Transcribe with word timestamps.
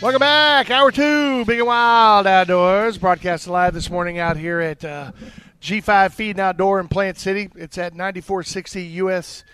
Welcome 0.00 0.20
back, 0.20 0.70
hour 0.70 0.90
two, 0.90 1.44
Big 1.44 1.58
and 1.58 1.66
Wild 1.66 2.26
Outdoors, 2.26 2.96
broadcasting 2.96 3.52
live 3.52 3.74
this 3.74 3.90
morning 3.90 4.18
out 4.18 4.38
here 4.38 4.58
at 4.58 4.82
uh, 4.82 5.12
G5 5.60 6.12
Feed 6.12 6.30
and 6.30 6.40
Outdoor 6.40 6.80
in 6.80 6.88
Plant 6.88 7.18
City. 7.18 7.50
It's 7.54 7.76
at 7.76 7.92
9460 7.92 8.82
US 8.82 9.44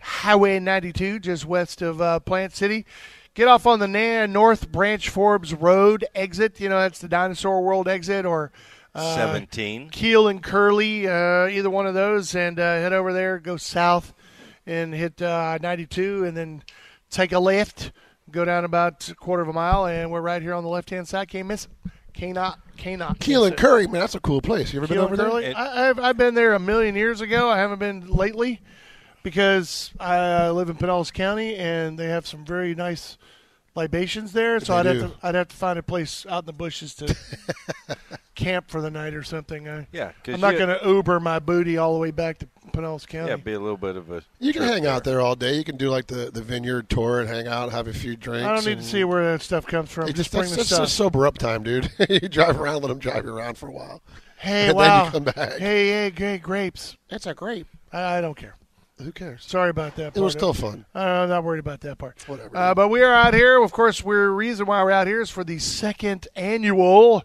Highway 0.00 0.58
92, 0.58 1.20
just 1.20 1.46
west 1.46 1.82
of 1.82 2.00
uh, 2.02 2.18
Plant 2.18 2.52
City. 2.52 2.84
Get 3.34 3.46
off 3.46 3.64
on 3.64 3.78
the 3.78 3.86
Na- 3.86 4.26
North 4.26 4.72
Branch 4.72 5.08
Forbes 5.08 5.54
Road 5.54 6.04
exit. 6.16 6.58
You 6.58 6.68
know 6.68 6.80
that's 6.80 6.98
the 6.98 7.08
Dinosaur 7.08 7.62
World 7.62 7.86
exit, 7.86 8.26
or 8.26 8.50
uh, 8.96 9.14
17. 9.14 9.90
Keel 9.90 10.26
and 10.26 10.42
Curley, 10.42 11.06
uh, 11.06 11.46
either 11.46 11.70
one 11.70 11.86
of 11.86 11.94
those, 11.94 12.34
and 12.34 12.58
uh, 12.58 12.62
head 12.62 12.92
over 12.92 13.12
there, 13.12 13.38
go 13.38 13.56
south, 13.56 14.12
and 14.66 14.92
hit 14.92 15.22
uh, 15.22 15.58
92, 15.62 16.24
and 16.24 16.36
then 16.36 16.62
take 17.08 17.30
a 17.30 17.38
left, 17.38 17.92
go 18.32 18.44
down 18.44 18.64
about 18.64 19.08
a 19.08 19.14
quarter 19.14 19.42
of 19.42 19.48
a 19.48 19.52
mile, 19.52 19.86
and 19.86 20.10
we're 20.10 20.20
right 20.20 20.42
here 20.42 20.54
on 20.54 20.64
the 20.64 20.70
left 20.70 20.90
hand 20.90 21.06
side. 21.06 21.28
Can't 21.28 21.46
miss. 21.48 21.66
it. 21.66 21.70
Cannot, 22.14 22.58
cannot. 22.76 23.18
Keel 23.20 23.40
miss 23.42 23.50
and 23.50 23.58
it. 23.58 23.62
Curry, 23.62 23.86
man, 23.86 24.00
that's 24.00 24.14
a 24.14 24.20
cool 24.20 24.42
place. 24.42 24.72
You 24.72 24.80
ever 24.80 24.86
been 24.88 24.98
over 24.98 25.14
and 25.14 25.18
there? 25.18 25.50
It- 25.50 25.56
I, 25.56 25.88
I've 25.88 25.98
I've 25.98 26.16
been 26.16 26.34
there 26.34 26.52
a 26.54 26.58
million 26.58 26.94
years 26.94 27.20
ago. 27.20 27.48
I 27.48 27.58
haven't 27.58 27.78
been 27.78 28.06
lately 28.08 28.60
because 29.22 29.92
I 30.00 30.50
live 30.50 30.68
in 30.68 30.76
Pinellas 30.76 31.12
County, 31.12 31.56
and 31.56 31.98
they 31.98 32.08
have 32.08 32.26
some 32.26 32.44
very 32.44 32.74
nice 32.74 33.16
libations 33.74 34.32
there. 34.32 34.60
So 34.60 34.76
I'd 34.76 34.86
have 34.86 34.98
to 34.98 35.12
I'd 35.22 35.34
have 35.34 35.48
to 35.48 35.56
find 35.56 35.78
a 35.78 35.82
place 35.82 36.26
out 36.28 36.42
in 36.42 36.46
the 36.46 36.52
bushes 36.52 36.94
to 36.96 37.16
camp 38.34 38.68
for 38.70 38.80
the 38.80 38.90
night 38.90 39.14
or 39.14 39.22
something. 39.22 39.68
I, 39.68 39.86
Yeah, 39.92 40.12
'cause 40.24 40.34
I'm 40.34 40.40
not 40.40 40.56
going 40.56 40.68
to 40.68 40.80
Uber 40.86 41.20
my 41.20 41.38
booty 41.38 41.76
all 41.78 41.92
the 41.94 41.98
way 41.98 42.10
back 42.10 42.38
to 42.38 42.48
Pinellas 42.72 43.06
County. 43.06 43.30
Yeah, 43.30 43.36
be 43.36 43.52
a 43.52 43.60
little 43.60 43.76
bit 43.76 43.96
of 43.96 44.10
a. 44.10 44.22
You 44.38 44.52
can 44.52 44.62
trip 44.62 44.74
hang 44.74 44.86
out 44.86 45.04
there 45.04 45.20
all 45.20 45.34
day. 45.34 45.56
You 45.56 45.64
can 45.64 45.76
do 45.76 45.90
like 45.90 46.06
the, 46.06 46.30
the 46.30 46.42
vineyard 46.42 46.88
tour 46.88 47.20
and 47.20 47.28
hang 47.28 47.46
out, 47.46 47.72
have 47.72 47.88
a 47.88 47.92
few 47.92 48.16
drinks. 48.16 48.46
I 48.46 48.54
don't 48.54 48.64
need 48.66 48.78
to 48.78 48.84
see 48.84 49.04
where 49.04 49.32
that 49.32 49.42
stuff 49.42 49.66
comes 49.66 49.90
from. 49.90 50.04
It 50.08 50.16
just 50.16 50.30
just 50.30 50.32
bring 50.32 50.42
that's, 50.42 50.50
the 50.52 50.56
that's 50.58 50.68
stuff. 50.68 50.84
just 50.84 50.96
sober 50.96 51.26
up 51.26 51.38
time, 51.38 51.62
dude. 51.62 51.90
you 52.08 52.20
drive 52.28 52.60
around, 52.60 52.82
let 52.82 52.88
them 52.88 52.98
drive 52.98 53.24
you 53.24 53.34
around 53.36 53.58
for 53.58 53.68
a 53.68 53.72
while. 53.72 54.00
hey, 54.38 54.62
and 54.68 54.78
then 54.78 54.88
wow. 54.88 55.04
you 55.06 55.10
come 55.10 55.24
back. 55.24 55.52
Hey, 55.58 55.88
hey, 55.88 56.10
great 56.10 56.42
grapes. 56.42 56.96
That's 57.10 57.26
a 57.26 57.34
grape. 57.34 57.66
I, 57.92 58.18
I 58.18 58.20
don't 58.20 58.36
care. 58.36 58.56
Who 59.02 59.12
cares? 59.12 59.44
Sorry 59.46 59.70
about 59.70 59.96
that. 59.96 60.16
It 60.16 60.20
was 60.20 60.32
still 60.32 60.54
fun. 60.54 60.84
Uh, 60.94 60.98
I'm 60.98 61.28
not 61.28 61.44
worried 61.44 61.60
about 61.60 61.80
that 61.82 61.98
part. 61.98 62.26
Whatever. 62.28 62.56
Uh, 62.56 62.74
but 62.74 62.88
we 62.88 63.02
are 63.02 63.12
out 63.12 63.34
here. 63.34 63.62
Of 63.62 63.72
course, 63.72 64.02
we're 64.02 64.30
reason 64.30 64.66
why 64.66 64.82
we're 64.82 64.90
out 64.90 65.06
here 65.06 65.20
is 65.20 65.30
for 65.30 65.44
the 65.44 65.58
second 65.58 66.28
annual 66.36 67.22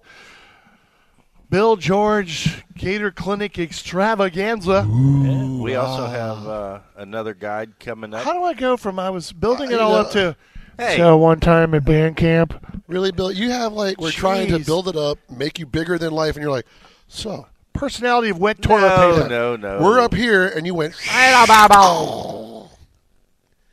Bill 1.50 1.78
George 1.78 2.64
Gator 2.76 3.12
Clinic 3.12 3.58
Extravaganza. 3.58 4.86
Yeah. 4.90 5.48
We 5.62 5.76
also 5.76 6.06
have 6.08 6.46
uh, 6.48 6.80
another 6.98 7.34
guide 7.34 7.80
coming 7.80 8.14
up. 8.14 8.24
How 8.24 8.34
do 8.34 8.44
I 8.44 8.54
go 8.54 8.76
from 8.78 9.00
I 9.00 9.10
was 9.10 9.32
building 9.32 9.72
Uh, 9.72 9.76
it 9.76 9.80
all 9.82 9.92
know- 9.94 10.00
up 10.02 10.12
to 10.12 10.36
Hey. 10.78 10.98
so 10.98 11.18
one 11.18 11.40
time 11.40 11.74
at 11.74 11.86
band 11.86 12.18
camp? 12.18 12.54
Really, 12.88 13.12
Bill? 13.12 13.32
You 13.32 13.50
have 13.50 13.74
like 13.74 14.00
we're 14.00 14.12
trying 14.12 14.50
to 14.50 14.60
build 14.60 14.88
it 14.88 14.96
up, 14.96 15.18
make 15.30 15.58
you 15.58 15.66
bigger 15.66 15.98
than 15.98 16.12
life, 16.12 16.36
and 16.36 16.44
you're 16.44 16.52
like, 16.52 16.68
so 17.08 17.48
Personality 17.78 18.30
of 18.30 18.40
wet 18.40 18.62
toilet 18.62 18.88
no, 18.88 19.14
paper. 19.16 19.30
no, 19.30 19.56
no. 19.56 19.82
we're 19.82 20.00
up 20.00 20.14
here, 20.14 20.48
and 20.48 20.66
you 20.66 20.74
went, 20.74 20.96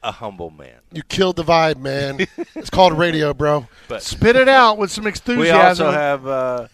A 0.03 0.12
humble 0.12 0.51
man. 0.51 0.81
you 0.93 1.03
killed 1.03 1.37
the 1.37 1.43
vibe, 1.43 1.79
man. 1.79 2.19
it's 2.55 2.69
called 2.69 2.93
radio, 2.99 3.33
bro. 3.33 3.67
But 3.89 4.03
Spit 4.03 4.37
it 4.37 4.49
out 4.49 4.77
with 4.77 4.91
some 4.91 5.06
enthusiasm. 5.06 5.39
we 5.41 5.51
also 5.51 5.91
have 5.91 6.27
uh, 6.27 6.69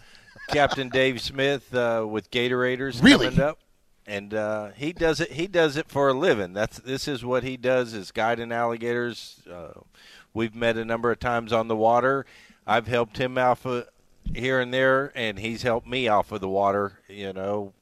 Captain 0.49 0.89
Dave 0.89 1.21
Smith 1.21 1.73
uh, 1.73 2.05
with 2.09 2.29
Gatorators 2.31 3.01
Really? 3.01 3.27
coming 3.27 3.41
up. 3.41 3.59
And 4.05 4.33
uh, 4.33 4.71
he 4.75 4.91
does 4.91 5.21
it. 5.21 5.31
He 5.31 5.47
does 5.47 5.77
it 5.77 5.87
for 5.87 6.09
a 6.09 6.13
living. 6.13 6.51
That's 6.51 6.79
this 6.79 7.07
is 7.07 7.23
what 7.23 7.43
he 7.43 7.55
does 7.55 7.93
is 7.93 8.11
guiding 8.11 8.51
alligators. 8.51 9.39
Uh, 9.49 9.79
we've 10.33 10.55
met 10.55 10.75
a 10.75 10.83
number 10.83 11.11
of 11.11 11.19
times 11.19 11.53
on 11.53 11.69
the 11.69 11.75
water. 11.77 12.25
I've 12.67 12.87
helped 12.87 13.17
him 13.17 13.37
off 13.37 13.65
of 13.65 13.87
here 14.35 14.59
and 14.59 14.73
there, 14.73 15.11
and 15.15 15.39
he's 15.39 15.61
helped 15.63 15.87
me 15.87 16.07
off 16.07 16.31
of 16.31 16.41
the 16.41 16.49
water. 16.49 16.99
You 17.07 17.33
know, 17.33 17.73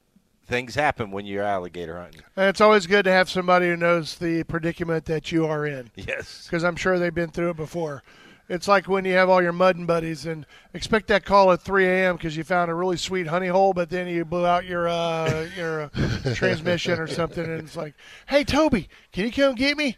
things 0.45 0.75
happen 0.75 1.11
when 1.11 1.25
you're 1.25 1.43
alligator 1.43 1.97
hunting. 1.97 2.21
And 2.35 2.47
it's 2.47 2.61
always 2.61 2.87
good 2.87 3.05
to 3.05 3.11
have 3.11 3.29
somebody 3.29 3.67
who 3.67 3.77
knows 3.77 4.15
the 4.17 4.43
predicament 4.43 5.05
that 5.05 5.31
you 5.31 5.45
are 5.45 5.65
in. 5.65 5.91
Yes. 5.95 6.45
because 6.45 6.63
I'm 6.63 6.75
sure 6.75 6.99
they've 6.99 7.13
been 7.13 7.29
through 7.31 7.51
it 7.51 7.57
before. 7.57 8.03
It's 8.49 8.67
like 8.67 8.87
when 8.87 9.05
you 9.05 9.13
have 9.13 9.29
all 9.29 9.43
your 9.43 9.53
mudding 9.53 9.85
buddies 9.85 10.25
and 10.25 10.43
expect 10.73 11.07
that 11.09 11.23
call 11.23 11.51
at 11.51 11.61
3 11.61 11.85
a.m. 11.85 12.15
because 12.15 12.35
you 12.35 12.43
found 12.43 12.71
a 12.71 12.73
really 12.73 12.97
sweet 12.97 13.27
honey 13.27 13.47
hole, 13.47 13.73
but 13.73 13.91
then 13.91 14.07
you 14.07 14.25
blew 14.25 14.43
out 14.43 14.65
your 14.65 14.87
uh, 14.87 15.47
your 15.55 15.83
uh, 15.83 15.89
transmission 16.33 16.99
or 16.99 17.05
something, 17.05 17.43
and 17.43 17.61
it's 17.61 17.75
like, 17.75 17.93
"Hey, 18.27 18.43
Toby, 18.43 18.89
can 19.11 19.25
you 19.25 19.31
come 19.31 19.53
get 19.53 19.77
me? 19.77 19.97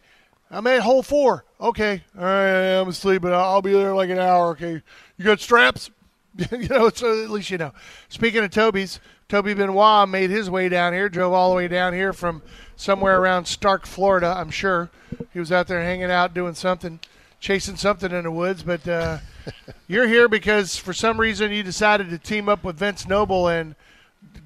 I'm 0.50 0.66
at 0.66 0.80
hole 0.80 1.02
four. 1.02 1.46
Okay, 1.58 2.04
all 2.14 2.24
right, 2.24 2.78
I'm 2.78 2.88
asleep, 2.88 3.22
but 3.22 3.32
I'll 3.32 3.54
I'll 3.54 3.62
be 3.62 3.72
there 3.72 3.88
in 3.88 3.96
like 3.96 4.10
an 4.10 4.18
hour. 4.18 4.48
Okay, 4.50 4.82
you 5.16 5.24
got 5.24 5.40
straps? 5.40 5.90
you 6.50 6.68
know, 6.68 6.88
so 6.90 7.22
at 7.22 7.30
least 7.30 7.50
you 7.50 7.58
know. 7.58 7.72
Speaking 8.08 8.42
of 8.42 8.50
Toby's, 8.50 9.00
Toby 9.28 9.54
Benoit 9.54 10.08
made 10.08 10.30
his 10.30 10.48
way 10.48 10.68
down 10.68 10.92
here, 10.92 11.08
drove 11.08 11.32
all 11.32 11.50
the 11.50 11.56
way 11.56 11.68
down 11.68 11.92
here 11.92 12.12
from 12.12 12.42
somewhere 12.76 13.20
around 13.20 13.44
Starke, 13.44 13.86
Florida. 13.86 14.34
I'm 14.36 14.50
sure 14.50 14.90
he 15.32 15.38
was 15.38 15.52
out 15.52 15.68
there 15.68 15.82
hanging 15.82 16.10
out 16.10 16.34
doing 16.34 16.54
something, 16.54 17.00
chasing 17.40 17.76
something 17.76 18.12
in 18.12 18.24
the 18.24 18.30
woods. 18.30 18.62
But 18.62 18.86
uh, 18.88 19.18
you're 19.88 20.08
here 20.08 20.28
because 20.28 20.76
for 20.76 20.92
some 20.92 21.20
reason 21.20 21.52
you 21.52 21.62
decided 21.62 22.10
to 22.10 22.18
team 22.18 22.48
up 22.48 22.64
with 22.64 22.78
Vince 22.78 23.06
Noble 23.06 23.48
and 23.48 23.74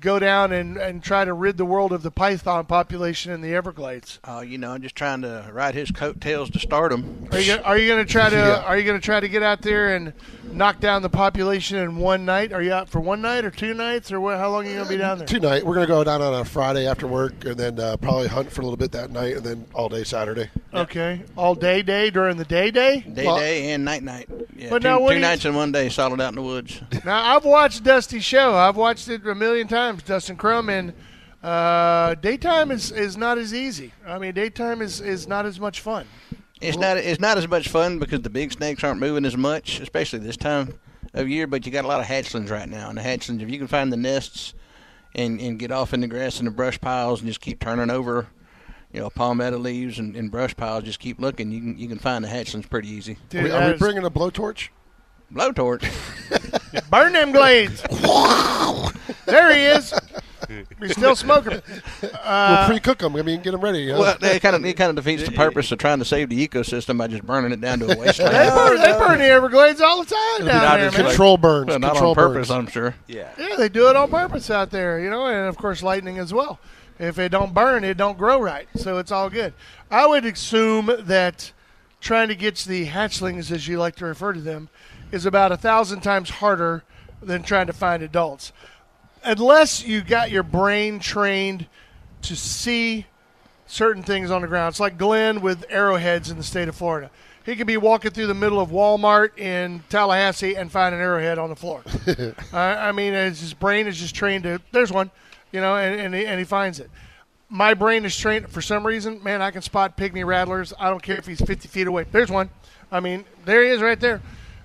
go 0.00 0.18
down 0.18 0.52
and, 0.52 0.76
and 0.76 1.02
try 1.02 1.24
to 1.24 1.32
rid 1.32 1.56
the 1.56 1.64
world 1.64 1.92
of 1.92 2.02
the 2.02 2.10
python 2.10 2.66
population 2.66 3.32
in 3.32 3.40
the 3.40 3.54
Everglades. 3.54 4.18
Uh, 4.24 4.44
you 4.46 4.58
know, 4.58 4.72
I'm 4.72 4.82
just 4.82 4.94
trying 4.96 5.22
to 5.22 5.48
ride 5.52 5.74
his 5.74 5.90
coattails 5.90 6.50
to 6.50 6.58
stardom. 6.58 7.28
Are 7.32 7.38
you 7.40 7.56
are 7.64 7.78
you 7.78 7.88
going 7.88 8.04
to 8.04 8.10
try 8.10 8.28
to 8.30 8.36
Yeah. 8.36 8.62
are 8.64 8.76
you 8.78 8.84
going 8.84 8.98
to 9.00 9.04
try 9.04 9.20
to 9.20 9.28
get 9.28 9.42
out 9.42 9.62
there 9.62 9.94
and 9.96 10.12
knock 10.52 10.80
down 10.80 11.02
the 11.02 11.08
population 11.10 11.78
in 11.78 11.96
one 11.96 12.24
night? 12.24 12.52
Are 12.52 12.62
you 12.62 12.72
out 12.72 12.88
for 12.88 13.00
one 13.00 13.20
night 13.22 13.44
or 13.44 13.50
two 13.50 13.74
nights 13.74 14.12
or 14.12 14.20
what, 14.20 14.38
how 14.38 14.50
long 14.50 14.66
are 14.66 14.68
you 14.68 14.74
going 14.76 14.86
to 14.86 14.92
be 14.94 14.98
down 14.98 15.18
there? 15.18 15.26
Two 15.26 15.36
Tonight, 15.40 15.64
we're 15.66 15.74
gonna 15.74 15.86
go 15.86 16.02
down 16.02 16.22
on 16.22 16.32
a 16.34 16.44
Friday 16.44 16.86
after 16.86 17.06
work, 17.06 17.44
and 17.44 17.56
then 17.56 17.78
uh, 17.78 17.96
probably 17.98 18.26
hunt 18.26 18.50
for 18.50 18.62
a 18.62 18.64
little 18.64 18.76
bit 18.78 18.90
that 18.92 19.10
night, 19.10 19.36
and 19.36 19.44
then 19.44 19.66
all 19.74 19.88
day 19.88 20.02
Saturday. 20.02 20.48
Okay, 20.72 21.22
all 21.36 21.54
day 21.54 21.82
day 21.82 22.10
during 22.10 22.36
the 22.38 22.44
day 22.44 22.70
day. 22.70 23.00
Day, 23.00 23.26
Well- 23.26 23.38
day, 23.38 23.70
and 23.72 23.84
night, 23.84 24.02
night. 24.02 24.28
Yeah, 24.56 24.70
But 24.70 24.80
two, 24.82 24.88
now 24.88 25.06
two 25.06 25.18
nights 25.18 25.44
in 25.44 25.54
one 25.54 25.70
day, 25.72 25.90
solid 25.90 26.20
out 26.20 26.30
in 26.30 26.36
the 26.36 26.42
woods. 26.42 26.80
Now 27.04 27.36
I've 27.36 27.44
watched 27.44 27.84
Dusty's 27.84 28.24
show. 28.24 28.54
I've 28.56 28.76
watched 28.76 29.06
it 29.08 29.26
a 29.26 29.34
million 29.34 29.68
times, 29.68 29.85
Dustin 29.94 30.36
Crum, 30.36 30.68
and 30.68 30.92
uh, 31.42 32.14
daytime 32.16 32.70
is, 32.70 32.90
is 32.90 33.16
not 33.16 33.38
as 33.38 33.54
easy. 33.54 33.92
I 34.06 34.18
mean, 34.18 34.34
daytime 34.34 34.82
is, 34.82 35.00
is 35.00 35.26
not 35.28 35.46
as 35.46 35.60
much 35.60 35.80
fun. 35.80 36.06
It's 36.60 36.78
not 36.78 36.96
it's 36.96 37.20
not 37.20 37.36
as 37.36 37.46
much 37.46 37.68
fun 37.68 37.98
because 37.98 38.22
the 38.22 38.30
big 38.30 38.50
snakes 38.50 38.82
aren't 38.82 38.98
moving 38.98 39.26
as 39.26 39.36
much, 39.36 39.78
especially 39.80 40.20
this 40.20 40.38
time 40.38 40.78
of 41.12 41.28
year. 41.28 41.46
But 41.46 41.66
you 41.66 41.72
got 41.72 41.84
a 41.84 41.88
lot 41.88 42.00
of 42.00 42.06
hatchlings 42.06 42.50
right 42.50 42.68
now, 42.68 42.88
and 42.88 42.96
the 42.96 43.02
hatchlings, 43.02 43.42
if 43.42 43.50
you 43.50 43.58
can 43.58 43.66
find 43.66 43.92
the 43.92 43.96
nests 43.98 44.54
and 45.14 45.38
and 45.38 45.58
get 45.58 45.70
off 45.70 45.92
in 45.92 46.00
the 46.00 46.06
grass 46.08 46.38
and 46.38 46.46
the 46.46 46.50
brush 46.50 46.80
piles 46.80 47.20
and 47.20 47.28
just 47.28 47.42
keep 47.42 47.60
turning 47.60 47.90
over, 47.90 48.28
you 48.90 49.00
know, 49.00 49.10
palmetto 49.10 49.58
leaves 49.58 49.98
and, 49.98 50.16
and 50.16 50.30
brush 50.30 50.56
piles, 50.56 50.84
just 50.84 50.98
keep 50.98 51.20
looking. 51.20 51.50
You 51.50 51.60
can 51.60 51.78
you 51.78 51.88
can 51.88 51.98
find 51.98 52.24
the 52.24 52.28
hatchlings 52.28 52.68
pretty 52.70 52.88
easy. 52.88 53.18
Dude, 53.28 53.42
Are 53.42 53.44
we, 53.44 53.50
are 53.50 53.66
we 53.66 53.72
is- 53.74 53.78
bringing 53.78 54.04
a 54.06 54.10
blowtorch? 54.10 54.70
Blowtorch. 55.30 55.84
burn 56.90 57.12
them 57.12 57.32
glades. 57.32 57.82
there 59.26 59.54
he 59.54 59.62
is. 59.62 59.92
He's 60.80 60.92
still 60.92 61.16
smoking. 61.16 61.60
we'll 62.02 62.10
uh, 62.22 62.66
pre-cook 62.68 62.98
them. 62.98 63.16
I 63.16 63.22
mean, 63.22 63.42
get 63.42 63.50
them 63.52 63.60
ready. 63.60 63.80
You 63.80 63.92
know? 63.92 64.00
well, 64.00 64.16
it 64.20 64.40
kind 64.42 64.54
of 64.54 64.64
it 64.64 64.74
kind 64.76 64.90
of 64.90 64.96
defeats 64.96 65.24
the 65.24 65.32
purpose 65.32 65.72
of 65.72 65.78
trying 65.78 65.98
to 65.98 66.04
save 66.04 66.28
the 66.28 66.46
ecosystem 66.48 66.98
by 66.98 67.08
just 67.08 67.24
burning 67.26 67.52
it 67.52 67.60
down 67.60 67.80
to 67.80 67.86
a 67.86 67.88
They 67.94 67.96
wasteland. 67.96 68.54
burn, 68.54 68.76
they 68.80 68.92
burn 68.98 69.18
the 69.18 69.24
Everglades 69.26 69.80
all 69.80 70.04
the 70.04 70.14
time 70.14 70.46
down 70.46 70.62
not 70.62 70.76
there, 70.76 70.86
as 70.86 70.92
man. 70.92 71.02
like- 71.02 71.10
Control 71.12 71.36
burns. 71.36 71.68
well, 71.68 71.78
not 71.78 71.92
Control 71.92 72.10
on 72.10 72.14
purpose, 72.14 72.48
burns. 72.48 72.50
I'm 72.50 72.66
sure. 72.68 72.94
Yeah. 73.08 73.30
Yeah, 73.38 73.56
they 73.56 73.68
do 73.68 73.88
it 73.88 73.96
on 73.96 74.08
purpose 74.10 74.50
out 74.50 74.70
there, 74.70 75.00
you 75.00 75.10
know, 75.10 75.26
and 75.26 75.48
of 75.48 75.56
course 75.56 75.82
lightning 75.82 76.18
as 76.18 76.32
well. 76.32 76.58
If 76.98 77.18
it 77.18 77.30
don't 77.30 77.52
burn, 77.52 77.82
it 77.84 77.96
don't 77.96 78.16
grow 78.16 78.40
right, 78.40 78.68
so 78.76 78.98
it's 78.98 79.10
all 79.12 79.28
good. 79.28 79.52
I 79.90 80.06
would 80.06 80.24
assume 80.24 80.90
that 81.00 81.52
trying 82.00 82.28
to 82.28 82.34
get 82.34 82.56
the 82.58 82.86
hatchlings, 82.86 83.50
as 83.50 83.66
you 83.68 83.78
like 83.78 83.96
to 83.96 84.06
refer 84.06 84.32
to 84.32 84.40
them, 84.40 84.68
is 85.12 85.26
about 85.26 85.52
a 85.52 85.56
thousand 85.56 86.00
times 86.00 86.30
harder 86.30 86.84
than 87.20 87.42
trying 87.42 87.66
to 87.66 87.72
find 87.72 88.02
adults, 88.02 88.52
unless 89.24 89.84
you 89.84 90.02
got 90.02 90.30
your 90.30 90.42
brain 90.42 90.98
trained 90.98 91.66
to 92.22 92.36
see 92.36 93.06
certain 93.66 94.02
things 94.02 94.30
on 94.30 94.42
the 94.42 94.48
ground. 94.48 94.72
It's 94.72 94.80
like 94.80 94.98
Glenn 94.98 95.40
with 95.40 95.64
arrowheads 95.68 96.30
in 96.30 96.36
the 96.36 96.42
state 96.42 96.68
of 96.68 96.76
Florida. 96.76 97.10
he 97.44 97.56
could 97.56 97.66
be 97.66 97.76
walking 97.76 98.10
through 98.10 98.26
the 98.26 98.34
middle 98.34 98.60
of 98.60 98.70
Walmart 98.70 99.38
in 99.38 99.82
Tallahassee 99.88 100.54
and 100.56 100.70
find 100.70 100.94
an 100.94 101.00
arrowhead 101.00 101.38
on 101.38 101.50
the 101.50 101.56
floor. 101.56 101.82
I, 102.52 102.88
I 102.88 102.92
mean, 102.92 103.12
his 103.12 103.54
brain 103.54 103.86
is 103.86 103.98
just 103.98 104.14
trained 104.14 104.44
to. 104.44 104.60
There's 104.72 104.92
one, 104.92 105.10
you 105.52 105.60
know, 105.60 105.76
and 105.76 106.00
and 106.00 106.14
he, 106.14 106.26
and 106.26 106.38
he 106.38 106.44
finds 106.44 106.80
it. 106.80 106.90
My 107.48 107.74
brain 107.74 108.04
is 108.04 108.16
trained 108.16 108.48
for 108.48 108.60
some 108.60 108.84
reason. 108.84 109.22
Man, 109.22 109.40
I 109.40 109.52
can 109.52 109.62
spot 109.62 109.96
pygmy 109.96 110.24
rattlers. 110.24 110.72
I 110.78 110.90
don't 110.90 111.02
care 111.02 111.16
if 111.16 111.26
he's 111.26 111.40
50 111.40 111.68
feet 111.68 111.86
away. 111.86 112.06
There's 112.10 112.30
one. 112.30 112.50
I 112.90 112.98
mean, 113.00 113.24
there 113.44 113.62
he 113.62 113.70
is 113.70 113.80
right 113.80 113.98
there. 114.00 114.20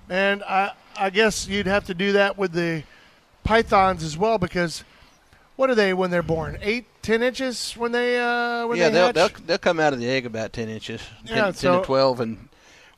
And 0.08 0.42
I 0.42 0.72
I 0.96 1.10
guess 1.10 1.46
you'd 1.48 1.66
have 1.66 1.86
to 1.86 1.94
do 1.94 2.12
that 2.12 2.36
with 2.36 2.52
the 2.52 2.82
pythons 3.44 4.02
as 4.02 4.16
well 4.16 4.38
because 4.38 4.84
what 5.56 5.70
are 5.70 5.74
they 5.74 5.92
when 5.94 6.10
they're 6.10 6.22
born? 6.22 6.58
Eight, 6.62 6.86
ten 7.02 7.22
inches 7.22 7.72
when 7.74 7.92
they 7.92 8.18
uh, 8.18 8.66
when 8.66 8.78
yeah, 8.78 8.88
they 8.88 8.94
they'll, 8.94 9.12
they'll 9.12 9.28
they'll 9.46 9.58
come 9.58 9.80
out 9.80 9.92
of 9.92 10.00
the 10.00 10.08
egg 10.08 10.26
about 10.26 10.52
ten 10.52 10.68
inches, 10.68 11.00
10, 11.26 11.36
Yeah, 11.36 11.44
10 11.44 11.54
so- 11.54 11.80
to 11.80 11.86
twelve, 11.86 12.20
and 12.20 12.48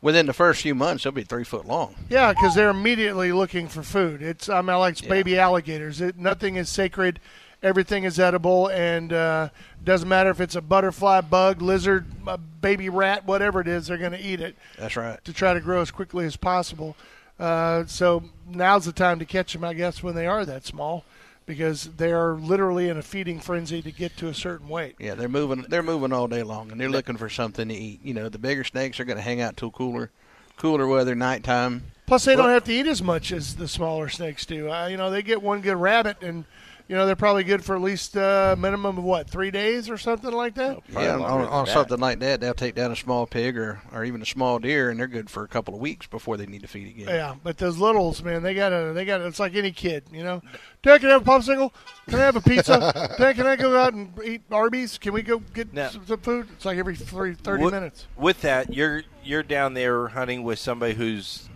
within 0.01 0.27
the 0.27 0.33
first 0.33 0.63
few 0.63 0.75
months 0.75 1.05
they'll 1.05 1.13
be 1.13 1.25
three 1.25 1.45
foot 1.45 1.67
long. 1.67 1.95
Yeah, 2.09 2.33
because 2.33 2.55
they're 2.55 2.71
immediately 2.71 3.33
looking 3.33 3.69
for 3.69 3.83
food. 3.83 4.23
It's 4.23 4.49
I 4.49 4.61
mean, 4.63 4.77
like 4.79 4.93
it's 4.93 5.01
baby 5.01 5.39
alligators. 5.39 6.01
It, 6.01 6.19
nothing 6.19 6.57
is 6.57 6.69
sacred. 6.69 7.21
Everything 7.63 8.05
is 8.05 8.21
edible, 8.21 8.69
and 8.69 9.11
uh, 9.11 9.49
doesn't 9.83 10.07
matter 10.09 10.29
if 10.29 10.39
it's 10.39 10.55
a 10.55 10.61
butterfly, 10.61 11.23
bug, 11.23 11.63
lizard, 11.63 12.05
a 12.27 12.37
baby 12.37 12.91
rat, 12.91 13.25
whatever 13.27 13.59
it 13.63 13.67
is, 13.69 13.87
they're 13.87 13.97
going 13.97 14.13
to 14.13 14.21
eat 14.21 14.43
it 14.43 14.55
That's 14.79 14.97
right. 14.97 15.23
to 15.25 15.33
try 15.33 15.55
to 15.55 15.61
grow 15.61 15.81
as 15.81 15.91
quickly 15.91 16.27
as 16.27 16.37
possible. 16.37 16.95
Uh, 17.39 17.85
so 17.87 18.23
now's 18.49 18.85
the 18.85 18.93
time 18.93 19.19
to 19.19 19.25
catch 19.25 19.53
them, 19.53 19.65
I 19.65 19.75
guess, 19.75 20.03
when 20.03 20.15
they 20.15 20.27
are 20.27 20.45
that 20.45 20.65
small, 20.65 21.05
because 21.47 21.85
they 21.97 22.13
are 22.13 22.35
literally 22.35 22.89
in 22.89 22.97
a 22.97 23.03
feeding 23.03 23.41
frenzy 23.41 23.83
to 23.83 23.91
get 23.91 24.17
to 24.19 24.29
a 24.29 24.35
certain 24.35 24.69
weight. 24.69 24.95
Yeah, 24.99 25.15
they're 25.15 25.29
moving. 25.29 25.67
They're 25.69 25.83
moving 25.83 26.13
all 26.13 26.29
day 26.29 26.43
long, 26.43 26.71
and 26.71 26.81
they're 26.81 26.89
looking 26.89 27.17
for 27.17 27.29
something 27.29 27.69
to 27.69 27.75
eat. 27.75 28.01
You 28.05 28.15
know, 28.15 28.29
the 28.29 28.39
bigger 28.39 28.65
snakes 28.65 29.01
are 29.01 29.05
going 29.05 29.17
to 29.17 29.23
hang 29.23 29.41
out 29.41 29.57
till 29.57 29.71
cooler, 29.71 30.11
cooler 30.57 30.87
weather, 30.87 31.15
nighttime. 31.15 31.83
Plus, 32.07 32.25
they 32.25 32.37
Well- 32.37 32.45
don't 32.45 32.53
have 32.55 32.65
to 32.65 32.73
eat 32.73 32.87
as 32.87 33.03
much 33.03 33.33
as 33.33 33.57
the 33.57 33.67
smaller 33.67 34.09
snakes 34.09 34.47
do. 34.47 34.71
Uh, 34.71 34.87
you 34.87 34.97
know, 34.97 35.11
they 35.11 35.23
get 35.23 35.43
one 35.43 35.61
good 35.61 35.77
rabbit, 35.77 36.19
and 36.23 36.45
you 36.89 36.95
know 36.95 37.07
they're 37.07 37.17
probably 37.17 37.45
good 37.45 37.65
for 37.65 37.75
at 37.75 37.81
least 37.83 38.17
uh, 38.17 38.55
minimum 38.59 38.99
of 38.99 39.05
what 39.05 39.29
three 39.29 39.51
days 39.51 39.89
or 39.89 39.97
something 39.97 40.33
like 40.33 40.55
that. 40.57 40.81
Probably 40.93 41.05
yeah, 41.09 41.15
on, 41.17 41.47
on 41.47 41.67
something 41.67 41.99
like 41.99 42.21
that, 42.21 42.41
they'll 42.41 42.53
take 42.55 42.75
down 42.75 42.93
a 42.93 42.97
small 42.97 43.27
pig 43.27 43.57
or, 43.57 43.81
or 43.93 44.05
even 44.05 44.21
a 44.21 44.27
small 44.27 44.59
deer, 44.59 44.91
and 44.91 45.01
they're 45.01 45.07
good 45.07 45.31
for 45.31 45.45
a 45.45 45.49
couple 45.49 45.75
of 45.75 45.81
weeks 45.81 46.07
before 46.07 46.37
they 46.37 46.47
need 46.47 46.63
to 46.63 46.69
feed 46.69 46.89
again. 46.89 47.09
Yeah, 47.09 47.35
but 47.43 47.57
those 47.59 47.79
littles, 47.79 48.23
man, 48.23 48.43
they 48.43 48.55
gotta, 48.55 48.93
they 48.95 49.05
gotta. 49.05 49.27
It's 49.27 49.41
like 49.41 49.55
any 49.55 49.73
kid, 49.73 50.05
you 50.13 50.23
know. 50.23 50.43
Dad, 50.83 51.01
can 51.01 51.09
I 51.09 51.13
have 51.15 51.23
a 51.27 51.31
popsicle? 51.31 51.73
Can 52.09 52.19
I 52.19 52.25
have 52.25 52.37
a 52.37 52.43
pizza? 52.43 53.15
Dad, 53.19 53.37
can 53.37 53.47
I 53.47 53.57
go 53.57 53.79
out 53.79 53.95
and 53.95 54.13
eat 54.23 54.43
Arby's? 54.51 54.99
Can 54.99 55.15
we 55.15 55.23
go 55.23 55.39
get 55.39 55.73
Now- 55.73 55.89
some, 55.89 56.07
some 56.07 56.21
food? 56.21 56.49
It's 56.53 56.67
like 56.67 56.77
every 56.77 56.97
three, 56.97 57.35
30 57.35 57.65
With- 57.65 57.73
minutes. 57.75 58.07
With 58.17 58.43
that, 58.43 58.75
you're 58.75 59.03
you're 59.25 59.43
down 59.43 59.73
there 59.73 60.09
hunting 60.09 60.43
with 60.43 60.59
somebody 60.59 60.93
who's 60.93 61.49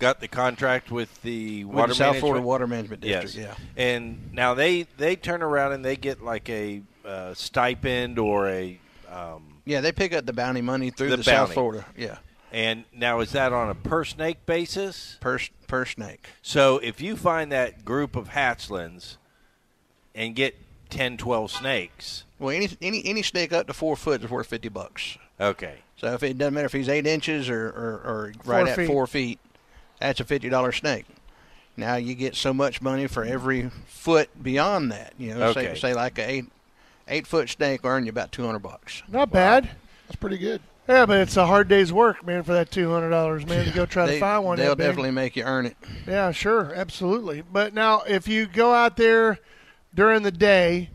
got 0.00 0.18
the 0.20 0.26
contract 0.28 0.90
with 0.90 1.22
the 1.22 1.64
With 1.64 1.76
water 1.76 1.88
the 1.90 1.94
South 1.94 2.00
management. 2.06 2.20
Florida 2.22 2.46
Water 2.46 2.66
Management 2.66 3.02
District. 3.02 3.34
Yes. 3.36 3.56
Yeah, 3.76 3.82
And 3.82 4.32
now 4.32 4.54
they 4.54 4.82
they 4.98 5.14
turn 5.14 5.42
around 5.42 5.72
and 5.72 5.84
they 5.84 5.94
get 5.94 6.20
like 6.22 6.48
a 6.50 6.82
uh, 7.04 7.34
stipend 7.34 8.18
or 8.18 8.48
a 8.48 8.80
um, 9.08 9.58
Yeah, 9.64 9.76
yeah, 9.76 9.80
they 9.82 9.92
pick 9.92 10.12
up 10.12 10.26
the 10.26 10.32
bounty 10.32 10.60
money 10.62 10.90
through 10.90 11.10
The 11.10 11.18
the, 11.18 11.24
South. 11.24 11.52
Florida. 11.52 11.84
Yeah, 11.96 12.18
and 12.52 12.84
now 12.92 13.20
is 13.20 13.30
that 13.32 13.52
on 13.52 13.70
a 13.70 13.74
per 13.76 14.04
snake 14.04 14.44
basis? 14.46 15.16
per 15.20 15.38
per 15.68 15.84
snake. 15.84 16.26
So 16.42 16.78
if 16.78 17.00
you 17.00 17.14
find 17.16 17.52
that 17.52 17.84
group 17.84 18.16
of 18.16 18.30
hatchlings 18.30 19.16
and 20.14 20.34
get 20.34 20.56
10, 20.90 21.16
12 21.18 21.50
snakes, 21.52 22.24
Well, 22.38 22.50
any 22.54 22.68
any 22.82 23.02
any 23.04 23.22
snake 23.22 23.52
up 23.52 23.66
to 23.68 23.72
four 23.72 23.96
foot 23.96 24.22
is 24.24 24.30
worth 24.30 24.48
fifty 24.48 24.68
bucks. 24.68 25.18
okay, 25.40 25.78
So 25.96 26.12
if 26.14 26.22
it 26.22 26.36
doesn't 26.38 26.54
matter 26.54 26.66
if 26.66 26.72
he's 26.72 26.88
eight 26.88 27.06
inches 27.06 27.48
or, 27.48 27.66
or, 27.68 27.92
or 28.04 28.32
Four 28.44 28.52
right 28.54 28.68
at 28.68 28.76
feet. 28.76 28.86
four 28.88 29.06
feet, 29.06 29.38
that's 30.00 30.20
a 30.20 30.24
fifty 30.24 30.48
dollar 30.48 30.72
snake. 30.72 31.06
Now 31.76 31.96
you 31.96 32.14
get 32.14 32.34
so 32.34 32.52
much 32.52 32.82
money 32.82 33.06
for 33.06 33.24
every 33.24 33.70
foot 33.86 34.28
beyond 34.42 34.90
that. 34.92 35.14
You 35.18 35.34
know, 35.34 35.46
Okay. 35.48 35.74
say 35.74 35.80
say 35.80 35.94
like 35.94 36.18
a 36.18 36.28
eight 36.30 36.44
eight 37.08 37.26
foot 37.26 37.48
snake 37.48 37.82
will 37.82 37.90
earn 37.90 38.04
you 38.06 38.10
about 38.10 38.32
two 38.32 38.44
hundred 38.44 38.60
bucks. 38.60 39.02
Not 39.08 39.30
bad. 39.30 39.70
That's 40.08 40.16
pretty 40.16 40.38
good. 40.38 40.60
Yeah, 40.88 41.06
but 41.06 41.18
it's 41.18 41.36
a 41.36 41.46
hard 41.46 41.68
day's 41.68 41.92
work, 41.92 42.26
man, 42.26 42.42
for 42.42 42.52
that 42.52 42.72
two 42.72 42.90
hundred 42.90 43.10
dollars, 43.10 43.46
man, 43.46 43.64
to 43.64 43.70
go 43.70 43.86
try 43.86 44.06
They, 44.06 44.14
to 44.14 44.20
find 44.20 44.44
one. 44.44 44.58
they'll 44.58 44.74
definitely 44.74 45.12
make 45.12 45.36
you 45.36 45.44
earn 45.44 45.66
it. 45.66 45.76
Yeah, 46.06 46.32
sure, 46.32 46.72
absolutely. 46.74 47.42
But 47.42 47.74
now, 47.74 48.00
if 48.08 48.26
you 48.26 48.46
go 48.46 48.74
out 48.74 48.96
there 48.96 49.38
during 49.94 50.24
the 50.24 50.32
day, 50.32 50.90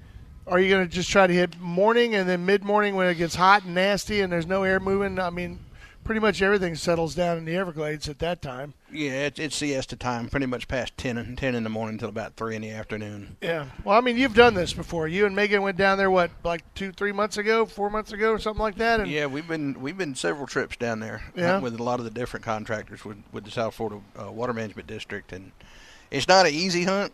are 0.48 0.60
you 0.60 0.70
going 0.70 0.86
to 0.86 0.94
just 0.94 1.10
try 1.10 1.28
to 1.28 1.34
hit 1.34 1.58
morning 1.62 2.14
and 2.14 2.28
then 2.28 2.46
mid 2.46 2.64
morning 2.64 2.96
when 2.96 3.08
it 3.08 3.16
gets 3.16 3.36
hot 3.36 3.64
and 3.64 3.74
nasty 3.74 4.20
and 4.20 4.34
there's 4.34 4.48
no 4.48 4.64
air 4.64 4.82
moving? 4.82 5.18
I 5.18 5.30
mean, 5.30 5.60
pretty 6.04 6.20
much 6.20 6.42
everything 6.42 6.76
settles 6.76 7.16
down 7.16 7.38
in 7.38 7.46
the 7.46 7.56
Everglades 7.56 8.10
at 8.10 8.20
that 8.20 8.42
time. 8.42 8.74
Yeah, 8.96 9.26
it's, 9.26 9.40
it's 9.40 9.56
siesta 9.56 9.96
time, 9.96 10.30
pretty 10.30 10.46
much 10.46 10.68
past 10.68 10.98
10, 10.98 11.18
and 11.18 11.38
10 11.38 11.56
in 11.56 11.64
the 11.64 11.70
morning 11.70 11.96
until 11.96 12.10
about 12.10 12.36
3 12.36 12.56
in 12.56 12.62
the 12.62 12.72
afternoon. 12.72 13.38
Yeah. 13.42 13.68
Well, 13.84 13.98
I 13.98 14.02
mean, 14.02 14.18
you've 14.18 14.34
done 14.34 14.54
this 14.54 14.74
before. 14.74 15.08
You 15.08 15.26
and 15.26 15.36
Megan 15.36 15.62
went 15.62 15.78
down 15.78 15.98
there 15.98 16.10
what, 16.12 16.32
like 16.44 16.62
two, 16.74 16.92
three 16.92 17.12
months 17.12 17.38
ago, 17.38 17.66
four 17.66 17.90
months 17.90 18.12
ago, 18.12 18.32
or 18.32 18.40
something 18.40 18.62
like 18.62 18.76
that. 18.78 19.00
And 19.02 19.10
Yeah, 19.10 19.26
we've 19.28 19.48
been 19.48 19.80
we've 19.82 19.98
been 19.98 20.16
several 20.16 20.48
trips 20.48 20.76
down 20.78 21.00
there 21.00 21.24
Yeah. 21.36 21.48
hunting 21.48 21.64
with 21.64 21.80
a 21.80 21.84
lot 21.84 22.00
of 22.00 22.06
the 22.06 22.12
different 22.12 22.46
contractors 22.46 23.04
with, 23.06 23.18
with 23.32 23.44
the 23.46 23.52
South 23.52 23.76
Florida 23.76 24.02
uh, 24.20 24.32
Water 24.32 24.54
Management 24.54 24.88
District, 24.88 25.32
and 25.34 25.52
it's 26.12 26.28
not 26.28 26.46
an 26.46 26.54
easy 26.54 26.84
hunt, 26.86 27.14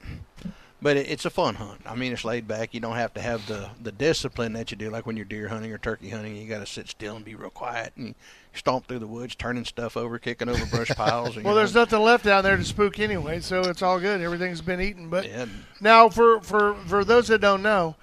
but 0.82 0.98
it, 0.98 1.10
it's 1.10 1.26
a 1.26 1.30
fun 1.30 1.56
hunt. 1.56 1.82
I 1.86 1.96
mean, 1.96 2.12
it's 2.12 2.26
laid 2.26 2.48
back. 2.48 2.74
You 2.74 2.80
don't 2.80 2.96
have 2.96 3.14
to 3.14 3.22
have 3.22 3.46
the, 3.48 3.70
the 3.82 3.92
discipline 3.92 4.54
that 4.54 4.72
you 4.72 4.78
do, 4.78 4.90
like 4.90 5.06
when 5.06 5.16
you're 5.16 5.26
deer 5.26 5.48
hunting 5.48 5.72
or 5.72 5.78
turkey 5.78 6.10
hunting. 6.10 6.36
You 6.36 6.48
got 6.48 6.60
to 6.60 6.66
sit 6.66 6.90
still 6.90 7.16
and 7.16 7.26
be 7.26 7.36
real 7.36 7.50
quiet 7.50 7.94
and 7.98 8.16
stomp 8.54 8.88
through 8.88 9.00
the 9.00 9.08
woods, 9.08 9.36
turning 9.36 9.66
stuff 9.66 9.96
over, 9.96 10.18
kicking 10.20 10.50
over 10.50 10.66
brush 10.66 10.90
piles. 10.90 11.38
well, 11.44 11.56
there's 11.56 11.76
nothing 11.76 12.00
left 12.00 12.26
down 12.26 12.44
there 12.44 12.58
to 12.58 12.64
spook 12.64 13.00
anyway, 13.00 13.40
so 13.40 13.62
it's 13.62 13.82
all 13.82 14.00
good. 14.00 14.22
Everything's 14.22 14.62
been 14.62 14.82
eaten. 14.82 15.10
But 15.10 15.28
yeah, 15.28 15.46
Now, 15.80 16.10
for, 16.10 16.42
for, 16.42 16.76
for 16.88 17.06
those 17.06 17.28
that 17.28 17.42
don't 17.42 17.62
know, 17.62 17.96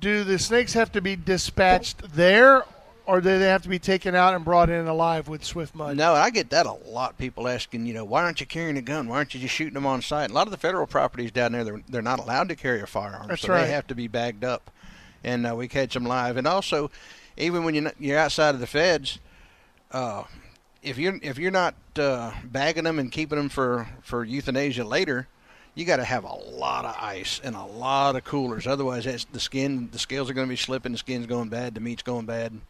do 0.00 0.24
the 0.24 0.38
snakes 0.38 0.72
have 0.74 0.92
to 0.92 1.00
be 1.00 1.16
dispatched 1.16 2.14
there, 2.14 2.64
or 3.10 3.20
do 3.20 3.40
they 3.40 3.46
have 3.48 3.62
to 3.62 3.68
be 3.68 3.80
taken 3.80 4.14
out 4.14 4.34
and 4.34 4.44
brought 4.44 4.70
in 4.70 4.86
alive 4.86 5.26
with 5.26 5.44
swift 5.44 5.74
mud? 5.74 5.96
No, 5.96 6.12
I 6.14 6.30
get 6.30 6.50
that 6.50 6.64
a 6.64 6.72
lot. 6.72 7.18
People 7.18 7.48
asking, 7.48 7.86
you 7.86 7.92
know, 7.92 8.04
why 8.04 8.22
aren't 8.22 8.38
you 8.38 8.46
carrying 8.46 8.76
a 8.76 8.82
gun? 8.82 9.08
Why 9.08 9.16
aren't 9.16 9.34
you 9.34 9.40
just 9.40 9.52
shooting 9.52 9.74
them 9.74 9.84
on 9.84 10.00
sight? 10.00 10.30
A 10.30 10.32
lot 10.32 10.46
of 10.46 10.52
the 10.52 10.56
federal 10.56 10.86
properties 10.86 11.32
down 11.32 11.50
there, 11.50 11.64
they're, 11.64 11.82
they're 11.88 12.02
not 12.02 12.20
allowed 12.20 12.48
to 12.50 12.54
carry 12.54 12.80
a 12.80 12.86
firearm, 12.86 13.26
That's 13.26 13.42
so 13.42 13.48
right. 13.48 13.64
they 13.64 13.72
have 13.72 13.88
to 13.88 13.96
be 13.96 14.06
bagged 14.06 14.44
up, 14.44 14.70
and 15.24 15.44
uh, 15.44 15.56
we 15.56 15.66
catch 15.66 15.92
them 15.92 16.04
live. 16.04 16.36
And 16.36 16.46
also, 16.46 16.92
even 17.36 17.64
when 17.64 17.74
you're 17.74 17.92
you're 17.98 18.18
outside 18.18 18.54
of 18.54 18.60
the 18.60 18.68
feds, 18.68 19.18
uh, 19.90 20.22
if 20.80 20.96
you're 20.96 21.18
if 21.20 21.36
you're 21.36 21.50
not 21.50 21.74
uh, 21.98 22.30
bagging 22.44 22.84
them 22.84 23.00
and 23.00 23.10
keeping 23.10 23.38
them 23.38 23.48
for 23.48 23.88
for 24.02 24.24
euthanasia 24.24 24.84
later, 24.84 25.26
you 25.74 25.84
got 25.84 25.96
to 25.96 26.04
have 26.04 26.22
a 26.22 26.32
lot 26.32 26.84
of 26.84 26.94
ice 27.00 27.40
and 27.42 27.56
a 27.56 27.64
lot 27.64 28.14
of 28.14 28.22
coolers. 28.22 28.68
Otherwise, 28.68 29.04
that's 29.04 29.24
the 29.24 29.40
skin. 29.40 29.88
The 29.90 29.98
scales 29.98 30.30
are 30.30 30.34
going 30.34 30.46
to 30.46 30.52
be 30.52 30.56
slipping. 30.56 30.92
The 30.92 30.98
skin's 30.98 31.26
going 31.26 31.48
bad. 31.48 31.74
The 31.74 31.80
meat's 31.80 32.02
going 32.02 32.26
bad. 32.26 32.60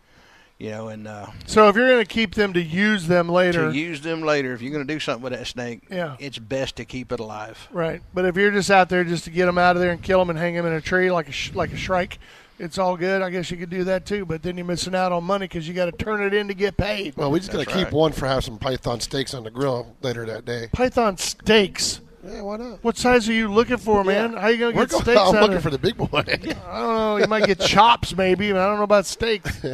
You 0.61 0.69
know, 0.73 0.89
and 0.89 1.09
uh, 1.09 1.27
So 1.47 1.69
if 1.71 1.75
you're 1.77 1.89
going 1.89 2.05
to 2.05 2.09
keep 2.09 2.35
them 2.35 2.53
to 2.53 2.61
use 2.63 3.07
them 3.09 3.31
later, 3.31 3.73
to 3.73 3.77
use 3.77 4.03
them 4.03 4.21
later. 4.21 4.53
If 4.53 4.61
you're 4.61 4.71
going 4.73 4.87
to 4.87 4.93
do 4.95 5.01
something 5.01 5.23
with 5.23 5.33
that 5.33 5.47
snake, 5.47 5.85
Yeah. 5.91 6.17
it's 6.21 6.39
best 6.39 6.77
to 6.77 6.85
keep 6.85 7.13
it 7.13 7.19
alive. 7.19 7.67
right? 7.73 8.03
But 8.13 8.27
if 8.27 8.37
you're 8.37 8.51
just 8.51 8.71
out 8.71 8.91
there 8.91 9.03
just 9.03 9.25
to 9.25 9.31
get 9.31 9.47
them 9.47 9.57
out 9.57 9.77
of 9.77 9.81
there 9.81 9.91
and 9.91 10.03
kill 10.03 10.19
them 10.19 10.29
and 10.29 10.39
hang 10.39 10.55
them 10.55 10.67
in 10.67 10.75
a 10.75 10.81
tree 10.83 11.11
like 11.11 11.29
a 11.31 11.33
sh- 11.33 11.53
like 11.55 11.73
a 11.73 11.77
shrike, 11.79 12.19
it's 12.59 12.77
all 12.77 12.95
good. 12.99 13.23
I 13.23 13.31
guess 13.31 13.51
you 13.51 13.57
could 13.57 13.71
do 13.71 13.85
that 13.85 14.05
too. 14.05 14.27
But 14.27 14.43
then 14.43 14.59
you're 14.59 14.67
missing 14.67 14.95
out 14.95 15.13
on 15.13 15.25
money 15.25 15.47
because 15.49 15.67
you 15.67 15.73
got 15.73 15.87
to 15.87 15.93
turn 15.93 16.21
it 16.23 16.35
in 16.35 16.49
to 16.49 16.55
get 16.55 16.77
paid. 16.77 17.17
Well, 17.17 17.31
we 17.31 17.39
just 17.39 17.51
got 17.51 17.61
to 17.61 17.65
That's 17.65 17.75
keep 17.79 17.85
right. 17.87 17.95
one 17.95 18.13
for 18.13 18.27
have 18.27 18.45
some 18.45 18.59
python 18.59 19.01
steaks 19.01 19.33
on 19.33 19.45
the 19.45 19.51
grill 19.51 19.97
later 20.03 20.27
that 20.27 20.45
day. 20.45 20.69
Python 20.75 21.17
steaks. 21.17 22.03
Yeah, 22.23 22.43
why 22.43 22.59
not? 22.59 22.85
What 22.85 22.99
size 22.99 23.27
are 23.31 23.33
you 23.33 23.51
looking 23.51 23.79
for, 23.79 24.05
man? 24.05 24.35
How 24.35 24.49
you 24.49 24.59
going 24.59 24.75
to 24.75 24.79
We're 24.79 24.85
get 24.85 24.91
going, 24.93 25.05
steaks 25.05 25.21
I'm 25.21 25.37
out 25.37 25.41
looking 25.43 25.57
of 25.57 25.63
for 25.63 25.71
the 25.71 25.79
big 25.79 25.97
boy. 25.97 26.07
I 26.17 26.23
don't 26.25 26.45
know. 26.67 27.17
You 27.17 27.27
might 27.27 27.47
get 27.47 27.61
chops, 27.61 28.15
maybe, 28.15 28.53
but 28.53 28.61
I 28.61 28.67
don't 28.67 28.77
know 28.77 28.83
about 28.85 29.07
steaks. 29.07 29.65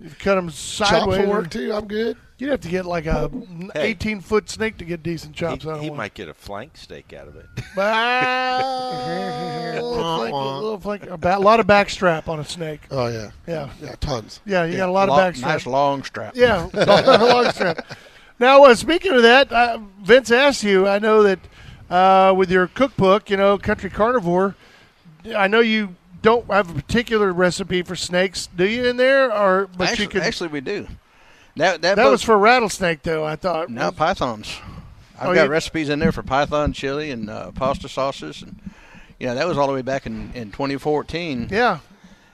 You 0.00 0.10
cut 0.20 0.36
them 0.36 0.46
Chops 0.48 0.58
sideways. 0.58 1.18
will 1.20 1.28
work 1.28 1.50
too. 1.50 1.72
I'm 1.72 1.86
good. 1.88 2.16
You'd 2.38 2.50
have 2.50 2.60
to 2.60 2.68
get 2.68 2.86
like 2.86 3.06
a 3.06 3.28
Hey. 3.74 3.88
18 3.90 4.20
foot 4.20 4.48
snake 4.48 4.78
to 4.78 4.84
get 4.84 5.02
decent 5.02 5.34
chops 5.34 5.64
he, 5.64 5.68
out 5.70 5.76
of 5.76 5.82
he 5.82 5.90
one. 5.90 5.96
might 5.96 6.14
get 6.14 6.28
a 6.28 6.34
flank 6.34 6.76
steak 6.76 7.12
out 7.12 7.26
of 7.28 7.36
it. 7.36 7.46
a 7.76 9.80
little 9.82 10.16
flank, 10.18 10.32
a 10.34 10.36
little 10.36 10.80
flank, 10.80 11.06
a 11.10 11.18
ba- 11.18 11.38
lot 11.38 11.58
of 11.60 11.66
backstrap 11.66 12.28
on 12.28 12.38
a 12.40 12.44
snake. 12.44 12.80
Oh 12.90 13.08
yeah, 13.08 13.30
Yeah, 13.46 13.70
yeah, 13.82 13.94
tons. 14.00 14.40
yeah, 14.46 14.64
you 14.64 14.76
got 14.76 14.88
a 14.88 14.92
lot 14.92 15.08
Long- 15.08 15.18
of 15.20 15.34
backstrap. 15.34 15.40
nice 15.42 15.66
long 15.66 16.02
strap. 16.04 16.36
Yeah, 16.36 16.68
long 16.74 17.50
strap. 17.52 17.84
Now, 18.38 18.64
uh, 18.64 18.74
speaking 18.76 19.12
of 19.12 19.22
that, 19.22 19.50
uh, 19.52 19.78
Vince 20.02 20.30
asked 20.30 20.62
you. 20.62 20.86
I 20.86 21.00
know 21.00 21.24
that 21.24 21.40
uh, 21.90 22.32
with 22.36 22.50
your 22.50 22.66
cookbook, 22.66 23.30
you 23.30 23.36
know, 23.36 23.58
Country 23.58 23.90
Carnivore. 23.90 24.54
I 25.36 25.48
know 25.48 25.60
you 25.60 25.96
don't 26.22 26.46
have 26.46 26.70
a 26.70 26.74
particular 26.74 27.32
recipe 27.32 27.82
for 27.82 27.96
snakes, 27.96 28.48
do 28.56 28.66
you? 28.68 28.86
In 28.86 28.96
there, 28.96 29.32
or 29.32 29.68
but 29.76 29.88
actually, 29.88 30.04
you 30.04 30.10
could. 30.10 30.22
actually, 30.22 30.48
we 30.48 30.60
do. 30.60 30.86
That 31.56 31.82
that, 31.82 31.96
that 31.96 32.02
book- 32.04 32.12
was 32.12 32.22
for 32.22 32.38
rattlesnake, 32.38 33.02
though. 33.02 33.24
I 33.24 33.36
thought. 33.36 33.68
no 33.70 33.90
pythons. 33.92 34.56
I've 35.18 35.28
Oh, 35.30 35.34
got 35.34 35.44
you- 35.44 35.50
recipes 35.50 35.88
in 35.88 35.98
there 35.98 36.12
for 36.12 36.22
python 36.22 36.72
chili 36.72 37.10
and 37.10 37.28
uh, 37.28 37.50
pasta 37.52 37.88
sauces, 37.88 38.42
and 38.42 38.56
you 39.18 39.26
know 39.26 39.34
that 39.34 39.46
was 39.46 39.58
all 39.58 39.66
the 39.66 39.72
way 39.72 39.82
back 39.82 40.06
in, 40.06 40.30
in 40.34 40.52
2014. 40.52 41.48
Yeah, 41.50 41.78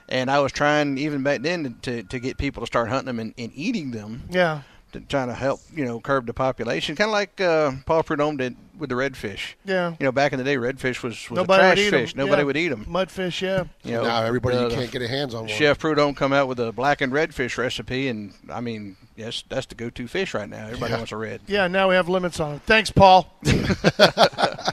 And 0.07 0.29
I 0.29 0.39
was 0.39 0.51
trying 0.51 0.99
even 0.99 1.23
back 1.23 1.41
then 1.41 1.63
to, 1.63 1.69
to, 2.01 2.03
to 2.03 2.19
get 2.19 2.37
people 2.37 2.61
to 2.61 2.67
start 2.67 2.89
hunting 2.89 3.07
them 3.07 3.19
and, 3.19 3.33
and 3.39 3.51
eating 3.55 3.89
them 3.89 4.21
yeah. 4.29 4.61
To, 4.95 5.07
trying 5.07 5.27
to 5.27 5.33
help 5.33 5.61
you 5.73 5.85
know 5.85 5.99
curb 5.99 6.25
the 6.25 6.33
population, 6.33 6.95
kind 6.95 7.09
of 7.09 7.13
like 7.13 7.39
uh, 7.39 7.71
Paul 7.85 8.03
Prudhomme 8.03 8.37
did 8.37 8.55
with 8.77 8.89
the 8.89 8.95
redfish. 8.95 9.53
Yeah. 9.63 9.91
You 9.97 10.03
know, 10.05 10.11
back 10.11 10.33
in 10.33 10.37
the 10.37 10.43
day, 10.43 10.57
redfish 10.57 11.01
was, 11.01 11.29
was 11.29 11.31
Nobody 11.31 11.63
a 11.63 11.67
would 11.69 11.75
trash 11.75 11.77
eat 11.79 11.85
'em. 11.85 11.91
fish. 11.91 12.15
Nobody 12.15 12.41
Yeah. 12.41 12.45
would 12.45 12.57
eat 12.57 12.67
them. 12.67 12.85
Mudfish, 12.85 13.41
yeah. 13.41 13.63
You 13.85 13.93
know, 13.93 14.03
now 14.03 14.23
everybody 14.23 14.57
the- 14.57 14.63
you 14.69 14.75
can't 14.75 14.91
get 14.91 15.01
a 15.01 15.07
hands 15.07 15.33
on 15.33 15.41
one. 15.45 15.49
Chef 15.49 15.79
Prudhomme 15.79 16.13
come 16.13 16.33
out 16.33 16.49
with 16.49 16.59
a 16.59 16.73
black 16.73 16.99
blackened 16.99 17.13
redfish 17.13 17.57
recipe, 17.57 18.09
and 18.09 18.33
I 18.51 18.59
mean, 18.59 18.97
yes, 19.15 19.45
that's 19.47 19.65
the 19.67 19.75
go-to 19.75 20.07
fish 20.09 20.33
right 20.33 20.49
now. 20.49 20.65
Everybody 20.65 20.91
Yeah. 20.91 20.97
wants 20.97 21.11
a 21.13 21.17
red. 21.17 21.39
Yeah, 21.47 21.67
now 21.67 21.87
we 21.87 21.95
have 21.95 22.09
limits 22.09 22.39
on 22.41 22.55
it. 22.55 22.61
Thanks, 22.65 22.91
Paul. 22.91 23.27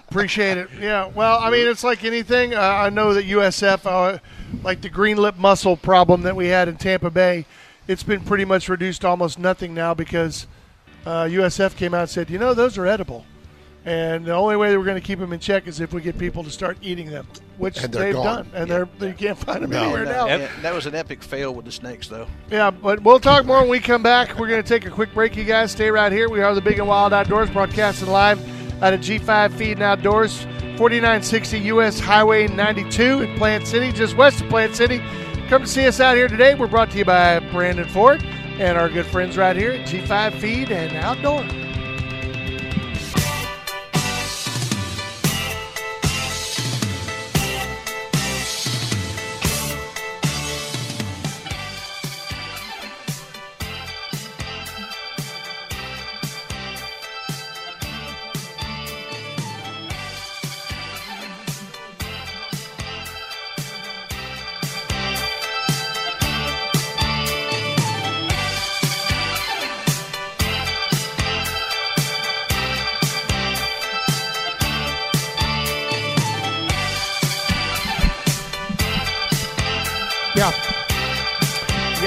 Appreciate 0.08 0.58
it. 0.58 0.68
Yeah, 0.80 1.06
well, 1.14 1.38
I 1.38 1.50
mean, 1.50 1.66
it's 1.68 1.84
like 1.84 2.04
anything. 2.04 2.54
Uh, 2.54 2.60
I 2.60 2.90
know 2.90 3.14
that 3.14 3.24
USF, 3.24 3.86
uh, 3.86 4.18
like 4.62 4.80
the 4.80 4.88
green 4.90 5.16
lip 5.16 5.36
mussel 5.38 5.76
problem 5.76 6.22
that 6.22 6.36
we 6.36 6.48
had 6.48 6.68
in 6.68 6.76
Tampa 6.76 7.10
Bay, 7.10 7.46
it's 7.88 8.02
been 8.02 8.20
pretty 8.20 8.44
much 8.44 8.68
reduced 8.68 9.00
to 9.02 9.08
almost 9.08 9.38
nothing 9.38 9.74
now 9.74 9.94
because 9.94 10.46
uh, 11.06 11.24
USF 11.24 11.76
came 11.76 11.94
out 11.94 12.02
and 12.02 12.10
said, 12.10 12.30
you 12.30 12.38
know, 12.38 12.54
those 12.54 12.78
are 12.78 12.86
edible. 12.86 13.24
And 13.84 14.24
the 14.24 14.32
only 14.32 14.54
way 14.54 14.70
that 14.70 14.78
we're 14.78 14.84
going 14.84 15.00
to 15.00 15.04
keep 15.04 15.18
them 15.18 15.32
in 15.32 15.40
check 15.40 15.66
is 15.66 15.80
if 15.80 15.92
we 15.92 16.00
get 16.00 16.16
people 16.16 16.44
to 16.44 16.50
start 16.50 16.78
eating 16.82 17.10
them, 17.10 17.26
which 17.58 17.82
And 17.82 17.92
they're 17.92 18.04
they've 18.04 18.14
gone. 18.14 18.24
done. 18.24 18.50
And 18.54 18.70
they're 18.70 18.88
you 19.00 19.12
can't 19.12 19.36
find 19.36 19.64
them 19.64 19.70
No. 19.70 19.82
anywhere 19.82 20.04
now. 20.04 20.26
Yeah, 20.26 20.48
that 20.62 20.72
was 20.72 20.86
an 20.86 20.94
epic 20.94 21.20
fail 21.20 21.52
with 21.52 21.64
the 21.64 21.72
snakes, 21.72 22.06
though. 22.06 22.28
Yeah, 22.48 22.70
but 22.70 23.02
we'll 23.02 23.18
talk 23.18 23.44
more 23.44 23.58
when 23.60 23.68
we 23.68 23.80
come 23.80 24.00
back. 24.04 24.38
We're 24.38 24.46
going 24.46 24.62
to 24.62 24.68
take 24.68 24.86
a 24.86 24.90
quick 24.90 25.12
break, 25.12 25.34
you 25.34 25.42
guys. 25.42 25.72
Stay 25.72 25.90
right 25.90 26.12
here. 26.12 26.28
We 26.30 26.42
are 26.42 26.54
the 26.54 26.60
Big 26.60 26.78
and 26.78 26.86
Wild 26.86 27.12
Outdoors, 27.12 27.50
broadcasting 27.50 28.08
live 28.08 28.38
out 28.84 28.94
of 28.94 29.00
G5 29.00 29.52
Feed 29.54 29.72
and 29.72 29.82
Outdoors, 29.82 30.42
4960 30.76 31.58
US 31.58 31.98
Highway 31.98 32.46
92 32.46 33.22
in 33.22 33.36
Plant 33.36 33.66
City, 33.66 33.90
just 33.90 34.16
west 34.16 34.40
of 34.42 34.48
Plant 34.48 34.76
City. 34.76 35.00
Come 35.52 35.64
to 35.64 35.68
see 35.68 35.86
us 35.86 36.00
out 36.00 36.16
here 36.16 36.28
today. 36.28 36.54
We're 36.54 36.66
brought 36.66 36.90
to 36.92 36.96
you 36.96 37.04
by 37.04 37.38
Brandon 37.38 37.84
Ford 37.84 38.24
and 38.58 38.78
our 38.78 38.88
good 38.88 39.04
friends 39.04 39.36
right 39.36 39.54
here 39.54 39.72
at 39.72 39.86
G5 39.86 40.40
Feed 40.40 40.72
and 40.72 40.96
Outdoor. 40.96 41.42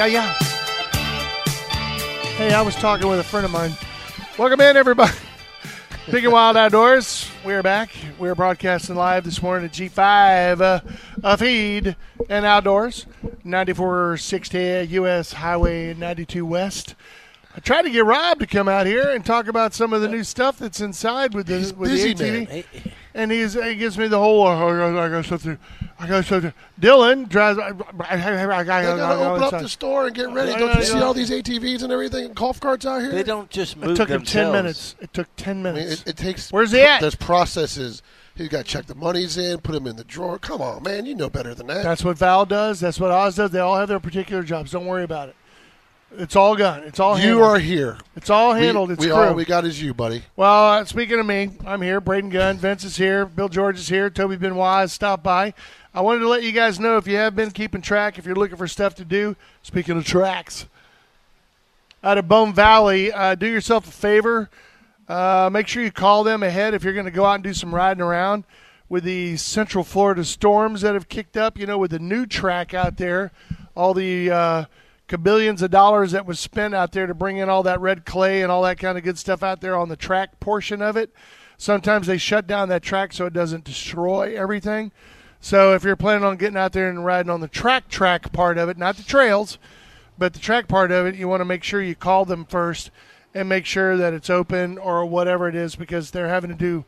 Yeah, 0.06 0.12
yeah. 0.12 0.34
Hey, 2.38 2.54
I 2.54 2.62
was 2.62 2.76
talking 2.76 3.08
with 3.08 3.20
a 3.20 3.24
friend 3.24 3.44
of 3.44 3.52
mine. 3.52 3.72
Welcome 4.38 4.62
in, 4.62 4.78
everybody. 4.78 5.12
Big 6.12 6.24
and 6.26 6.32
Wild 6.32 6.56
Outdoors. 6.58 7.28
We're 7.44 7.64
back. 7.64 7.90
We're 8.20 8.36
broadcasting 8.36 8.96
live 8.96 9.24
this 9.24 9.42
morning 9.42 9.66
at 9.66 9.74
G5 9.74 10.62
uh, 10.62 10.80
uh, 11.24 11.38
Feed 11.38 11.96
and 12.30 12.46
Outdoors, 12.46 13.08
9460 13.44 14.94
US 14.96 15.34
Highway 15.34 15.96
92 15.96 16.46
West. 16.46 16.94
I 17.56 17.60
tried 17.62 17.84
to 17.84 17.90
get 17.90 18.06
Rob 18.06 18.38
to 18.40 18.46
come 18.46 18.68
out 18.68 18.86
here 18.86 19.10
and 19.10 19.26
talk 19.26 19.48
about 19.48 19.74
some 19.74 19.92
of 19.92 20.02
the 20.02 20.08
new 20.08 20.24
stuff 20.24 20.60
that's 20.60 20.82
inside 20.82 21.34
with 21.34 21.48
the 21.48 21.58
He's 21.58 21.74
with 21.74 21.90
busy, 21.90 22.14
the 22.14 22.24
ATV. 22.24 22.50
man. 22.50 22.64
And 23.16 23.32
he's 23.32 23.54
he 23.54 23.76
gives 23.76 23.98
me 23.98 24.08
the 24.10 24.20
whole. 24.20 24.46
Uh, 24.46 24.56
I 24.56 24.92
got- 24.92 25.06
I 25.06 25.10
got 25.10 25.26
stuff. 25.26 25.58
I 25.98 26.08
got 26.08 26.26
stuff 26.26 26.42
to. 26.42 26.54
Dylan 26.80 27.30
drives. 27.30 27.58
I, 27.58 27.70
I, 27.70 27.72
I, 27.72 28.60
I, 28.60 28.64
They 28.64 28.66
gotta 28.66 29.20
open 29.30 29.42
up 29.44 29.62
the 29.62 29.70
store 29.70 30.08
and 30.08 30.16
get 30.16 30.30
ready. 30.32 30.52
Don't 30.52 30.76
you 30.76 30.84
see 30.84 31.00
all 31.00 31.14
these 31.14 31.32
ATVs 31.32 31.82
and 31.82 31.94
everything, 31.94 32.26
and 32.26 32.36
golf 32.36 32.60
carts 32.60 32.86
out 32.86 33.02
here? 33.02 33.12
They 33.12 33.24
don't 33.24 33.50
just 33.50 33.78
move 33.78 33.92
It 33.92 33.96
took 33.96 34.10
him 34.10 34.24
ten 34.24 34.52
minutes. 34.52 34.96
It 35.00 35.14
took 35.14 35.34
ten 35.38 35.60
I 35.60 35.72
mean, 35.72 35.74
minutes. 35.76 36.02
it, 36.02 36.10
it 36.10 36.18
takes. 36.18 36.52
Where's 36.52 36.72
he 36.72 36.82
at? 36.82 37.00
There's 37.00 37.16
processes. 37.16 38.04
You 38.36 38.50
got 38.50 38.66
to 38.66 38.72
check 38.72 38.86
the 38.86 38.96
monies 38.96 39.38
in, 39.38 39.60
put 39.62 39.72
them 39.72 39.88
in 39.88 39.96
the 39.96 40.04
drawer. 40.04 40.38
Come 40.38 40.62
on, 40.62 40.84
man, 40.84 41.06
you 41.06 41.16
know 41.16 41.30
better 41.30 41.56
than 41.56 41.68
that. 41.68 41.84
That's 41.84 42.04
what 42.04 42.18
Val 42.18 42.46
does. 42.46 42.82
That's 42.82 43.00
what 43.00 43.10
Oz 43.12 43.38
does. 43.38 43.52
They 43.52 43.60
all 43.60 43.78
have 43.78 43.88
their 43.88 44.02
particular 44.02 44.44
jobs. 44.44 44.72
Don't 44.72 44.86
worry 44.86 45.06
about 45.06 45.30
it. 45.30 45.36
It's 46.18 46.36
all 46.36 46.56
done. 46.56 46.84
It's 46.84 47.00
all 47.00 47.18
you 47.18 47.24
handled. 47.40 47.44
are 47.48 47.60
here. 47.60 47.98
It's 48.16 48.30
all 48.30 48.54
We- 48.54 48.60
handled. 48.62 48.92
it's 48.92 49.00
we, 49.02 49.08
crew. 49.08 49.16
all 49.16 49.34
we 49.34 49.46
got 49.46 49.66
is 49.66 49.82
you, 49.82 49.94
buddy. 49.94 50.24
Well, 50.36 50.68
uh, 50.74 50.86
speaking 50.86 51.20
of 51.20 51.26
me, 51.26 51.52
I'm 51.66 51.82
here. 51.82 52.00
Braden 52.00 52.30
Gunn, 52.30 52.58
Vince 52.58 52.84
is 52.84 52.98
here. 52.98 53.26
Bill 53.26 53.50
George 53.50 53.78
is 53.80 53.90
here. 53.90 54.10
Toby 54.10 54.36
Benoit 54.38 54.90
stopped 54.90 55.24
by. 55.24 55.54
I 55.94 56.02
wanted 56.02 56.20
to 56.20 56.28
let 56.28 56.44
you 56.44 56.52
guys 56.52 56.80
know 56.80 56.98
if 56.98 57.08
you 57.08 57.16
have 57.18 57.36
been 57.36 57.52
keeping 57.52 57.82
track, 57.82 58.18
if 58.18 58.26
you're 58.26 58.36
looking 58.36 58.58
for 58.58 58.68
stuff 58.68 58.96
to 58.96 59.06
do. 59.06 59.36
Speaking 59.64 59.98
of 59.98 60.06
tracks, 60.06 60.68
out 62.04 62.18
of 62.18 62.28
Bone 62.28 62.54
Valley, 62.54 63.12
uh, 63.12 63.36
do 63.36 63.48
yourself 63.48 63.88
a 63.88 63.92
favor. 63.92 64.50
Uh, 65.08 65.50
make 65.52 65.68
sure 65.68 65.84
you 65.84 65.92
call 65.92 66.24
them 66.24 66.44
ahead 66.44 66.74
if 66.74 66.84
you're 66.84 66.94
going 66.94 67.06
to 67.06 67.12
go 67.12 67.26
out 67.26 67.36
and 67.36 67.44
do 67.44 67.54
some 67.54 67.74
riding 67.74 68.02
around 68.02 68.44
with 68.90 69.04
the 69.04 69.38
Central 69.38 69.84
Florida 69.84 70.24
storms 70.24 70.82
that 70.82 70.94
have 70.94 71.10
kicked 71.10 71.38
up. 71.38 71.58
You 71.58 71.66
know, 71.66 71.78
with 71.78 71.92
the 71.92 72.00
new 72.00 72.26
track 72.26 72.74
out 72.74 72.98
there, 72.98 73.32
all 73.76 73.94
the 73.94 74.32
uh, 74.32 74.66
billions 75.08 75.62
of 75.62 75.72
dollars 75.72 76.12
that 76.12 76.26
was 76.26 76.40
spent 76.40 76.74
out 76.74 76.92
there 76.92 77.08
to 77.08 77.14
bring 77.14 77.38
in 77.38 77.50
all 77.50 77.64
that 77.64 77.80
red 77.80 78.06
clay 78.06 78.42
and 78.42 78.52
all 78.52 78.64
that 78.64 78.80
kind 78.80 78.98
of 78.98 79.04
good 79.04 79.18
stuff 79.18 79.44
out 79.44 79.62
there 79.62 79.78
on 79.78 79.90
the 79.90 79.96
track 79.96 80.40
portion 80.40 80.82
of 80.82 80.98
it. 80.98 81.12
Sometimes 81.58 82.08
they 82.08 82.18
shut 82.18 82.48
down 82.48 82.70
that 82.70 82.82
track 82.84 83.14
so 83.14 83.26
it 83.26 83.34
doesn't 83.34 83.64
destroy 83.64 84.36
everything. 84.36 84.92
So 85.40 85.74
if 85.74 85.84
you're 85.84 85.96
planning 85.96 86.24
on 86.24 86.38
getting 86.38 86.58
out 86.58 86.74
there 86.74 86.90
and 86.90 87.06
riding 87.06 87.30
on 87.30 87.40
the 87.40 87.48
track 87.48 87.88
track 87.88 88.34
part 88.34 88.58
of 88.58 88.68
it, 88.68 88.78
not 88.78 88.98
the 88.98 89.04
trails, 89.04 89.60
but 90.18 90.34
the 90.34 90.40
track 90.40 90.68
part 90.68 90.92
of 90.92 91.06
it, 91.06 91.16
you 91.16 91.28
want 91.28 91.42
to 91.42 91.46
make 91.46 91.64
sure 91.64 91.82
you 91.82 91.96
call 91.96 92.26
them 92.26 92.46
first 92.46 92.90
and 93.34 93.48
make 93.48 93.66
sure 93.66 93.96
that 93.98 94.14
it's 94.14 94.30
open 94.30 94.78
or 94.78 95.06
whatever 95.06 95.48
it 95.48 95.56
is 95.56 95.76
because 95.76 96.12
they're 96.12 96.30
having 96.30 96.50
to 96.50 96.56
do 96.56 96.86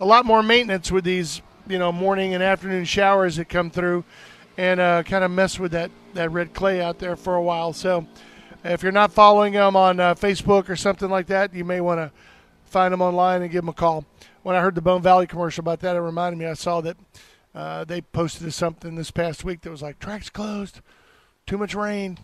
a 0.00 0.04
lot 0.04 0.24
more 0.24 0.42
maintenance 0.42 0.90
with 0.90 1.04
these, 1.04 1.42
you 1.68 1.78
know, 1.78 1.92
morning 1.92 2.34
and 2.34 2.42
afternoon 2.42 2.84
showers 2.84 3.36
that 3.36 3.48
come 3.48 3.70
through 3.70 4.02
and 4.56 4.80
uh, 4.80 5.02
kind 5.02 5.24
of 5.24 5.30
mess 5.30 5.58
with 5.58 5.72
that, 5.72 5.90
that 6.14 6.30
red 6.32 6.54
clay 6.54 6.80
out 6.82 6.98
there 6.98 7.16
for 7.16 7.34
a 7.36 7.42
while. 7.42 7.72
So 7.72 8.06
if 8.64 8.82
you're 8.82 8.92
not 8.92 9.12
following 9.12 9.54
them 9.54 9.76
on 9.76 10.00
uh, 10.00 10.14
Facebook 10.14 10.68
or 10.68 10.76
something 10.76 11.08
like 11.08 11.26
that, 11.28 11.54
you 11.54 11.64
may 11.64 11.80
want 11.80 11.98
to 11.98 12.10
find 12.66 12.92
them 12.92 13.02
online 13.02 13.42
and 13.42 13.50
give 13.50 13.62
them 13.62 13.68
a 13.68 13.72
call. 13.74 14.04
When 14.42 14.56
I 14.56 14.60
heard 14.60 14.74
the 14.74 14.80
Bone 14.82 15.02
Valley 15.02 15.26
commercial 15.26 15.62
about 15.62 15.80
that, 15.80 15.96
it 15.96 16.00
reminded 16.00 16.38
me 16.38 16.46
I 16.46 16.54
saw 16.54 16.80
that 16.80 16.96
uh, 17.54 17.84
they 17.84 18.00
posted 18.00 18.52
something 18.52 18.94
this 18.94 19.10
past 19.10 19.44
week 19.44 19.62
that 19.62 19.70
was 19.70 19.82
like, 19.82 19.98
track's 19.98 20.30
closed, 20.30 20.80
too 21.46 21.58
much 21.58 21.74
rain, 21.74 22.18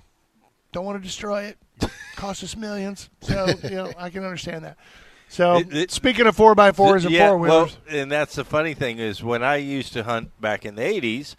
don't 0.72 0.84
want 0.84 1.00
to 1.00 1.06
destroy 1.06 1.42
it, 1.44 1.58
cost 2.16 2.42
us 2.44 2.56
millions. 2.56 3.10
So, 3.20 3.48
you 3.64 3.70
know, 3.70 3.92
I 3.98 4.08
can 4.10 4.24
understand 4.24 4.64
that. 4.64 4.76
So, 5.28 5.56
It- 5.56 5.74
it- 5.74 5.90
speaking 5.90 6.26
of 6.26 6.36
four 6.36 6.54
by 6.54 6.70
fours 6.72 7.04
and 7.04 7.12
yeah, 7.12 7.28
four 7.28 7.38
wheelers, 7.38 7.76
Well, 7.90 7.98
and 8.00 8.12
that's 8.12 8.36
the 8.36 8.44
funny 8.44 8.74
thing 8.74 8.98
is 8.98 9.22
when 9.24 9.42
I 9.42 9.56
used 9.56 9.92
to 9.94 10.04
hunt 10.04 10.40
back 10.40 10.64
in 10.64 10.76
the 10.76 10.82
'80s, 10.82 11.34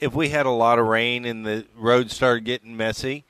if 0.00 0.14
we 0.14 0.28
had 0.28 0.46
a 0.46 0.50
lot 0.50 0.78
of 0.78 0.86
rain 0.86 1.24
and 1.24 1.44
the 1.44 1.66
roads 1.76 2.14
started 2.14 2.44
getting 2.44 2.76
messy, 2.76 3.24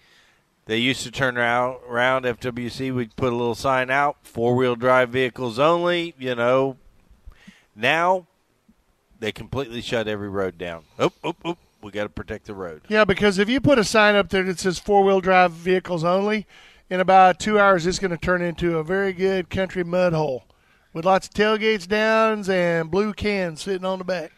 they 0.66 0.78
used 0.78 1.02
to 1.04 1.10
turn 1.10 1.38
around, 1.38 1.78
around 1.88 2.24
FWC. 2.24 2.94
We'd 2.94 3.16
put 3.16 3.32
a 3.32 3.36
little 3.36 3.54
sign 3.54 3.90
out: 3.90 4.18
four 4.22 4.54
wheel 4.54 4.76
drive 4.76 5.10
vehicles 5.10 5.58
only. 5.58 6.14
You 6.18 6.34
know, 6.34 6.76
now 7.74 8.26
they 9.18 9.32
completely 9.32 9.80
shut 9.80 10.08
every 10.08 10.28
road 10.28 10.58
down. 10.58 10.84
Oop, 11.02 11.14
oop, 11.24 11.36
oop. 11.46 11.58
We 11.80 11.92
got 11.92 12.02
to 12.04 12.08
protect 12.08 12.46
the 12.46 12.54
road. 12.54 12.82
Yeah, 12.88 13.04
because 13.04 13.38
if 13.38 13.48
you 13.48 13.60
put 13.60 13.78
a 13.78 13.84
sign 13.84 14.16
up 14.16 14.30
there 14.30 14.42
that 14.42 14.58
says 14.58 14.80
four 14.80 15.04
wheel 15.04 15.20
drive 15.20 15.52
vehicles 15.52 16.02
only, 16.02 16.46
in 16.90 17.00
about 17.00 17.38
two 17.38 17.58
hours 17.58 17.86
it's 17.86 17.98
going 17.98 18.10
to 18.10 18.16
turn 18.16 18.42
into 18.42 18.78
a 18.78 18.84
very 18.84 19.12
good 19.12 19.48
country 19.48 19.84
mud 19.84 20.12
hole 20.12 20.44
with 20.92 21.04
lots 21.04 21.28
of 21.28 21.34
tailgates 21.34 21.86
downs 21.86 22.48
and 22.48 22.90
blue 22.90 23.12
cans 23.12 23.62
sitting 23.62 23.84
on 23.84 23.98
the 23.98 24.04
back. 24.04 24.32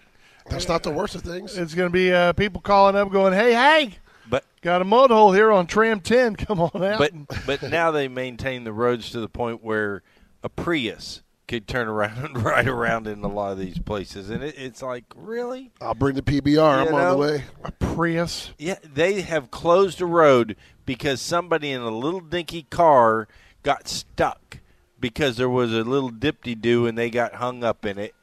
That's 0.49 0.69
not 0.69 0.83
the 0.83 0.91
worst 0.91 1.15
of 1.15 1.23
things. 1.23 1.57
It's 1.57 1.75
going 1.75 1.89
to 1.89 1.93
be 1.93 2.13
uh, 2.13 2.33
people 2.33 2.61
calling 2.61 2.97
up 2.97 3.11
going, 3.11 3.33
"Hey, 3.33 3.53
hey, 3.53 3.95
But 4.29 4.45
got 4.63 4.83
a 4.83 4.85
mud 4.85 5.11
hole 5.11 5.33
here 5.33 5.51
on 5.53 5.67
Tram 5.67 6.01
10. 6.01 6.37
Come 6.47 6.61
on 6.61 6.83
out." 6.83 6.99
but 6.99 7.13
but 7.47 7.63
now 7.71 7.91
they 7.91 8.09
maintain 8.09 8.65
the 8.65 8.73
roads 8.73 9.11
to 9.11 9.21
the 9.21 9.29
point 9.29 9.63
where 9.63 10.03
a 10.43 10.49
Prius 10.49 11.23
could 11.49 11.67
turn 11.67 11.89
around 11.89 12.19
and 12.25 12.43
ride 12.45 12.69
around 12.69 13.07
in 13.07 13.23
a 13.25 13.29
lot 13.29 13.53
of 13.53 13.59
these 13.59 13.79
places, 13.79 14.31
and 14.31 14.43
it, 14.43 14.55
it's 14.57 14.83
like 14.83 15.05
really. 15.17 15.71
I'll 15.81 15.95
bring 15.95 16.15
the 16.15 16.23
PBR. 16.23 16.87
I'm 16.87 16.89
You 16.89 16.95
on 16.97 17.11
the 17.11 17.17
way. 17.17 17.45
a 17.65 17.73
Prius. 17.73 18.51
Yeah, 18.59 18.77
they 18.83 19.23
have 19.23 19.51
closed 19.51 20.01
a 20.01 20.07
road 20.07 20.57
because 20.87 21.21
somebody 21.21 21.71
in 21.73 21.81
a 21.83 21.91
little 21.91 22.21
dinky 22.21 22.63
car 22.71 23.29
got 23.63 23.89
stuck 23.89 24.59
because 24.99 25.37
there 25.37 25.51
was 25.51 25.73
a 25.73 25.83
little 25.83 26.11
dipty 26.11 26.59
do 26.61 26.87
and 26.87 26.97
they 26.97 27.11
got 27.11 27.35
hung 27.35 27.65
up 27.65 27.85
in 27.85 27.99
it. 27.99 28.15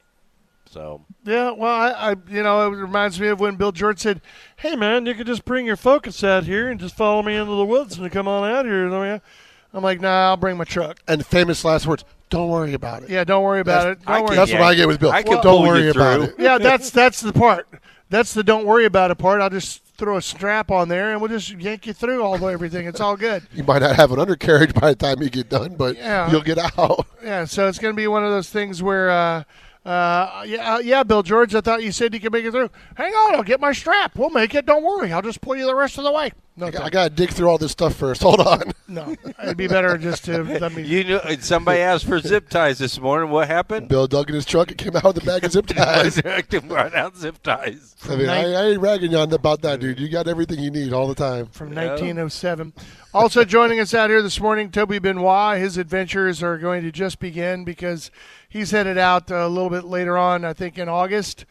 So 0.70 1.04
Yeah, 1.24 1.50
well, 1.52 1.74
I, 1.74 1.90
I, 1.90 2.16
you 2.28 2.42
know, 2.42 2.66
it 2.72 2.76
reminds 2.76 3.18
me 3.20 3.28
of 3.28 3.40
when 3.40 3.56
Bill 3.56 3.72
George 3.72 3.98
said, 4.00 4.20
"Hey, 4.56 4.76
man, 4.76 5.06
you 5.06 5.14
could 5.14 5.26
just 5.26 5.44
bring 5.44 5.64
your 5.66 5.76
Focus 5.76 6.22
out 6.22 6.44
here 6.44 6.68
and 6.70 6.78
just 6.78 6.94
follow 6.96 7.22
me 7.22 7.36
into 7.36 7.52
the 7.54 7.64
woods 7.64 7.98
and 7.98 8.10
come 8.12 8.28
on 8.28 8.48
out 8.48 8.64
here." 8.66 8.92
I 8.92 9.10
mean, 9.12 9.20
I'm 9.72 9.82
like, 9.82 10.00
nah, 10.00 10.28
I'll 10.28 10.36
bring 10.36 10.56
my 10.56 10.64
truck. 10.64 10.98
And 11.08 11.24
famous 11.24 11.64
last 11.64 11.86
words: 11.86 12.04
"Don't 12.28 12.50
worry 12.50 12.74
about 12.74 13.02
it." 13.02 13.10
Yeah, 13.10 13.24
don't 13.24 13.42
worry 13.44 13.60
about 13.60 13.84
That's- 13.84 14.02
it. 14.02 14.06
Don't 14.06 14.14
I 14.14 14.18
worry. 14.20 14.28
can- 14.28 14.36
That's 14.36 14.50
Yeah. 14.50 14.60
what 14.60 14.66
I 14.68 14.74
get 14.74 14.88
with 14.88 15.00
Bill. 15.00 15.10
I 15.10 15.22
can 15.22 15.40
Don't 15.42 15.66
worry 15.66 15.88
about 15.90 16.20
it. 16.22 16.34
yeah, 16.38 16.58
that's 16.58 16.90
that's 16.90 17.20
the 17.20 17.32
part. 17.32 17.66
That's 18.10 18.32
the 18.34 18.42
don't 18.42 18.64
worry 18.66 18.84
about 18.86 19.10
it 19.10 19.16
part. 19.16 19.40
I'll 19.40 19.50
just 19.50 19.82
throw 19.98 20.16
a 20.16 20.22
strap 20.22 20.70
on 20.70 20.88
there 20.88 21.10
and 21.12 21.20
we'll 21.20 21.28
just 21.28 21.50
yank 21.50 21.86
you 21.86 21.92
through 21.92 22.22
all 22.22 22.38
the 22.38 22.46
everything. 22.46 22.86
It's 22.86 23.00
all 23.00 23.16
good. 23.16 23.42
You 23.52 23.64
might 23.64 23.80
not 23.80 23.96
have 23.96 24.12
an 24.12 24.18
undercarriage 24.20 24.72
by 24.72 24.90
the 24.90 24.94
time 24.96 25.20
you 25.22 25.28
get 25.28 25.48
done, 25.50 25.74
but 25.76 25.96
Yeah. 25.96 26.30
you'll 26.30 26.40
get 26.42 26.58
out. 26.78 27.06
Yeah, 27.22 27.44
so 27.46 27.66
it's 27.68 27.78
going 27.78 27.92
to 27.94 27.96
be 27.96 28.06
one 28.06 28.24
of 28.24 28.30
those 28.30 28.48
things 28.48 28.80
where, 28.82 29.10
uh, 29.10 29.42
uh, 29.88 30.44
yeah, 30.46 30.74
uh, 30.74 30.78
yeah, 30.80 31.02
Bill 31.02 31.22
George, 31.22 31.54
I 31.54 31.62
thought 31.62 31.82
you 31.82 31.92
said 31.92 32.12
you 32.12 32.20
could 32.20 32.30
make 32.30 32.44
it 32.44 32.50
through. 32.50 32.68
Hang 32.96 33.14
on, 33.14 33.36
I'll 33.36 33.42
get 33.42 33.58
my 33.58 33.72
strap. 33.72 34.18
We'll 34.18 34.28
make 34.28 34.54
it. 34.54 34.66
Don't 34.66 34.84
worry. 34.84 35.10
I'll 35.12 35.22
just 35.22 35.40
pull 35.40 35.56
you 35.56 35.64
the 35.64 35.74
rest 35.74 35.96
of 35.96 36.04
the 36.04 36.12
way. 36.12 36.32
No, 36.58 36.66
I 36.66 36.70
thanks. 36.72 36.90
got 36.90 37.04
to 37.04 37.10
dig 37.10 37.30
through 37.30 37.48
all 37.48 37.56
this 37.56 37.72
stuff 37.72 37.94
first. 37.94 38.20
Hold 38.24 38.40
on. 38.40 38.72
no, 38.86 39.14
it'd 39.42 39.56
be 39.56 39.66
better 39.66 39.96
just 39.96 40.26
to 40.26 40.42
let 40.60 40.74
me. 40.74 40.82
You 40.82 41.04
know, 41.04 41.20
somebody 41.40 41.80
asked 41.80 42.04
for 42.04 42.18
zip 42.18 42.50
ties 42.50 42.78
this 42.78 43.00
morning. 43.00 43.30
What 43.30 43.48
happened? 43.48 43.88
Bill 43.88 44.06
dug 44.06 44.28
in 44.28 44.34
his 44.34 44.44
truck. 44.44 44.70
It 44.70 44.76
came 44.76 44.94
out 44.94 45.04
with 45.04 45.22
a 45.22 45.24
bag 45.24 45.44
of 45.44 45.52
zip 45.52 45.66
ties. 45.68 46.20
Brought 46.20 46.94
out 46.94 47.16
zip 47.16 47.42
ties. 47.42 47.96
I 48.10 48.16
mean, 48.16 48.28
I, 48.28 48.52
I 48.52 48.64
ain't 48.70 48.80
ragging 48.80 49.12
you 49.12 49.18
on 49.18 49.32
about 49.32 49.62
that, 49.62 49.80
dude. 49.80 49.98
You 49.98 50.08
got 50.10 50.28
everything 50.28 50.58
you 50.58 50.70
need 50.70 50.92
all 50.92 51.08
the 51.08 51.14
time. 51.14 51.46
from 51.46 51.68
1907. 51.68 52.74
Also 53.14 53.44
joining 53.44 53.80
us 53.80 53.94
out 53.94 54.10
here 54.10 54.20
this 54.20 54.38
morning, 54.38 54.70
Toby 54.70 54.98
Benoit. 54.98 55.58
His 55.58 55.78
adventures 55.78 56.42
are 56.42 56.58
going 56.58 56.82
to 56.82 56.92
just 56.92 57.20
begin 57.20 57.64
because 57.64 58.10
he's 58.48 58.70
headed 58.70 58.98
out 58.98 59.30
a 59.30 59.46
little 59.48 59.70
bit 59.70 59.84
later 59.84 60.16
on, 60.18 60.44
I 60.44 60.52
think 60.52 60.78
in 60.78 60.88
August, 60.88 61.44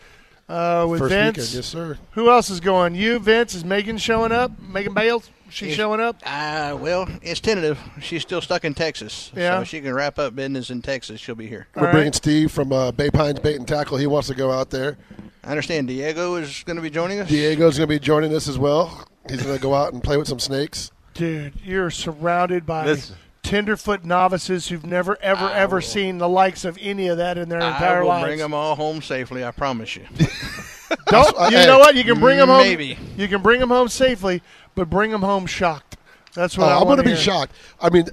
uh, 0.49 0.85
with 0.89 0.99
First 0.99 1.11
Vince. 1.13 1.37
weekend, 1.37 1.53
yes, 1.55 1.65
sir. 1.65 1.97
Who 2.11 2.29
else 2.29 2.49
is 2.49 2.59
going? 2.59 2.95
You, 2.95 3.19
Vince. 3.19 3.53
Is 3.55 3.63
Megan 3.65 3.97
showing 3.97 4.31
up? 4.31 4.51
Megan 4.59 4.93
Bales? 4.93 5.29
She 5.49 5.67
Yes. 5.67 5.75
showing 5.77 6.01
up? 6.01 6.17
Uh, 6.25 6.77
well, 6.79 7.07
it's 7.21 7.39
tentative. 7.39 7.79
She's 8.01 8.21
still 8.21 8.41
stuck 8.41 8.65
in 8.65 8.73
Texas. 8.73 9.31
Yeah. 9.33 9.59
So 9.59 9.63
she 9.63 9.79
can 9.79 9.93
wrap 9.93 10.19
up 10.19 10.35
business 10.35 10.69
in 10.69 10.81
Texas. 10.81 11.21
She'll 11.21 11.35
be 11.35 11.47
here. 11.47 11.67
All 11.75 11.81
We're 11.81 11.87
right. 11.87 11.93
bringing 11.93 12.11
Steve 12.13 12.51
from 12.51 12.73
uh, 12.73 12.91
Bay 12.91 13.09
Pines 13.09 13.39
Bait 13.39 13.55
and 13.55 13.65
Tackle. 13.67 13.97
He 13.97 14.07
wants 14.07 14.27
to 14.27 14.35
go 14.35 14.51
out 14.51 14.71
there. 14.71 14.97
I 15.45 15.51
understand 15.51 15.87
Diego 15.87 16.35
is 16.35 16.63
going 16.65 16.75
to 16.75 16.81
be 16.81 16.89
joining 16.89 17.21
us. 17.21 17.29
Diego's 17.29 17.77
going 17.77 17.87
to 17.87 17.95
be 17.95 17.99
joining 17.99 18.33
us 18.35 18.49
as 18.49 18.59
well. 18.59 19.07
He's 19.29 19.41
going 19.41 19.55
to 19.55 19.61
go 19.61 19.73
out 19.73 19.93
and 19.93 20.03
play 20.03 20.17
with 20.17 20.27
some 20.27 20.39
snakes. 20.39 20.91
Dude, 21.13 21.53
you're 21.63 21.89
surrounded 21.91 22.65
by 22.65 22.85
Listen. 22.85 23.15
Tenderfoot 23.47 24.03
novices 24.03 24.67
who've 24.67 24.85
never, 24.85 25.17
ever, 25.21 25.49
ever 25.49 25.79
seen 25.81 26.17
the 26.17 26.27
likes 26.29 26.65
of 26.65 26.77
any 26.81 27.07
of 27.07 27.17
that 27.17 27.37
in 27.37 27.47
their 27.49 27.61
I 27.61 27.69
entire 27.69 28.01
will 28.01 28.09
lives. 28.09 28.25
bring 28.25 28.39
them 28.39 28.53
all 28.53 28.75
home 28.75 29.01
safely. 29.01 29.43
I 29.45 29.51
promise 29.51 29.95
you. 29.95 30.05
Don't 31.07 31.35
Uh, 31.37 31.49
you 31.51 31.57
know 31.65 31.79
what? 31.79 31.95
You 31.95 32.03
can 32.03 32.19
bring 32.19 32.37
them 32.37 32.49
home. 32.49 32.61
maybe. 32.63 32.97
you 33.17 33.27
can 33.27 33.41
bring 33.41 33.59
them 33.59 33.69
home 33.69 33.87
safely, 33.87 34.41
but 34.75 34.89
bring 34.89 35.11
them 35.11 35.21
home 35.21 35.45
shocked. 35.45 35.97
That's 36.33 36.57
Oh, 36.57 36.61
what 36.61 36.71
I 36.71 36.77
I'm 36.77 36.83
going 36.83 36.97
to 36.97 37.03
be 37.03 37.09
hear. 37.11 37.17
shocked. 37.17 37.53
I 37.81 37.89
mean, 37.89 38.05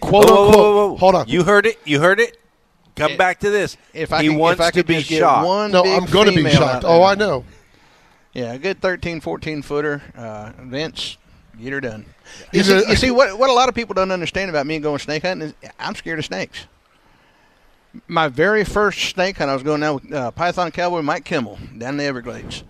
quote 0.00 0.28
whoa, 0.28 0.46
unquote. 0.46 0.54
whoa, 0.54 0.74
whoa, 0.74 0.88
whoa. 0.92 0.96
Hold 0.96 1.14
on. 1.14 1.28
You 1.28 1.44
heard 1.44 1.66
it. 1.66 1.78
You 1.84 2.00
heard 2.00 2.20
it. 2.20 2.36
Come 2.96 3.12
If- 3.12 3.18
back 3.18 3.40
to 3.40 3.50
this. 3.50 3.76
If 3.94 4.12
I 4.12 4.22
he 4.22 4.28
could, 4.28 4.36
wants 4.36 4.60
if 4.60 4.66
I 4.66 4.70
to 4.70 4.78
could 4.78 4.86
be 4.86 4.94
just 4.96 5.08
get 5.08 5.20
shot. 5.20 5.46
one 5.46 5.70
no, 5.72 5.82
I'm 5.84 6.04
going 6.06 6.26
to 6.26 6.32
be 6.32 6.38
female 6.38 6.52
shocked. 6.52 6.84
Oh. 6.86 7.02
I 7.02 7.14
know. 7.14 7.44
Yeah, 8.34 8.52
a 8.54 8.58
good 8.58 8.80
13, 8.80 9.20
14 9.20 9.62
footer. 9.62 10.02
Uh, 10.16 10.52
Vince, 10.60 11.16
get 11.60 11.72
her 11.72 11.80
done. 11.80 12.04
You 12.52 12.62
He's 12.62 12.66
see, 12.66 12.90
you 12.90 12.96
see 12.96 13.10
what 13.10 13.38
what 13.38 13.50
a 13.50 13.52
lot 13.52 13.68
of 13.68 13.74
people 13.74 13.94
don't 13.94 14.10
understand 14.10 14.50
about 14.50 14.66
me 14.66 14.78
going 14.78 14.98
snake 14.98 15.22
hunting 15.22 15.48
is 15.48 15.70
I'm 15.78 15.94
scared 15.94 16.18
of 16.18 16.24
snakes. 16.24 16.66
My 18.08 18.28
very 18.28 18.64
first 18.64 19.10
snake 19.10 19.36
hunt, 19.36 19.50
I 19.50 19.54
was 19.54 19.62
going 19.62 19.80
down 19.80 19.94
with 19.96 20.12
uh, 20.12 20.30
Python 20.30 20.70
Cowboy 20.70 21.02
Mike 21.02 21.24
Kimmel 21.24 21.58
down 21.76 21.90
in 21.90 21.96
the 21.98 22.04
Everglades, 22.04 22.64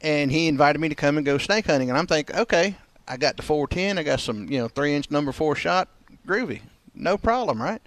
and 0.00 0.30
he 0.30 0.48
invited 0.48 0.80
me 0.80 0.88
to 0.88 0.94
come 0.94 1.16
and 1.16 1.24
go 1.24 1.38
snake 1.38 1.66
hunting. 1.66 1.88
And 1.88 1.96
I'm 1.96 2.06
thinking, 2.06 2.34
okay, 2.36 2.76
I 3.06 3.16
got 3.16 3.36
the 3.36 3.42
410, 3.42 3.98
I 3.98 4.02
got 4.02 4.20
some 4.20 4.50
you 4.50 4.58
know 4.58 4.68
three 4.68 4.94
inch 4.94 5.10
number 5.10 5.30
four 5.32 5.54
shot, 5.54 5.88
groovy, 6.26 6.62
no 6.94 7.16
problem, 7.16 7.62
right? 7.62 7.80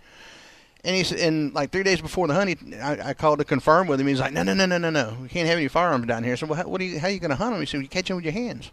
And 0.84 0.96
he 0.96 1.04
said, 1.04 1.20
and 1.20 1.54
like 1.54 1.72
three 1.72 1.84
days 1.84 2.00
before 2.00 2.28
the 2.28 2.34
hunt, 2.34 2.50
he, 2.50 2.76
I, 2.78 3.10
I 3.10 3.14
called 3.14 3.40
to 3.40 3.46
confirm 3.46 3.88
with 3.88 4.00
him. 4.00 4.08
He's 4.08 4.22
like, 4.22 4.32
no, 4.32 4.44
no, 4.44 4.54
no, 4.54 4.66
no, 4.66 4.78
no, 4.78 4.90
no. 4.90 5.18
We 5.22 5.28
can't 5.28 5.48
have 5.48 5.58
any 5.58 5.68
firearms 5.68 6.08
down 6.08 6.24
here. 6.24 6.38
So, 6.38 6.48
well, 6.48 6.56
how, 6.56 6.70
what 6.70 6.80
are 6.80 6.86
you, 6.86 7.00
how 7.00 7.08
are 7.08 7.12
you 7.12 7.20
going 7.20 7.32
to 7.32 7.36
hunt 7.36 7.52
them? 7.52 7.60
He 7.60 7.66
said, 7.66 7.82
you 7.82 7.90
catch 7.90 8.08
them 8.08 8.16
with 8.16 8.24
your 8.24 8.34
hands. 8.34 8.72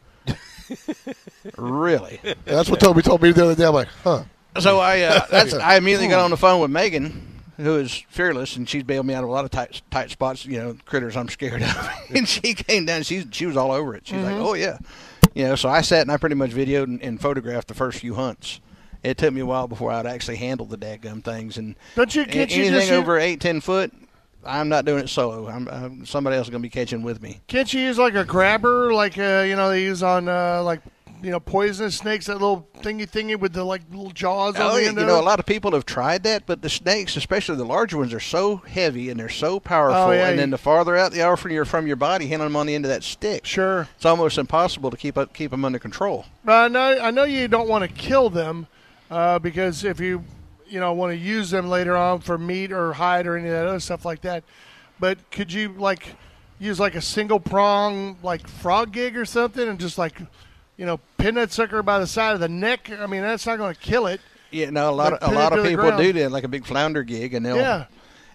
Really? 1.57 2.20
Yeah, 2.22 2.35
that's 2.44 2.70
what 2.70 2.81
Toby 2.81 3.02
told 3.02 3.22
me 3.22 3.33
the 3.33 3.44
other 3.44 3.55
day. 3.55 3.64
I'm 3.64 3.74
like, 3.74 3.88
huh. 4.02 4.24
So 4.59 4.79
I, 4.79 5.00
uh, 5.02 5.26
that's, 5.31 5.55
I 5.55 5.76
immediately 5.76 6.09
got 6.09 6.20
on 6.20 6.31
the 6.31 6.37
phone 6.37 6.61
with 6.61 6.70
Megan, 6.70 7.42
who 7.57 7.76
is 7.76 7.94
fearless, 8.09 8.57
and 8.57 8.68
she's 8.68 8.83
bailed 8.83 9.07
me 9.07 9.14
out 9.14 9.22
of 9.22 9.29
a 9.29 9.33
lot 9.33 9.44
of 9.44 9.50
tight, 9.50 9.83
tight 9.90 10.11
spots. 10.11 10.46
You 10.46 10.59
know, 10.59 10.76
critters 10.85 11.16
I'm 11.16 11.29
scared 11.29 11.62
of. 11.62 11.90
and 12.14 12.29
she 12.29 12.55
came 12.55 12.87
down. 12.87 13.02
She's 13.02 13.26
she 13.31 13.46
was 13.46 13.57
all 13.57 13.72
over 13.72 13.94
it. 13.94 14.07
She's 14.07 14.22
like, 14.22 14.37
oh 14.37 14.55
yeah, 14.55 14.79
you 15.35 15.44
know. 15.44 15.57
So 15.57 15.68
I 15.68 15.83
sat 15.83 16.02
and 16.02 16.11
I 16.11 16.16
pretty 16.16 16.37
much 16.37 16.50
videoed 16.50 16.85
and, 16.85 17.02
and 17.02 17.20
photographed 17.20 17.68
the 17.68 17.74
first 17.74 18.00
few 18.00 18.14
hunts. 18.14 18.61
It 19.02 19.18
took 19.18 19.33
me 19.33 19.40
a 19.40 19.46
while 19.46 19.68
before 19.68 19.92
I'd 19.92 20.07
actually 20.07 20.38
handle 20.38 20.66
the 20.66 20.79
dadgum 20.79 21.22
things, 21.22 21.59
and 21.59 21.76
Don't 21.94 22.12
you 22.14 22.22
a- 22.22 22.26
can't 22.26 22.50
you 22.50 22.64
anything 22.64 22.81
just 22.81 22.92
over 22.92 23.18
eight 23.18 23.40
ten 23.40 23.61
foot. 23.61 23.92
I'm 24.46 24.68
not 24.68 24.85
doing 24.85 25.04
it 25.04 25.09
solo. 25.09 25.48
I'm, 25.48 25.68
I'm 25.68 26.06
somebody 26.06 26.37
else 26.37 26.46
is 26.46 26.50
going 26.50 26.62
to 26.62 26.66
be 26.66 26.70
catching 26.70 27.02
with 27.02 27.22
me. 27.22 27.40
can't 27.48 27.72
you 27.72 27.80
use 27.80 27.98
like 27.98 28.14
a 28.14 28.24
grabber 28.24 28.92
like 28.94 29.18
uh, 29.18 29.44
you 29.46 29.56
know 29.56 29.68
they 29.68 29.82
use 29.82 30.02
on 30.02 30.28
uh, 30.28 30.62
like 30.62 30.80
you 31.22 31.30
know 31.30 31.40
poisonous 31.40 31.96
snakes 31.96 32.26
that 32.26 32.35
little 32.35 32.68
thingy 32.80 33.09
thingy 33.11 33.38
with 33.40 33.52
the 33.54 33.64
like 33.64 33.80
little 33.90 34.11
jaws 34.11 34.54
on 34.56 34.62
Oh, 34.62 34.74
the 34.74 34.82
yeah, 34.82 34.88
end 34.88 34.96
you 34.98 35.02
of 35.02 35.09
know, 35.09 35.16
it? 35.16 35.20
a 35.20 35.24
lot 35.24 35.40
of 35.40 35.46
people 35.46 35.72
have 35.72 35.87
tried 35.87 36.22
that, 36.24 36.44
but 36.44 36.61
the 36.61 36.68
snakes, 36.68 37.16
especially 37.16 37.56
the 37.56 37.64
larger 37.64 37.96
ones, 37.96 38.12
are 38.12 38.20
so 38.20 38.56
heavy 38.59 39.09
and 39.09 39.18
they're 39.18 39.28
so 39.30 39.59
powerful. 39.59 39.98
Oh, 39.98 40.11
yeah, 40.12 40.28
and 40.28 40.38
then 40.38 40.50
the 40.50 40.59
farther 40.59 40.94
out 40.94 41.12
they 41.12 41.22
are 41.22 41.37
from 41.37 41.52
your 41.52 41.64
from 41.64 41.87
your 41.87 41.96
body, 41.96 42.26
handling 42.26 42.50
them 42.52 42.56
on 42.56 42.66
the 42.66 42.74
end 42.74 42.85
of 42.85 42.90
that 42.90 43.02
stick, 43.02 43.46
Sure. 43.46 43.88
it's 43.96 44.04
almost 44.04 44.37
impossible 44.38 44.90
to 44.90 44.96
keep 44.96 45.16
up, 45.16 45.32
keep 45.32 45.50
them 45.52 45.64
under 45.64 45.78
control. 45.78 46.26
I 46.46 46.68
know 46.68 46.98
I 47.00 47.11
know 47.11 47.24
you 47.24 47.48
don't 47.48 47.68
want 47.68 47.82
to 47.82 47.88
kill 47.88 48.28
them 48.28 48.66
uh, 49.11 49.38
because 49.38 49.85
if 49.85 49.98
you 50.00 50.22
you 50.68 50.81
know 50.81 50.92
want 50.92 51.12
to 51.12 51.16
use 51.16 51.50
them 51.50 51.68
later 51.68 51.96
on 51.96 52.20
for 52.20 52.38
meat 52.38 52.72
or 52.72 52.92
hide 52.94 53.26
or 53.26 53.37
any 53.37 53.48
of 53.48 53.55
that 53.55 53.66
other 53.66 53.81
stuff 53.81 54.05
like 54.05 54.22
that. 54.22 54.44
But 54.98 55.31
could 55.31 55.52
you 55.52 55.68
like 55.76 56.16
use 56.59 56.81
like 56.81 56.94
a 56.94 57.00
single 57.02 57.38
prong 57.40 58.16
like 58.22 58.48
frog 58.48 58.92
gig 58.92 59.16
or 59.16 59.24
something 59.24 59.68
and 59.68 59.79
just 59.79 59.98
like 59.98 60.18
you 60.76 60.87
know 60.87 60.98
pin 61.18 61.35
that 61.37 61.52
sucker 61.52 61.83
by 61.83 61.98
the 61.98 62.07
side 62.07 62.35
of 62.35 62.40
the 62.40 62.48
neck? 62.48 62.90
I 62.90 63.07
mean 63.07 63.22
that's 63.22 63.46
not 63.46 63.57
going 63.59 63.74
to 63.74 63.81
kill 63.81 64.07
it. 64.07 64.20
Yeah, 64.50 64.70
no, 64.70 64.88
a 64.88 64.92
lot 64.92 65.12
Like 65.12 65.22
of 65.22 65.33
a 65.33 65.35
lot 65.35 65.52
of 65.59 65.64
people 65.66 65.96
do 65.96 66.12
that, 66.14 66.31
like 66.31 66.44
a 66.44 66.48
big 66.48 66.64
flounder 66.64 67.02
gig, 67.02 67.35
and 67.35 67.44
they'll 67.44 67.57
Yeah. 67.57 67.87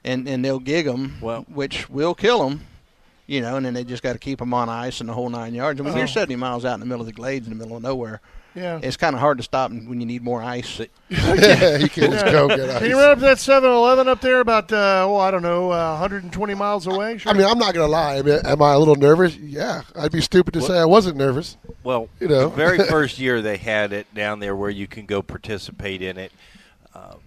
and 0.04 0.28
and 0.28 0.44
they'll 0.44 0.60
gig 0.60 0.86
them, 0.86 1.17
Well- 1.22 1.46
which 1.50 1.89
will 1.89 2.13
kill 2.13 2.48
them. 2.50 2.65
You 3.28 3.39
know, 3.39 3.56
and 3.56 3.65
then 3.65 3.74
they 3.74 3.86
just 3.86 4.04
got 4.04 4.12
to 4.13 4.20
keep 4.20 4.39
them 4.39 4.54
on 4.54 4.67
ice 4.67 5.00
and 5.00 5.08
the 5.08 5.13
whole 5.13 5.30
nine 5.30 5.54
yards. 5.54 5.80
And 5.80 5.86
when 5.88 5.96
Oh. 5.96 6.00
you're 6.00 6.08
70 6.08 6.36
miles 6.36 6.65
out 6.65 6.74
in 6.74 6.80
the 6.82 6.86
middle 6.86 7.00
of 7.00 7.06
the 7.06 7.13
glades 7.13 7.48
in 7.48 7.54
the 7.54 7.58
middle 7.58 7.78
of 7.78 7.84
nowhere, 7.84 8.20
Yeah. 8.54 8.80
it's 8.84 8.98
kind 8.98 9.16
of 9.16 9.20
hard 9.22 9.38
to 9.38 9.44
stop 9.44 9.72
when 9.72 10.00
you 10.02 10.06
need 10.06 10.24
more 10.24 10.42
ice. 10.44 10.80
yeah, 11.10 11.78
you 11.78 11.88
can 11.90 12.12
just 12.12 12.26
go 12.26 12.48
get 12.50 12.70
ice. 12.70 12.80
Can 12.80 12.90
you 12.90 12.98
ice. 12.98 13.02
run 13.04 13.12
up 13.12 13.18
to 13.20 13.24
that 13.26 13.38
7-Eleven 13.38 14.08
up 14.08 14.20
there 14.22 14.40
about 14.42 14.72
uh, 14.74 15.06
oh 15.08 15.18
I 15.18 15.32
don't 15.32 15.42
know 15.42 15.72
uh, 15.72 15.92
120 15.92 16.54
miles 16.56 16.88
away? 16.88 17.18
Sure. 17.18 17.32
I 17.32 17.36
mean, 17.36 17.46
I'm 17.48 17.58
not 17.58 17.74
going 17.74 17.86
to 17.88 17.92
lie. 17.92 18.18
I 18.18 18.22
mean, 18.22 18.40
am 18.44 18.62
I 18.62 18.74
a 18.74 18.80
little 18.80 18.96
nervous? 18.96 19.36
Yeah. 19.38 19.84
I'd 19.96 20.12
be 20.12 20.22
stupid 20.22 20.54
to 20.56 20.62
say 20.62 20.78
I 20.78 20.86
wasn't 20.86 21.18
nervous. 21.18 21.58
Well, 21.84 22.10
You 22.20 22.28
know. 22.28 22.50
the 22.50 22.56
very 22.56 22.78
first 22.90 23.20
year 23.20 23.42
they 23.42 23.58
had 23.58 23.94
it 23.94 24.14
down 24.14 24.40
there 24.40 24.56
where 24.56 24.70
you 24.70 24.88
can 24.88 25.06
go 25.06 25.22
participate 25.22 26.02
in 26.02 26.18
it. 26.18 26.32
Um, 26.94 27.20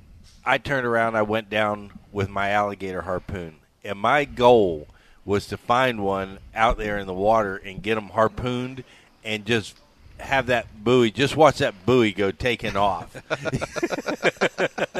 I 0.44 0.58
turned 0.58 0.86
around. 0.86 1.16
I 1.16 1.22
went 1.22 1.48
down 1.48 1.92
with 2.12 2.28
my 2.28 2.50
alligator 2.50 3.00
harpoon, 3.02 3.56
and 3.82 3.98
my 3.98 4.24
goal 4.26 4.88
was 5.24 5.46
to 5.46 5.56
find 5.56 6.04
one 6.04 6.38
out 6.54 6.76
there 6.76 6.98
in 6.98 7.06
the 7.06 7.14
water 7.14 7.56
and 7.56 7.82
get 7.82 7.94
them 7.94 8.10
harpooned, 8.10 8.84
and 9.24 9.46
just 9.46 9.74
have 10.20 10.46
that 10.46 10.66
buoy. 10.84 11.10
Just 11.10 11.36
watch 11.36 11.58
that 11.58 11.74
buoy 11.86 12.12
go 12.12 12.30
taking 12.30 12.76
off. 12.76 13.14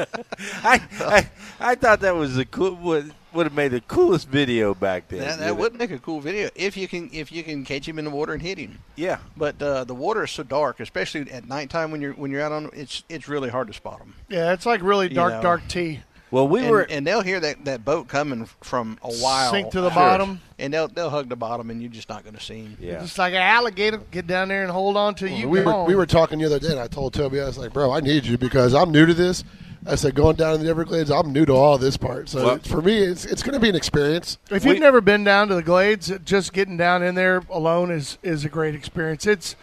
I, 0.63 0.81
I 0.99 1.29
I 1.59 1.75
thought 1.75 2.01
that 2.01 2.15
was 2.15 2.35
the 2.35 2.45
cool. 2.45 2.75
Would 2.75 3.13
would 3.33 3.45
have 3.45 3.53
made 3.53 3.69
the 3.69 3.81
coolest 3.81 4.29
video 4.29 4.73
back 4.73 5.09
then. 5.09 5.19
That, 5.19 5.35
you 5.35 5.39
know? 5.41 5.45
that 5.47 5.57
would 5.57 5.75
make 5.77 5.91
a 5.91 5.99
cool 5.99 6.21
video 6.21 6.49
if 6.55 6.77
you 6.77 6.87
can 6.87 7.09
if 7.11 7.31
you 7.31 7.43
can 7.43 7.65
catch 7.65 7.87
him 7.87 7.99
in 7.99 8.05
the 8.05 8.11
water 8.11 8.33
and 8.33 8.41
hit 8.41 8.57
him. 8.57 8.79
Yeah. 8.95 9.17
But 9.35 9.61
uh, 9.61 9.83
the 9.83 9.95
water 9.95 10.23
is 10.23 10.31
so 10.31 10.43
dark, 10.43 10.79
especially 10.79 11.29
at 11.31 11.47
nighttime 11.47 11.91
when 11.91 12.01
you're 12.01 12.13
when 12.13 12.31
you're 12.31 12.41
out 12.41 12.51
on 12.51 12.69
it's 12.73 13.03
it's 13.09 13.27
really 13.27 13.49
hard 13.49 13.67
to 13.67 13.73
spot 13.73 13.99
them. 13.99 14.15
yeah, 14.29 14.53
it's 14.53 14.65
like 14.65 14.81
really 14.81 15.09
You 15.09 15.15
dark 15.15 15.33
know. 15.33 15.41
dark 15.41 15.67
tea. 15.67 15.99
Well, 16.35 16.49
we 16.49 16.59
and, 16.63 16.69
were. 16.69 16.81
and 16.81 17.07
they'll 17.07 17.21
hear 17.21 17.39
that, 17.39 17.63
that 17.63 17.85
boat 17.85 18.09
coming 18.09 18.45
from 18.59 18.97
a 19.01 19.09
while. 19.13 19.51
Sink 19.51 19.71
to 19.71 19.79
the 19.79 19.89
Sure. 19.89 19.95
bottom. 19.95 20.41
and 20.59 20.73
they'll 20.73 20.89
they'll 20.89 21.09
hug 21.09 21.29
the 21.29 21.37
bottom, 21.37 21.69
and 21.69 21.81
you're 21.81 21.89
just 21.89 22.09
not 22.09 22.23
going 22.23 22.35
to 22.35 22.41
see 22.43 22.59
him. 22.59 22.77
yeah. 22.77 22.99
Just 22.99 23.17
like 23.17 23.33
an 23.33 23.41
alligator, 23.41 24.01
get 24.11 24.27
down 24.27 24.49
there 24.49 24.63
and 24.63 24.69
hold 24.71 24.97
on 24.97 25.15
till 25.15 25.29
you 25.29 25.47
we 25.47 25.61
were 25.61 25.71
home. 25.71 25.87
we 25.87 25.95
were 25.95 26.05
talking 26.05 26.37
the 26.39 26.45
other 26.45 26.59
day, 26.59 26.71
and 26.71 26.79
I 26.79 26.87
told 26.87 27.13
Toby, 27.13 27.39
I 27.39 27.45
was 27.45 27.57
like, 27.57 27.71
"Bro, 27.71 27.93
I 27.93 28.01
need 28.01 28.25
you 28.25 28.37
because 28.37 28.73
I'm 28.75 28.91
new 28.91 29.05
to 29.05 29.13
this." 29.13 29.45
I 29.87 29.95
said, 29.95 30.13
"Going 30.13 30.35
down 30.35 30.55
in 30.55 30.63
the 30.63 30.69
Everglades, 30.69 31.09
I'm 31.09 31.31
new 31.31 31.45
to 31.45 31.53
all 31.53 31.77
this 31.77 31.95
part. 31.95 32.27
So 32.27 32.45
Well- 32.45 32.59
for 32.65 32.81
me, 32.81 32.97
it's 32.97 33.23
it's 33.23 33.41
going 33.41 33.53
to 33.53 33.59
be 33.61 33.69
an 33.69 33.75
experience." 33.75 34.37
If 34.51 34.65
We- 34.65 34.71
you've 34.71 34.79
never 34.81 34.99
been 34.99 35.23
down 35.23 35.47
to 35.47 35.55
the 35.55 35.63
Glades, 35.63 36.11
just 36.25 36.51
getting 36.51 36.75
down 36.75 37.01
in 37.01 37.15
there 37.15 37.43
alone 37.49 37.91
is 37.91 38.17
is 38.23 38.43
a 38.43 38.49
great 38.49 38.75
experience. 38.75 39.25
It's 39.25 39.55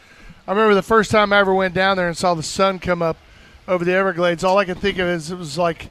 I 0.48 0.52
remember 0.52 0.74
the 0.74 0.80
first 0.82 1.10
time 1.10 1.34
I 1.34 1.38
ever 1.40 1.52
went 1.52 1.74
down 1.74 1.98
there 1.98 2.08
and 2.08 2.16
saw 2.16 2.32
the 2.32 2.42
sun 2.42 2.78
come 2.78 3.02
up 3.02 3.18
over 3.68 3.84
the 3.84 3.92
Everglades. 3.92 4.42
All 4.42 4.56
I 4.56 4.64
could 4.64 4.78
think 4.78 4.98
of 4.98 5.06
is 5.08 5.30
it 5.30 5.36
was 5.36 5.58
like 5.58 5.90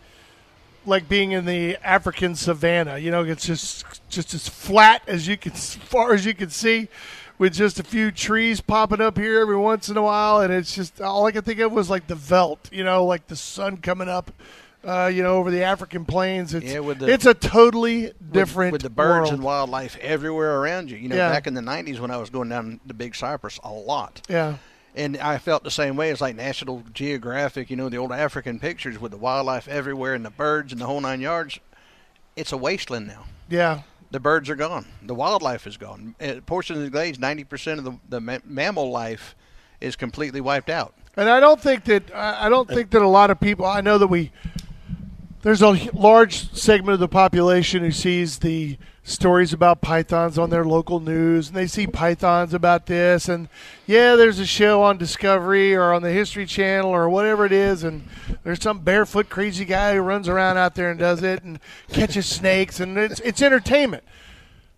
like 0.85 1.07
being 1.09 1.31
in 1.31 1.45
the 1.45 1.77
African 1.77 2.35
savannah. 2.35 2.97
You 2.97 3.11
know, 3.11 3.23
it's 3.23 3.45
just 3.45 3.85
just 4.09 4.33
as 4.33 4.47
flat 4.47 5.01
as 5.07 5.27
you 5.27 5.37
can, 5.37 5.51
as 5.53 5.75
far 5.75 6.13
as 6.13 6.25
you 6.25 6.33
can 6.33 6.49
see, 6.49 6.87
with 7.37 7.53
just 7.53 7.79
a 7.79 7.83
few 7.83 8.11
trees 8.11 8.61
popping 8.61 9.01
up 9.01 9.17
here 9.17 9.39
every 9.41 9.57
once 9.57 9.89
in 9.89 9.97
a 9.97 10.01
while, 10.01 10.41
and 10.41 10.51
it's 10.53 10.73
just 10.75 11.01
all 11.01 11.25
I 11.25 11.31
could 11.31 11.45
think 11.45 11.59
of 11.59 11.71
was 11.71 11.89
like 11.89 12.07
the 12.07 12.15
veldt, 12.15 12.69
you 12.71 12.83
know, 12.83 13.05
like 13.05 13.27
the 13.27 13.35
sun 13.35 13.77
coming 13.77 14.09
up. 14.09 14.31
Uh, 14.83 15.05
you 15.13 15.21
know, 15.21 15.35
over 15.37 15.51
the 15.51 15.61
African 15.63 16.05
plains, 16.05 16.55
it's 16.55 16.65
Yeah, 16.65 16.79
with 16.79 16.97
the- 16.97 17.07
it's 17.13 17.27
a 17.27 17.35
totally 17.35 18.13
different 18.31 18.71
with, 18.71 18.81
the 18.81 18.89
birds 18.89 19.29
world. 19.29 19.33
and 19.33 19.43
wildlife 19.43 19.95
everywhere 20.01 20.57
around 20.59 20.89
you. 20.89 20.97
You 20.97 21.07
know, 21.07 21.15
Yeah. 21.17 21.29
back 21.29 21.45
in 21.45 21.53
the 21.53 21.61
'90s 21.61 21.99
when 21.99 22.09
I 22.09 22.17
was 22.17 22.31
going 22.31 22.49
down 22.49 22.79
the 22.87 22.95
Big 22.95 23.13
Cypress 23.13 23.59
a 23.63 23.69
lot, 23.71 24.23
Yeah, 24.27 24.55
and 24.95 25.17
I 25.17 25.37
felt 25.37 25.63
the 25.63 25.71
same 25.71 25.95
way. 25.95 26.09
It's 26.11 26.21
like 26.21 26.35
National 26.35 26.83
Geographic, 26.93 27.69
you 27.69 27.75
know, 27.75 27.89
the 27.89 27.97
old 27.97 28.11
African 28.11 28.59
pictures 28.59 28.99
with 28.99 29.11
the 29.11 29.17
wildlife 29.17 29.67
everywhere 29.67 30.13
and 30.13 30.25
the 30.25 30.29
birds 30.31 30.71
and 30.71 30.81
the 30.81 30.85
whole 30.85 31.01
nine 31.01 31.21
yards. 31.21 31.59
It's 32.35 32.51
a 32.51 32.57
wasteland 32.57 33.07
now. 33.07 33.25
yeah, 33.49 33.81
The 34.11 34.19
birds 34.19 34.49
are 34.49 34.55
gone. 34.55 34.85
The 35.03 35.15
wildlife 35.15 35.67
is 35.67 35.77
gone. 35.77 36.15
Uh, 36.21 36.35
portions 36.45 36.79
of 36.79 36.85
the 36.85 36.89
glades, 36.91 37.19
ninety 37.19 37.43
percent 37.43 37.79
of 37.79 37.85
the, 37.85 37.97
the 38.09 38.21
ma- 38.21 38.39
mammal 38.45 38.89
life 38.91 39.35
is 39.79 39.95
completely 39.95 40.41
wiped 40.41 40.69
out. 40.69 40.93
And 41.17 41.29
I 41.29 41.39
don't 41.41 41.59
think 41.59 41.83
that 41.85 42.13
I 42.15 42.47
don't 42.49 42.69
think 42.69 42.91
that 42.91 43.01
a 43.01 43.07
lot 43.07 43.31
of 43.31 43.39
people. 43.39 43.65
I 43.65 43.81
know 43.81 43.97
that 43.97 44.07
we 44.07 44.31
there's 45.41 45.61
a 45.61 45.89
large 45.93 46.53
segment 46.53 46.93
of 46.93 46.99
the 46.99 47.07
population 47.07 47.83
who 47.83 47.91
sees 47.91 48.39
the 48.39 48.77
stories 49.03 49.51
about 49.51 49.81
pythons 49.81 50.37
on 50.37 50.51
their 50.51 50.63
local 50.63 50.99
news, 50.99 51.47
and 51.47 51.57
they 51.57 51.65
see 51.65 51.87
pythons 51.87 52.53
about 52.53 52.85
this, 52.85 53.27
and 53.27 53.49
yeah, 53.87 54.15
there's 54.15 54.37
a 54.37 54.45
show 54.45 54.83
on 54.83 54.97
Discovery 54.97 55.73
or 55.73 55.93
on 55.93 56.03
the 56.03 56.11
History 56.11 56.45
Channel 56.45 56.91
or 56.91 57.09
whatever 57.09 57.45
it 57.45 57.51
is, 57.51 57.83
and 57.83 58.07
there's 58.43 58.61
some 58.61 58.79
barefoot 58.79 59.29
crazy 59.29 59.65
guy 59.65 59.95
who 59.95 60.01
runs 60.01 60.29
around 60.29 60.57
out 60.57 60.75
there 60.75 60.91
and 60.91 60.99
does 60.99 61.23
it 61.23 61.43
and 61.43 61.59
catches 61.91 62.27
snakes, 62.27 62.79
and 62.79 62.97
it's 62.97 63.19
it's 63.21 63.41
entertainment. 63.41 64.03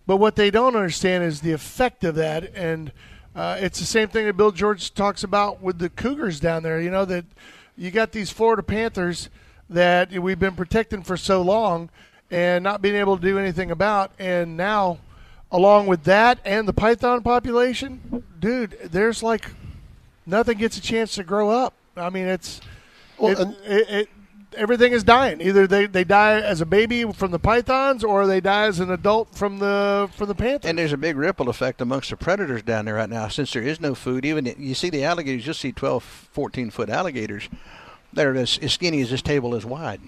But 0.06 0.16
what 0.16 0.36
they 0.36 0.50
don't 0.50 0.76
understand 0.76 1.24
is 1.24 1.42
the 1.42 1.52
effect 1.52 2.04
of 2.04 2.14
that, 2.14 2.54
and 2.54 2.92
uh, 3.36 3.58
it's 3.60 3.78
the 3.78 3.86
same 3.86 4.08
thing 4.08 4.24
that 4.26 4.36
Bill 4.36 4.52
George 4.52 4.94
talks 4.94 5.22
about 5.22 5.60
with 5.60 5.78
the 5.78 5.90
Cougars 5.90 6.40
down 6.40 6.62
there. 6.62 6.80
You 6.80 6.90
know 6.90 7.04
that 7.04 7.26
you 7.76 7.90
got 7.90 8.12
these 8.12 8.30
Florida 8.30 8.62
Panthers 8.62 9.28
that 9.70 10.12
we've 10.12 10.38
been 10.38 10.54
protecting 10.54 11.02
for 11.02 11.16
so 11.16 11.42
long, 11.42 11.90
and 12.30 12.62
not 12.64 12.82
being 12.82 12.94
able 12.96 13.16
to 13.16 13.22
do 13.22 13.38
anything 13.38 13.70
about, 13.70 14.10
and 14.18 14.56
now, 14.56 14.98
along 15.52 15.86
with 15.86 16.04
that 16.04 16.38
and 16.44 16.66
the 16.66 16.72
python 16.72 17.22
population, 17.22 18.24
dude, 18.40 18.76
there's 18.84 19.22
like 19.22 19.50
nothing 20.26 20.58
gets 20.58 20.76
a 20.76 20.80
chance 20.82 21.14
to 21.14 21.24
grow 21.24 21.50
up. 21.50 21.74
I 21.96 22.10
mean, 22.10 22.26
it's 22.26 22.60
Well, 23.18 23.32
it, 23.32 23.38
and- 23.38 23.56
it, 23.64 23.90
it, 23.90 24.08
everything 24.56 24.92
is 24.92 25.04
dying. 25.04 25.40
Either 25.40 25.66
they, 25.66 25.86
they 25.86 26.04
die 26.04 26.40
as 26.40 26.60
a 26.60 26.66
baby 26.66 27.04
from 27.12 27.30
the 27.30 27.38
pythons, 27.38 28.02
or 28.02 28.26
they 28.26 28.40
die 28.40 28.66
as 28.66 28.80
an 28.80 28.90
adult 28.90 29.34
from 29.34 29.58
the 29.58 30.08
from 30.16 30.28
the 30.28 30.34
panthers. 30.34 30.68
And 30.68 30.78
there's 30.78 30.92
a 30.92 30.96
big 30.96 31.16
ripple 31.16 31.48
effect 31.48 31.80
amongst 31.80 32.10
the 32.10 32.16
predators 32.16 32.62
down 32.62 32.84
there 32.86 32.94
right 32.94 33.08
now. 33.08 33.28
Since 33.28 33.52
there 33.52 33.62
is 33.62 33.80
no 33.80 33.94
food, 33.94 34.24
even 34.24 34.52
you 34.58 34.74
see 34.74 34.90
the 34.90 35.04
alligators, 35.04 35.46
you'll 35.46 35.54
see 35.54 35.72
12, 35.72 36.02
14 36.32 36.70
foot 36.70 36.90
alligators. 36.90 37.48
They're 38.14 38.34
as, 38.36 38.58
as 38.58 38.72
skinny 38.72 39.00
as 39.02 39.10
this 39.10 39.22
table 39.22 39.54
is 39.54 39.64
wide 39.64 40.00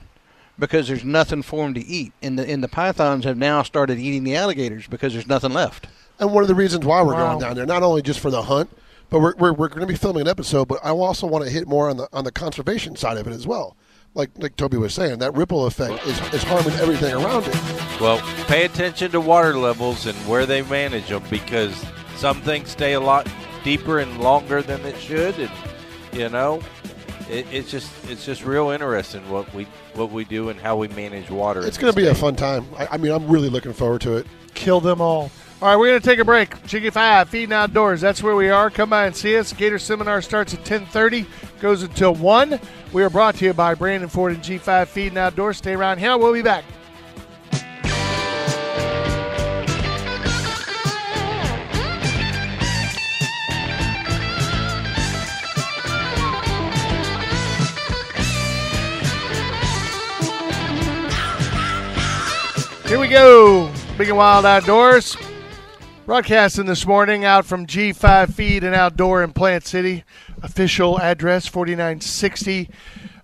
because 0.59 0.89
there's 0.89 1.05
nothing 1.05 1.43
for 1.43 1.65
them 1.65 1.75
to 1.75 1.85
eat. 1.85 2.13
And 2.23 2.39
the, 2.39 2.49
and 2.49 2.63
the 2.65 2.69
pythons 2.69 3.25
have 3.25 3.37
now 3.37 3.63
started 3.63 3.99
eating 3.99 4.25
the 4.25 4.37
alligators 4.37 4.87
because 4.87 5.13
there's 5.13 5.27
nothing 5.27 5.53
left. 5.53 5.87
And 6.19 6.33
one 6.33 6.43
of 6.43 6.49
the 6.49 6.55
reasons 6.55 6.85
why 6.85 7.03
we're 7.03 7.13
Wow. 7.15 7.29
going 7.31 7.41
down 7.41 7.57
there, 7.57 7.67
not 7.67 7.83
only 7.83 8.01
just 8.03 8.21
for 8.21 8.31
the 8.31 8.43
hunt, 8.43 8.71
but 9.11 9.21
we're, 9.21 9.35
we're, 9.37 9.53
we're 9.53 9.69
going 9.69 9.83
to 9.83 9.87
be 9.87 9.95
filming 9.95 10.23
an 10.23 10.29
episode. 10.29 10.67
But 10.67 10.81
I 10.83 10.91
also 10.91 11.27
want 11.27 11.45
to 11.45 11.51
hit 11.51 11.69
more 11.69 11.91
on 11.91 11.97
the 11.99 12.09
on 12.13 12.25
the 12.25 12.33
conservation 12.33 12.97
side 12.97 13.19
of 13.19 13.27
it 13.27 13.33
as 13.33 13.47
well. 13.47 13.77
Like 14.15 14.31
like 14.39 14.57
Toby 14.57 14.79
was 14.79 14.95
saying, 14.95 15.19
that 15.19 15.35
ripple 15.35 15.67
effect 15.67 16.05
is, 16.07 16.19
is 16.33 16.43
harming 16.43 16.73
everything 16.81 17.13
around 17.15 17.45
it. 17.47 17.55
Well, 18.01 18.19
pay 18.47 18.65
attention 18.65 19.11
to 19.13 19.21
water 19.21 19.57
levels 19.59 20.07
and 20.07 20.17
where 20.27 20.47
they 20.47 20.63
manage 20.63 21.09
them 21.09 21.23
because 21.29 21.85
some 22.17 22.41
things 22.41 22.71
stay 22.71 22.95
a 22.95 23.01
lot 23.01 23.29
deeper 23.63 23.99
and 23.99 24.19
longer 24.21 24.63
than 24.63 24.81
it 24.87 24.97
should, 24.99 25.39
and 25.39 25.51
you 26.15 26.31
know, 26.31 26.61
it, 27.31 27.47
it's 27.51 27.71
just 27.71 27.91
it's 28.09 28.25
just 28.25 28.45
real 28.45 28.71
interesting 28.71 29.29
what 29.31 29.53
we 29.55 29.65
what 29.95 30.11
we 30.11 30.25
do 30.25 30.49
and 30.49 30.61
how 30.61 30.77
we 30.77 30.89
manage 30.89 31.31
water. 31.31 31.65
It's 31.67 31.79
going 31.79 31.93
to 31.93 31.97
this 31.97 32.07
be 32.07 32.11
a 32.11 32.15
fun 32.15 32.37
time. 32.37 32.67
I, 32.77 32.89
I 32.93 32.97
mean, 32.97 33.13
I'm 33.13 33.29
really 33.29 33.49
looking 33.49 33.73
forward 33.73 34.01
to 34.03 34.17
it. 34.17 34.27
kill 34.55 34.81
them 34.81 35.01
all. 35.01 35.31
All 35.63 35.69
right, 35.69 35.77
we're 35.77 35.89
going 35.89 36.01
to 36.01 36.07
take 36.07 36.19
a 36.19 36.25
break. 36.25 36.67
Chicky 36.67 36.91
Five, 36.91 37.31
Feed 37.31 37.45
and 37.45 37.55
Outdoors. 37.55 38.03
That's 38.03 38.23
where 38.23 38.37
we 38.37 38.51
are. 38.51 38.69
Come 38.69 38.91
by 38.91 39.07
and 39.07 39.17
see 39.17 39.39
us. 39.39 39.55
Gator 39.55 39.79
Seminar 39.79 40.21
starts 40.21 40.53
at 40.53 40.61
1030, 40.61 41.27
goes 41.61 41.83
until 41.83 42.15
1. 42.15 42.61
We 42.93 43.03
are 43.03 43.09
brought 43.09 43.37
to 43.37 43.47
you 43.47 43.55
by 43.55 43.75
Brandon 43.75 44.11
Ford 44.11 44.35
and 44.35 44.43
G5 44.43 44.87
Feed 44.89 45.09
and 45.09 45.19
Outdoors. 45.19 45.57
Stay 45.57 45.73
around 45.73 45.99
here. 45.99 46.19
We'll 46.19 46.35
be 46.35 46.43
back. 46.43 46.65
Here 62.87 63.01
we 63.01 63.09
go. 63.09 63.73
Big 63.99 64.09
and 64.09 64.17
Wild 64.17 64.47
Outdoors. 64.47 65.17
Broadcasting 66.07 66.67
this 66.67 66.87
morning 66.87 67.25
out 67.25 67.45
from 67.45 67.67
G5 67.67 68.33
Feed 68.33 68.63
and 68.63 68.77
Outdoor 68.77 69.25
in 69.25 69.33
Plant 69.33 69.67
City. 69.67 70.05
Official 70.43 71.01
address 71.01 71.49
4960 71.49 72.71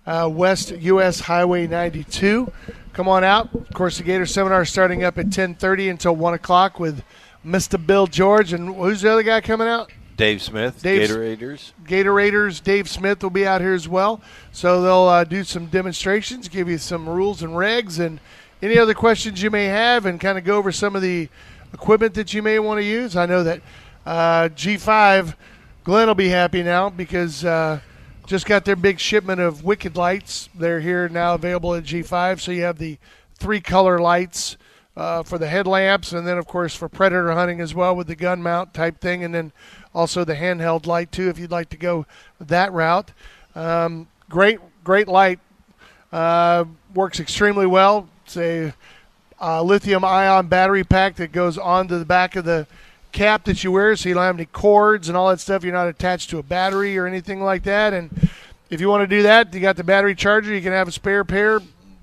uh, 0.05 0.29
West 0.31 0.71
US 0.71 1.21
Highway 1.21 1.65
92. 1.67 2.51
Come 2.91 3.07
on 3.07 3.23
out. 3.23 3.53
Of 3.55 3.69
course, 3.73 3.97
the 3.97 4.03
Gator 4.03 4.25
Seminar 4.25 4.63
is 4.63 4.69
starting 4.69 5.03
up 5.05 5.17
at 5.17 5.27
10:30 5.27 5.89
until 5.89 6.15
1 6.15 6.33
o'clock 6.33 6.77
with 6.77 7.01
Mr. 7.45 7.83
Bill 7.83 8.05
George 8.05 8.51
and 8.51 8.75
who's 8.75 9.01
the 9.01 9.11
other 9.13 9.23
guy 9.23 9.39
coming 9.39 9.67
out? 9.69 9.91
Dave 10.17 10.41
Smith, 10.41 10.81
Dave's- 10.83 11.07
Gatorators. 11.09 11.73
Gatorators, 11.87 12.59
Dave 12.59 12.89
Smith 12.89 13.23
will 13.23 13.29
be 13.31 13.47
out 13.47 13.61
here 13.61 13.73
as 13.73 13.87
well. 13.87 14.21
So 14.51 14.81
they'll 14.81 15.07
uh, 15.07 15.23
do 15.23 15.43
some 15.45 15.67
demonstrations, 15.67 16.49
give 16.49 16.67
you 16.69 16.77
some 16.77 17.07
rules 17.09 17.41
and 17.41 17.53
regs, 17.53 17.99
and 17.99 18.19
any 18.63 18.79
other 18.79 18.93
questions 18.93 19.41
you 19.41 19.51
may 19.51 19.65
have, 19.65 20.05
and 20.05 20.19
kind 20.19 20.37
of 20.37 20.45
go 20.45 20.57
over 20.57 20.71
some 20.71 20.95
of 20.95 21.01
the 21.01 21.27
equipment 21.73 22.13
that 22.13 22.33
you 22.33 22.41
may 22.41 22.59
want 22.59 22.79
to 22.79 22.83
use. 22.83 23.15
I 23.15 23.25
know 23.25 23.43
that 23.43 23.61
uh, 24.05 24.49
G5, 24.55 25.35
Glenn 25.83 26.07
will 26.07 26.15
be 26.15 26.29
happy 26.29 26.63
now 26.63 26.89
because 26.89 27.43
uh, 27.43 27.81
just 28.25 28.45
got 28.45 28.63
their 28.63 28.77
big 28.77 28.99
shipment 28.99 29.41
of 29.41 29.65
Wicked 29.65 29.97
lights. 29.97 30.47
They're 30.55 30.79
here 30.79 31.09
now 31.09 31.33
available 31.33 31.75
at 31.75 31.83
G5. 31.83 32.39
So 32.39 32.53
you 32.53 32.63
have 32.63 32.77
the 32.77 32.97
three 33.35 33.59
color 33.59 33.99
lights 33.99 34.55
uh, 34.95 35.23
for 35.23 35.37
the 35.37 35.47
headlamps, 35.47 36.13
and 36.13 36.25
then 36.25 36.37
of 36.37 36.47
course 36.47 36.73
for 36.73 36.87
predator 36.87 37.33
hunting 37.33 37.59
as 37.59 37.75
well 37.75 37.95
with 37.95 38.07
the 38.07 38.15
gun 38.15 38.41
mount 38.41 38.73
type 38.73 39.01
thing, 39.01 39.25
and 39.25 39.35
then 39.35 39.51
also 39.93 40.23
the 40.23 40.35
handheld 40.35 40.85
light 40.85 41.11
too 41.11 41.27
if 41.27 41.37
you'd 41.37 41.51
like 41.51 41.69
to 41.69 41.77
go 41.77 42.05
that 42.39 42.71
route. 42.71 43.11
Um, 43.55 44.07
great, 44.29 44.59
great 44.85 45.09
light. 45.09 45.39
Uh, 46.13 46.65
works 46.93 47.19
extremely 47.19 47.65
well. 47.65 48.07
It's 48.35 48.37
a 48.37 48.73
uh, 49.39 49.61
lithium 49.61 50.03
ion 50.03 50.47
battery 50.47 50.83
pack 50.83 51.17
that 51.17 51.31
goes 51.31 51.57
onto 51.57 51.99
the 51.99 52.05
back 52.05 52.35
of 52.35 52.45
the 52.45 52.65
cap 53.11 53.43
that 53.45 53.63
you 53.63 53.71
wear 53.71 53.95
so 53.95 54.09
you 54.09 54.15
don't 54.15 54.23
have 54.23 54.35
any 54.35 54.45
cords 54.45 55.07
and 55.07 55.15
all 55.15 55.29
that 55.29 55.39
stuff. 55.39 55.63
You're 55.63 55.73
not 55.73 55.87
attached 55.87 56.31
to 56.31 56.39
a 56.39 56.43
battery 56.43 56.97
or 56.97 57.05
anything 57.05 57.43
like 57.43 57.61
that. 57.63 57.93
And 57.93 58.29
if 58.71 58.81
you 58.81 58.89
want 58.89 59.07
to 59.07 59.15
do 59.15 59.21
that, 59.21 59.53
you 59.53 59.59
got 59.59 59.75
the 59.75 59.83
battery 59.83 60.15
charger. 60.15 60.53
You 60.53 60.61
can 60.61 60.71
have 60.71 60.87
a 60.87 60.91
spare 60.91 61.23
pair, 61.23 61.59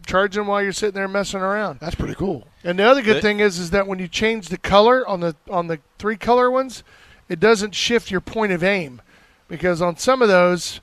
charge 0.07 0.37
them 0.37 0.47
while 0.47 0.63
you're 0.63 0.73
sitting 0.73 0.95
there 0.95 1.09
messing 1.09 1.41
around. 1.41 1.81
That's 1.81 1.97
pretty 1.97 2.15
cool. 2.15 2.47
And 2.63 2.79
the 2.79 2.85
other 2.85 3.03
good 3.03 3.15
Good. 3.15 3.23
thing 3.23 3.41
is, 3.41 3.59
is 3.59 3.71
that 3.71 3.89
when 3.89 3.99
you 3.99 4.07
change 4.07 4.49
the 4.49 4.59
color 4.59 5.07
on 5.09 5.19
the 5.19 5.35
on 5.49 5.67
the 5.67 5.81
three 5.99 6.17
color 6.17 6.49
ones, 6.49 6.85
it 7.29 7.41
doesn't 7.41 7.75
shift 7.75 8.11
your 8.11 8.21
point 8.21 8.53
of 8.53 8.63
aim, 8.63 9.03
because 9.49 9.83
on 9.83 9.97
some 9.97 10.23
of 10.23 10.29
those, 10.29 10.81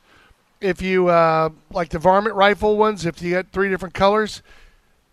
if 0.60 0.82
you 0.82 1.08
uh, 1.08 1.50
like 1.72 1.90
the 1.90 2.00
varmint 2.00 2.36
rifle 2.36 2.76
ones, 2.76 3.06
if 3.06 3.22
you 3.22 3.36
got 3.36 3.48
three 3.54 3.70
different 3.70 3.94
colors, 3.94 4.42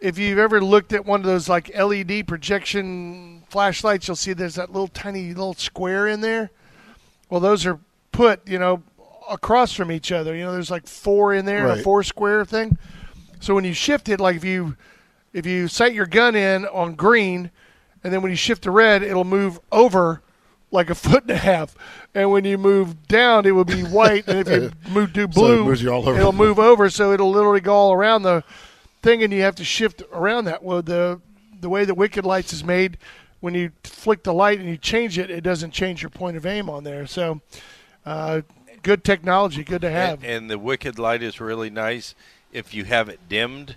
if 0.04 0.18
you've 0.18 0.38
ever 0.38 0.60
looked 0.62 0.92
at 0.92 1.06
one 1.06 1.20
of 1.20 1.26
those 1.26 1.48
like 1.48 1.74
LED 1.74 2.26
projection 2.26 3.42
flashlights, 3.48 4.06
you'll 4.06 4.16
see 4.16 4.34
there's 4.34 4.56
that 4.56 4.70
little 4.70 4.88
tiny 4.88 5.28
little 5.28 5.54
square 5.54 6.06
in 6.08 6.20
there. 6.20 6.50
Well, 7.30 7.40
those 7.40 7.64
are 7.64 7.78
put, 8.12 8.46
you 8.46 8.58
know, 8.58 8.82
across 9.30 9.72
from 9.72 9.90
each 9.90 10.12
other. 10.12 10.36
You 10.36 10.44
know, 10.44 10.52
there's 10.52 10.70
like 10.70 10.86
four 10.86 11.32
in 11.32 11.46
there, 11.46 11.66
a 11.68 11.82
four 11.82 12.02
square 12.02 12.44
thing. 12.44 12.76
So 13.40 13.54
when 13.54 13.64
you 13.64 13.72
shift 13.72 14.08
it, 14.10 14.20
like 14.20 14.36
if 14.36 14.44
you 14.44 14.76
if 15.32 15.46
you 15.46 15.68
sight 15.68 15.94
your 15.94 16.06
gun 16.06 16.36
in 16.36 16.66
on 16.66 16.94
green, 16.94 17.50
and 18.04 18.12
then 18.12 18.20
when 18.20 18.30
you 18.30 18.36
shift 18.36 18.64
to 18.64 18.70
red, 18.70 19.02
it'll 19.02 19.24
move 19.24 19.58
over 19.72 20.20
like 20.70 20.90
a 20.90 20.94
foot 21.06 21.22
and 21.22 21.30
a 21.30 21.36
half. 21.38 21.74
And 22.14 22.30
when 22.30 22.44
you 22.44 22.58
move 22.58 23.08
down, 23.08 23.46
it 23.46 23.52
will 23.52 23.64
be 23.64 23.82
white. 23.82 24.28
And 24.28 24.46
if 24.46 24.48
you 24.48 24.70
move 24.92 25.14
to 25.14 25.20
So 25.20 25.24
it 25.24 25.34
blue, 25.34 25.88
all 25.90 26.06
over. 26.08 26.18
it'll 26.18 26.32
move 26.32 26.58
over. 26.58 26.90
So 26.90 27.12
it'll 27.12 27.30
literally 27.30 27.60
go 27.62 27.72
all 27.74 27.92
around 27.94 28.22
the 28.22 28.44
thing, 29.04 29.22
and 29.22 29.32
you 29.32 29.42
have 29.42 29.54
to 29.56 29.64
shift 29.64 30.02
around 30.12 30.46
that. 30.46 30.64
Well, 30.64 30.82
the 30.82 31.20
the 31.60 31.68
way 31.68 31.84
the 31.84 31.94
Wicked 31.94 32.26
Lights 32.26 32.52
is 32.52 32.64
made, 32.64 32.98
when 33.40 33.54
you 33.54 33.70
flick 33.84 34.22
the 34.22 34.34
light 34.34 34.58
and 34.58 34.68
you 34.68 34.76
change 34.76 35.18
it, 35.18 35.30
it 35.30 35.42
doesn't 35.42 35.70
change 35.70 36.02
your 36.02 36.10
point 36.10 36.36
of 36.36 36.44
aim 36.44 36.68
on 36.68 36.84
there. 36.84 37.06
So, 37.06 37.40
uh, 38.04 38.40
good 38.82 39.04
technology, 39.04 39.62
good 39.62 39.82
to 39.82 39.90
have. 39.90 40.24
And, 40.24 40.32
and 40.32 40.50
the 40.50 40.58
wicked 40.58 40.98
light 40.98 41.22
is 41.22 41.40
really 41.40 41.70
nice 41.70 42.14
if 42.52 42.74
you 42.74 42.84
have 42.84 43.08
it 43.08 43.28
dimmed 43.28 43.76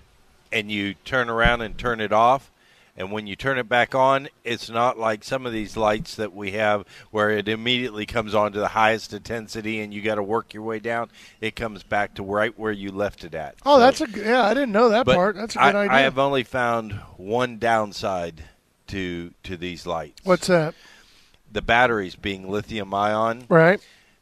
and 0.52 0.72
you 0.72 0.96
turn 1.06 1.30
around 1.30 1.62
and 1.62 1.78
turn 1.78 2.00
it 2.00 2.12
off 2.12 2.50
And 2.98 3.12
when 3.12 3.28
you 3.28 3.36
turn 3.36 3.60
it 3.60 3.70
back 3.70 3.94
on, 3.94 4.28
it's 4.44 4.70
not 4.70 4.98
like 4.98 5.24
some 5.24 5.46
of 5.46 5.54
these 5.54 5.78
lights 5.78 6.16
that 6.16 6.34
we 6.34 6.52
have 6.54 6.84
where 7.12 7.30
it 7.30 7.48
immediately 7.48 8.08
comes 8.08 8.34
on 8.34 8.52
to 8.54 8.60
the 8.60 8.70
highest 8.70 9.14
intensity 9.14 9.82
and 9.82 9.94
you 9.94 10.02
got 10.02 10.16
to 10.16 10.24
work 10.24 10.52
your 10.54 10.64
way 10.64 10.80
down. 10.80 11.10
It 11.40 11.56
comes 11.56 11.84
back 11.84 12.16
to 12.16 12.24
right 12.24 12.58
where 12.58 12.72
you 12.72 12.92
left 12.92 13.24
it 13.24 13.36
at. 13.36 13.56
Oh, 13.66 13.76
So- 13.76 13.80
that's 13.80 14.02
a 14.02 14.10
yeah. 14.20 14.44
I 14.44 14.54
didn't 14.56 14.72
know 14.72 14.90
that 14.90 15.06
part. 15.06 15.36
That's 15.36 15.56
a 15.56 15.60
good 15.60 15.76
idea. 15.76 15.92
I 15.92 16.00
have 16.00 16.18
only 16.18 16.44
found 16.44 16.94
one 17.18 17.60
downside 17.60 18.44
to 18.88 19.32
to 19.44 19.58
these 19.58 19.86
lights. 19.86 20.22
What's 20.24 20.48
that? 20.48 20.74
the 21.50 21.62
batteries 21.62 22.16
being 22.16 22.50
lithium 22.50 22.94
ion? 22.94 23.46
Right. 23.48 23.80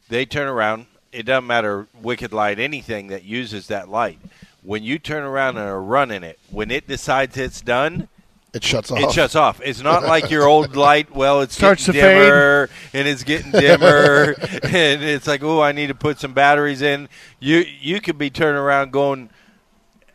They 0.09 0.25
turn 0.25 0.47
around. 0.47 0.85
It 1.11 1.23
doesn't 1.25 1.47
matter 1.47 1.87
wicked 2.01 2.31
light, 2.33 2.59
anything 2.59 3.07
that 3.07 3.23
uses 3.23 3.67
that 3.67 3.89
light. 3.89 4.19
When 4.61 4.83
you 4.83 4.99
turn 4.99 5.23
around 5.23 5.57
and 5.57 5.67
are 5.67 5.81
running 5.81 6.23
it, 6.23 6.37
when 6.51 6.69
it 6.71 6.87
decides 6.87 7.35
it's 7.37 7.61
done, 7.61 8.09
It 8.55 8.63
shuts 8.63 8.89
off. 8.89 8.99
it 8.99 9.11
shuts 9.11 9.35
off. 9.35 9.61
It's 9.63 9.81
not 9.81 10.03
like 10.13 10.31
your 10.31 10.47
old 10.47 10.75
light. 10.75 11.13
Well, 11.13 11.41
it's 11.41 11.55
Starts 11.55 11.85
getting 11.85 12.01
to 12.01 12.07
fade. 12.07 12.21
dimmer 12.23 12.69
and 12.93 13.07
it's 13.07 13.23
getting 13.23 13.51
dimmer, 13.51 14.35
and 14.63 15.03
it's 15.03 15.27
like, 15.27 15.43
oh, 15.43 15.61
I 15.61 15.71
need 15.73 15.87
to 15.87 15.95
put 15.95 16.19
some 16.19 16.33
batteries 16.33 16.81
in. 16.81 17.09
You 17.39 17.65
you 17.81 17.99
could 18.01 18.17
be 18.17 18.29
turning 18.29 18.59
around 18.59 18.91
going 18.91 19.29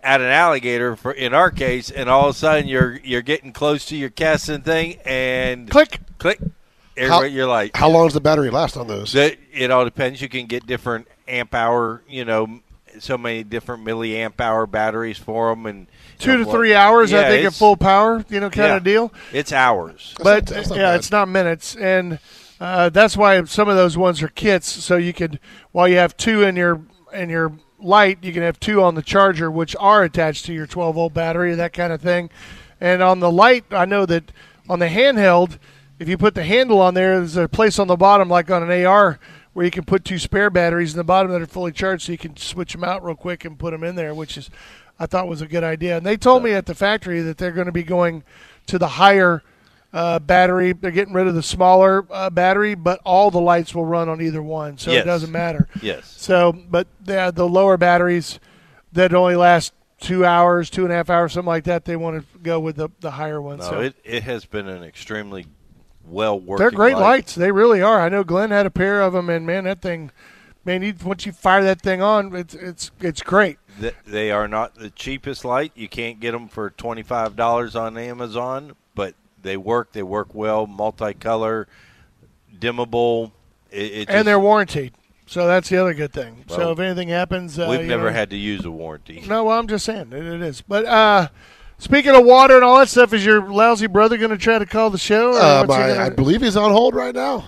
at 0.03 0.23
an 0.23 0.29
alligator 0.29 0.97
for 0.97 1.13
in 1.13 1.35
our 1.35 1.51
case, 1.51 1.91
and 1.91 2.09
all 2.09 2.31
of 2.31 2.35
a 2.35 2.39
sudden 2.39 2.67
you're 2.67 2.99
you're 3.05 3.21
getting 3.23 3.53
close 3.53 3.85
to 3.87 3.97
your 3.97 4.09
casting 4.11 4.63
thing, 4.63 4.97
and 5.05 5.69
Click. 5.71 6.01
click, 6.19 6.39
How- 6.41 6.47
everybody, 6.97 7.33
your 7.33 7.47
light. 7.47 7.77
How 7.77 7.91
long 7.91 8.07
does 8.07 8.15
the 8.15 8.21
battery 8.23 8.49
last 8.49 8.77
on 8.79 8.87
those? 8.87 9.13
That 9.13 9.37
it 9.53 9.71
all 9.71 9.85
depends. 9.85 10.23
You 10.23 10.31
can 10.31 10.47
get 10.47 10.67
different 10.67 11.07
amp 11.29 11.55
hour, 11.55 12.03
you 12.09 12.25
know, 12.25 12.61
so 12.99 13.19
many 13.19 13.45
different 13.45 13.85
milliamp 13.85 14.41
hour 14.41 14.67
batteries 14.67 15.19
for 15.19 15.55
them, 15.55 15.67
and 15.67 15.87
Two 16.21 16.37
to 16.37 16.45
know, 16.45 16.51
three 16.51 16.75
hours, 16.75 17.13
I 17.13 17.29
think, 17.29 17.47
at 17.47 17.55
full 17.55 17.77
power, 17.77 18.25
you 18.29 18.41
know, 18.41 18.51
kind 18.51 18.69
yeah, 18.69 18.77
of 18.77 18.85
deal. 18.85 19.13
It's 19.33 19.53
hours. 19.53 20.15
but 20.19 20.25
not- 20.25 20.47
that's 20.47 20.69
not 20.69 20.77
yeah, 20.77 20.83
bad. 20.85 20.97
it's 20.97 21.11
not 21.11 21.29
minutes, 21.29 21.77
and 21.77 22.19
uh, 22.61 22.91
that's 22.91 23.17
why 23.17 23.43
some 23.45 23.69
of 23.69 23.77
those 23.77 23.97
ones 23.97 24.23
are 24.23 24.29
kits. 24.29 24.69
So 24.69 24.97
you 24.97 25.13
could, 25.13 25.41
while 25.73 25.89
you 25.89 25.97
have 25.97 26.17
two 26.17 26.43
in 26.43 26.57
your 26.57 26.83
in 27.13 27.31
your 27.31 27.53
light, 27.79 28.19
you 28.23 28.33
can 28.33 28.43
have 28.43 28.61
two 28.61 28.83
on 28.83 28.95
the 28.95 29.03
charger, 29.03 29.51
which 29.51 29.75
are 29.81 30.03
attached 30.03 30.45
to 30.47 30.53
your 30.53 30.67
12 30.67 30.95
volt 30.95 31.15
battery, 31.15 31.55
that 31.55 31.73
kind 31.73 31.93
of 31.93 32.01
thing. 32.01 32.31
And 32.81 33.03
on 33.03 33.21
the 33.21 33.31
light, 33.31 33.65
I 33.71 33.85
know 33.85 34.07
that 34.07 34.33
on 34.69 34.79
the 34.79 34.89
handheld, 34.89 35.59
if 35.99 36.09
you 36.09 36.17
put 36.17 36.35
the 36.35 36.45
handle 36.45 36.81
on 36.81 36.95
there, 36.95 37.19
there's 37.19 37.37
a 37.37 37.49
place 37.49 37.79
on 37.79 37.89
the 37.89 37.97
bottom, 37.97 38.29
like 38.29 38.51
on 38.51 38.69
an 38.69 38.87
AR, 38.87 39.19
where 39.53 39.65
you 39.65 39.71
can 39.71 39.85
put 39.85 40.05
two 40.05 40.19
spare 40.19 40.51
batteries 40.51 40.93
in 40.93 40.99
the 40.99 41.05
bottom 41.05 41.33
that 41.33 41.43
are 41.43 41.47
fully 41.47 41.73
charged, 41.73 42.07
so 42.07 42.13
you 42.13 42.19
can 42.19 42.37
switch 42.37 42.73
them 42.73 42.85
out 42.85 43.05
real 43.05 43.17
quick 43.17 43.45
and 43.45 43.59
put 43.59 43.73
them 43.73 43.83
in 43.85 43.97
there, 43.97 44.15
which 44.15 44.37
is 44.39 44.51
I 45.01 45.07
thought 45.07 45.27
was 45.27 45.41
a 45.41 45.49
good 45.49 45.65
idea. 45.65 45.97
And 45.97 46.05
they 46.05 46.17
told 46.17 46.45
me 46.45 46.53
at 46.53 46.67
the 46.67 46.75
factory 46.75 47.23
that 47.23 47.39
they're 47.39 47.51
going 47.53 47.67
to 47.67 47.73
be 47.73 47.83
going 47.83 48.23
to 48.67 48.79
the 48.79 48.87
higher 48.87 49.43
uh, 49.93 50.19
battery. 50.21 50.73
They're 50.75 50.91
getting 50.91 51.15
rid 51.15 51.27
of 51.27 51.35
the 51.35 51.43
smaller 51.43 52.07
uh, 52.11 52.29
battery, 52.31 52.75
but 52.75 53.01
all 53.05 53.31
the 53.31 53.41
lights 53.41 53.75
will 53.75 53.87
run 53.87 54.09
on 54.09 54.21
either 54.21 54.43
one, 54.43 54.79
so 54.79 54.93
Yes. 54.93 55.03
it 55.03 55.07
doesn't 55.07 55.33
matter. 55.33 55.69
Yes. 55.83 56.15
So, 56.17 56.53
but 56.53 56.87
the 57.03 57.33
the 57.35 57.49
lower 57.49 57.77
batteries 57.77 58.39
that 58.93 59.13
only 59.15 59.35
last 59.37 59.73
two 59.99 60.25
hours, 60.25 60.71
two 60.71 60.85
and 60.85 60.93
a 60.93 60.97
half 60.97 61.11
hours, 61.11 61.33
something 61.33 61.47
like 61.49 61.65
that, 61.65 61.87
they 61.87 61.97
want 61.97 62.21
to 62.21 62.39
go 62.39 62.61
with 62.61 62.77
the 62.77 62.91
the 63.01 63.13
higher 63.13 63.41
ones. 63.41 63.63
No, 63.63 63.71
so. 63.71 63.81
it, 63.81 63.97
it 64.05 64.23
has 64.25 64.45
been 64.45 64.69
an 64.69 64.85
extremely 64.85 65.47
well 66.07 66.39
working. 66.39 66.63
They're 66.63 66.71
great 66.71 66.95
light. 66.95 67.01
lights. 67.01 67.35
They 67.35 67.51
really 67.51 67.83
are. 67.83 68.01
I 68.01 68.09
know 68.11 68.23
Glenn 68.23 68.51
had 68.51 68.67
a 68.67 68.71
pair 68.71 69.01
of 69.01 69.13
them, 69.15 69.29
and 69.29 69.45
man, 69.47 69.65
that 69.65 69.81
thing, 69.83 70.11
man, 70.65 70.83
you, 70.83 70.95
once 71.05 71.27
you 71.27 71.33
fire 71.33 71.65
that 71.65 71.81
thing 71.81 72.01
on, 72.03 72.35
it's 72.37 72.55
it's 72.55 72.91
it's 73.01 73.23
great. 73.23 73.59
Th- 73.81 73.95
They 74.07 74.31
are 74.31 74.47
not 74.47 74.75
the 74.77 74.91
cheapest 74.91 75.45
light. 75.45 75.73
You 75.75 75.89
can't 75.89 76.21
get 76.21 76.33
them 76.33 76.49
for 76.49 76.71
twenty 76.71 77.03
five 77.03 77.35
dollars 77.37 77.75
on 77.75 77.97
Amazon, 77.99 78.75
but 78.95 79.15
they 79.43 79.57
work. 79.57 79.93
They 79.93 80.03
work 80.03 80.35
well. 80.35 80.67
Multicolor, 80.67 81.67
dimmable. 82.59 83.33
It, 83.71 83.83
it 83.93 83.99
and 84.01 84.09
just- 84.09 84.25
they're 84.27 84.41
warranted. 84.41 84.93
So 85.27 85.47
that's 85.47 85.69
the 85.69 85.77
other 85.77 85.95
good 85.95 86.13
thing. 86.13 86.45
so 86.49 86.73
if 86.73 86.81
anything 86.81 87.07
happens, 87.09 87.57
uh, 87.57 87.69
We've 87.71 87.87
never 87.87 88.07
know- 88.11 88.13
had 88.17 88.31
to 88.31 88.37
use 88.37 88.65
a 88.65 88.71
warranty. 88.71 89.23
No, 89.29 89.45
well, 89.45 89.57
I'm 89.61 89.69
just 89.69 89.85
saying 89.85 90.13
it, 90.13 90.25
it 90.27 90.43
is. 90.43 90.61
But 90.61 90.85
uh, 90.87 91.29
speaking 91.79 92.17
of 92.17 92.25
water 92.25 92.57
and 92.57 92.65
all 92.65 92.79
that 92.81 92.89
stuff, 92.89 93.13
is 93.13 93.25
your 93.25 93.49
lousy 93.49 93.87
brother 93.87 94.17
going 94.17 94.33
to 94.33 94.37
try 94.37 94.59
to 94.59 94.67
call 94.67 94.91
the 94.91 94.99
show? 94.99 95.35
Or 95.35 95.41
Um, 95.41 95.67
what's 95.69 95.79
I, 95.81 95.89
gonna- 95.95 96.05
I 96.07 96.09
believe 96.11 96.41
he's 96.43 96.57
on 96.57 96.73
hold 96.73 96.97
right 96.97 97.15
now. 97.15 97.45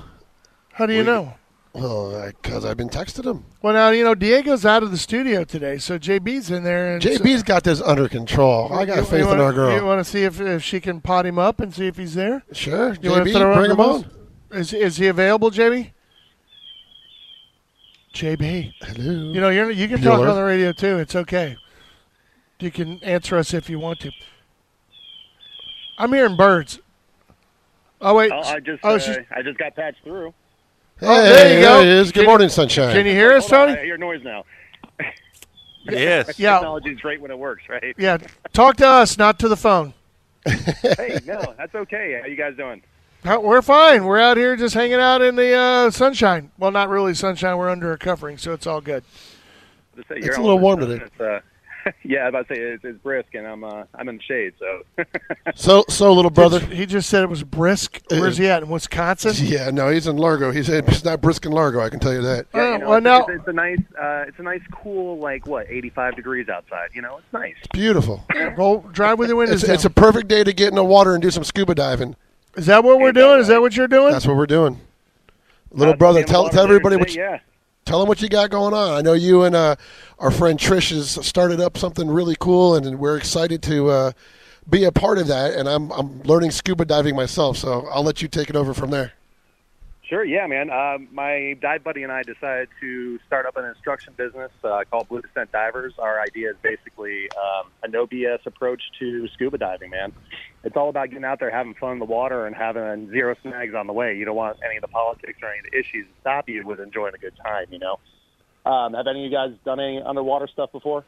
how 0.74 0.86
do 0.86 0.92
you 0.92 1.00
we- 1.00 1.06
know? 1.06 1.34
Well, 1.74 2.26
because 2.26 2.66
I've 2.66 2.76
been 2.76 2.90
texting 2.90 3.24
him. 3.24 3.44
Well, 3.62 3.72
now 3.72 3.88
you 3.90 4.04
know 4.04 4.14
Diego's 4.14 4.66
out 4.66 4.82
of 4.82 4.90
the 4.90 4.98
studio 4.98 5.42
today, 5.42 5.78
so 5.78 5.98
JB's 5.98 6.50
in 6.50 6.64
there. 6.64 6.94
And 6.94 7.02
JB's 7.02 7.42
got 7.42 7.64
this 7.64 7.80
under 7.80 8.08
control. 8.10 8.70
I 8.72 8.84
got 8.84 8.98
You- 8.98 9.04
faith 9.04 9.20
you 9.20 9.26
wanna, 9.26 9.40
in 9.40 9.46
our 9.46 9.52
girl. 9.54 9.74
You 9.76 9.84
want 9.84 10.04
to 10.04 10.04
see 10.10 10.24
if, 10.24 10.38
if 10.38 10.62
she 10.62 10.80
can 10.80 11.00
pot 11.00 11.24
him 11.24 11.38
up 11.38 11.60
and 11.60 11.72
see 11.74 11.86
if 11.86 11.96
he's 11.96 12.14
there? 12.14 12.42
sure, 12.52 12.94
You 13.00 13.10
wanna 13.10 13.24
JB, 13.24 13.32
throw 13.32 13.54
bring 13.54 13.70
him 13.70 13.80
on. 13.80 14.04
Is 14.50 14.74
is 14.74 14.98
he 14.98 15.06
available, 15.06 15.50
JB? 15.50 15.92
JB, 18.12 18.74
Hello. 18.82 19.32
you 19.32 19.40
know 19.40 19.48
you're, 19.48 19.70
you 19.70 19.88
can 19.88 20.02
talk 20.02 20.20
on 20.20 20.34
the 20.36 20.42
radio 20.42 20.72
too. 20.72 20.98
It's 20.98 21.16
okay. 21.16 21.56
You 22.60 22.70
can 22.70 23.02
answer 23.02 23.38
us 23.38 23.54
if 23.54 23.70
you 23.70 23.78
want 23.78 24.00
to. 24.00 24.12
I'm 25.96 26.12
hearing 26.12 26.36
birds. 26.36 26.80
Oh 28.02 28.14
wait. 28.14 28.30
Oh, 28.30 28.40
I 28.42 28.60
just 28.60 28.80
oh, 28.84 28.96
uh, 28.96 28.98
she's- 28.98 29.24
I 29.34 29.40
just 29.40 29.56
got 29.58 29.74
patched 29.74 30.04
through. 30.04 30.34
Hey, 31.02 31.08
Oh, 31.08 31.22
there 31.22 31.54
you 31.58 31.64
go. 31.64 31.82
he 31.82 31.88
is. 31.88 32.12
Good 32.12 32.20
Can- 32.20 32.26
morning, 32.26 32.48
sunshine. 32.48 32.94
can 32.94 33.06
you 33.06 33.12
hear 33.12 33.32
us, 33.32 33.46
Tony? 33.48 33.72
I 33.72 33.84
hear 33.84 33.98
noise 33.98 34.22
now. 34.24 34.44
Yes. 35.84 36.38
Yeah. 36.38 36.52
Technology's 36.54 37.00
great 37.00 37.20
when 37.20 37.32
it 37.32 37.38
works, 37.38 37.64
right? 37.68 37.92
Yeah. 37.98 38.18
Talk 38.52 38.76
to 38.76 38.86
us, 38.86 39.18
not 39.18 39.40
to 39.40 39.48
the 39.48 39.56
phone. 39.56 39.94
hey, 40.46 41.18
no, 41.26 41.54
that's 41.58 41.74
okay. 41.74 42.20
How 42.20 42.28
you 42.28 42.36
guys 42.36 42.56
doing? 42.56 42.82
We're 43.24 43.62
fine. 43.62 44.04
We're 44.04 44.20
out 44.20 44.36
here 44.36 44.54
just 44.54 44.74
hanging 44.74 45.00
out 45.00 45.22
in 45.22 45.34
the 45.34 45.52
uh, 45.52 45.90
sunshine. 45.90 46.52
Well, 46.56 46.70
not 46.70 46.88
really 46.88 47.14
sunshine. 47.14 47.56
We're 47.58 47.68
under 47.68 47.92
a 47.92 47.98
covering, 47.98 48.38
so 48.38 48.52
it's 48.52 48.66
all 48.66 48.80
good. 48.80 49.02
Say 50.08 50.18
It's 50.18 50.36
a 50.36 50.40
little 50.40 50.56
the- 50.56 50.62
warm 50.62 50.78
today. 50.80 51.04
It's, 51.04 51.20
uh, 51.20 51.40
yeah, 52.04 52.20
I 52.20 52.24
was 52.24 52.28
about 52.30 52.48
to 52.48 52.54
say 52.54 52.60
it's, 52.60 52.84
it's 52.84 52.98
brisk, 52.98 53.34
and 53.34 53.46
I'm 53.46 53.64
uh, 53.64 53.84
I'm 53.94 54.08
in 54.08 54.16
the 54.16 54.22
shade, 54.22 54.54
so 54.58 54.82
So, 55.54 55.84
so 55.88 56.12
little 56.12 56.30
brother. 56.30 56.60
He 56.60 56.86
just 56.86 57.08
said 57.08 57.22
it 57.22 57.28
was 57.30 57.42
brisk. 57.42 58.00
Where's 58.10 58.38
he 58.38 58.46
at? 58.48 58.62
In 58.62 58.68
Wisconsin? 58.68 59.32
Yeah, 59.52 59.70
no, 59.70 59.88
he's 59.90 60.06
in 60.06 60.16
Largo. 60.16 60.50
He's 60.52 60.68
he's 60.68 61.04
not 61.04 61.20
brisk 61.20 61.44
in 61.46 61.52
Largo. 61.52 61.80
I 61.80 61.88
can 61.90 62.00
tell 62.00 62.12
you 62.12 62.22
that. 62.22 62.46
Uh, 62.54 62.58
Yeah, 62.58 62.72
you 62.72 62.78
know, 62.78 62.88
well, 62.88 62.98
it's, 62.98 63.04
now 63.04 63.20
it's, 63.26 63.40
it's 63.40 63.48
a 63.48 63.52
nice 63.52 63.78
uh, 64.00 64.24
it's 64.28 64.38
a 64.38 64.42
nice 64.42 64.62
cool 64.72 65.18
like 65.18 65.46
what 65.46 65.66
85 65.68 66.16
degrees 66.16 66.48
outside. 66.48 66.90
You 66.94 67.02
know, 67.02 67.18
it's 67.18 67.32
nice. 67.32 67.56
Beautiful. 67.72 68.24
roll, 68.56 68.80
drive 68.92 69.18
with 69.18 69.28
the 69.28 69.36
windows 69.36 69.56
It's, 69.60 69.66
down. 69.66 69.74
it's 69.74 69.84
a 69.84 69.90
perfect 69.90 70.28
day 70.28 70.44
to 70.44 70.52
get 70.52 70.68
in 70.68 70.74
the 70.76 70.84
water 70.84 71.14
and 71.14 71.22
do 71.22 71.30
some 71.30 71.44
scuba 71.44 71.74
diving. 71.74 72.16
Is 72.56 72.66
that 72.66 72.84
what 72.84 72.98
we're 73.00 73.12
doing? 73.12 73.40
Is 73.40 73.48
that 73.48 73.60
what 73.60 73.74
you're 73.76 73.88
doing? 73.88 74.12
That's 74.12 74.26
what 74.26 74.36
we're 74.36 74.46
doing. 74.46 74.78
Little 75.70 75.94
Uh, 75.94 75.96
brother, 75.96 76.22
tell 76.22 76.48
tell 76.50 76.64
everybody 76.64 76.96
what 76.96 77.14
you, 77.14 77.22
yeah. 77.22 77.38
Tell 77.84 77.98
them 77.98 78.08
what 78.08 78.22
you 78.22 78.28
got 78.28 78.50
going 78.50 78.74
on. 78.74 78.92
I 78.92 79.00
know 79.00 79.12
you 79.12 79.42
and 79.42 79.54
uh, 79.54 79.76
our 80.18 80.30
friend 80.30 80.58
Trish 80.58 80.90
has 80.90 81.24
started 81.26 81.60
up 81.60 81.76
something 81.76 82.08
really 82.08 82.36
cool, 82.38 82.74
and 82.74 82.98
we're 82.98 83.16
excited 83.16 83.62
to 83.64 83.88
uh, 83.90 84.12
be 84.68 84.84
a 84.84 84.92
part 84.92 85.18
of 85.18 85.26
that. 85.28 85.54
And 85.54 85.68
I'm 85.68 85.90
I'm 85.92 86.22
learning 86.22 86.50
scuba 86.50 86.84
diving 86.84 87.16
myself, 87.16 87.56
so 87.56 87.86
I'll 87.88 88.04
let 88.04 88.22
you 88.22 88.28
take 88.28 88.50
it 88.50 88.56
over 88.56 88.74
from 88.74 88.90
there. 88.90 89.12
Sure, 90.12 90.24
yeah, 90.24 90.46
man. 90.46 90.68
Um, 90.68 91.08
my 91.10 91.56
dive 91.62 91.82
buddy 91.82 92.02
and 92.02 92.12
I 92.12 92.22
decided 92.22 92.68
to 92.82 93.18
start 93.26 93.46
up 93.46 93.56
an 93.56 93.64
instruction 93.64 94.12
business 94.14 94.50
uh, 94.62 94.82
called 94.90 95.08
Blue 95.08 95.22
Descent 95.22 95.50
Divers. 95.52 95.94
Our 95.98 96.20
idea 96.20 96.50
is 96.50 96.56
basically 96.60 97.30
um, 97.30 97.70
a 97.82 97.88
no 97.88 98.06
BS 98.06 98.44
approach 98.44 98.82
to 98.98 99.26
scuba 99.28 99.56
diving, 99.56 99.88
man. 99.88 100.12
It's 100.64 100.76
all 100.76 100.88
about 100.88 101.10
getting 101.10 101.24
out 101.24 101.40
there, 101.40 101.50
having 101.50 101.74
fun 101.74 101.94
in 101.94 101.98
the 101.98 102.04
water, 102.04 102.46
and 102.46 102.54
having 102.54 103.10
zero 103.10 103.34
snags 103.42 103.74
on 103.74 103.86
the 103.88 103.92
way. 103.92 104.16
You 104.16 104.24
don't 104.24 104.36
want 104.36 104.58
any 104.64 104.76
of 104.76 104.82
the 104.82 104.88
politics 104.88 105.38
or 105.42 105.48
any 105.50 105.58
of 105.58 105.64
the 105.70 105.76
issues 105.78 106.06
to 106.06 106.20
stop 106.20 106.48
you 106.48 106.64
with 106.66 106.78
enjoying 106.80 107.14
a 107.14 107.18
good 107.18 107.34
time, 107.42 107.66
you 107.70 107.78
know. 107.80 107.98
Um, 108.64 108.94
have 108.94 109.08
any 109.08 109.26
of 109.26 109.30
you 109.32 109.36
guys 109.36 109.50
done 109.64 109.80
any 109.80 110.00
underwater 110.00 110.46
stuff 110.46 110.70
before? 110.70 111.04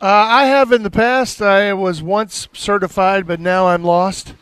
Uh, 0.00 0.06
I 0.06 0.44
have 0.46 0.72
in 0.72 0.84
the 0.84 0.90
past. 0.90 1.42
I 1.42 1.74
was 1.74 2.02
once 2.02 2.48
certified, 2.54 3.26
but 3.26 3.40
now 3.40 3.66
I'm 3.66 3.84
lost. 3.84 4.34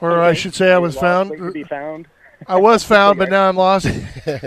Or 0.00 0.20
I 0.20 0.34
should 0.34 0.54
say 0.54 0.70
I 0.72 0.78
was 0.78 0.94
Lost 0.96 1.30
found. 1.30 1.52
be 1.54 1.64
found. 1.64 2.06
I 2.48 2.56
was 2.58 2.84
found, 2.94 3.18
but 3.18 3.30
now 3.30 3.48
I'm 3.48 3.56
lost. 3.56 3.88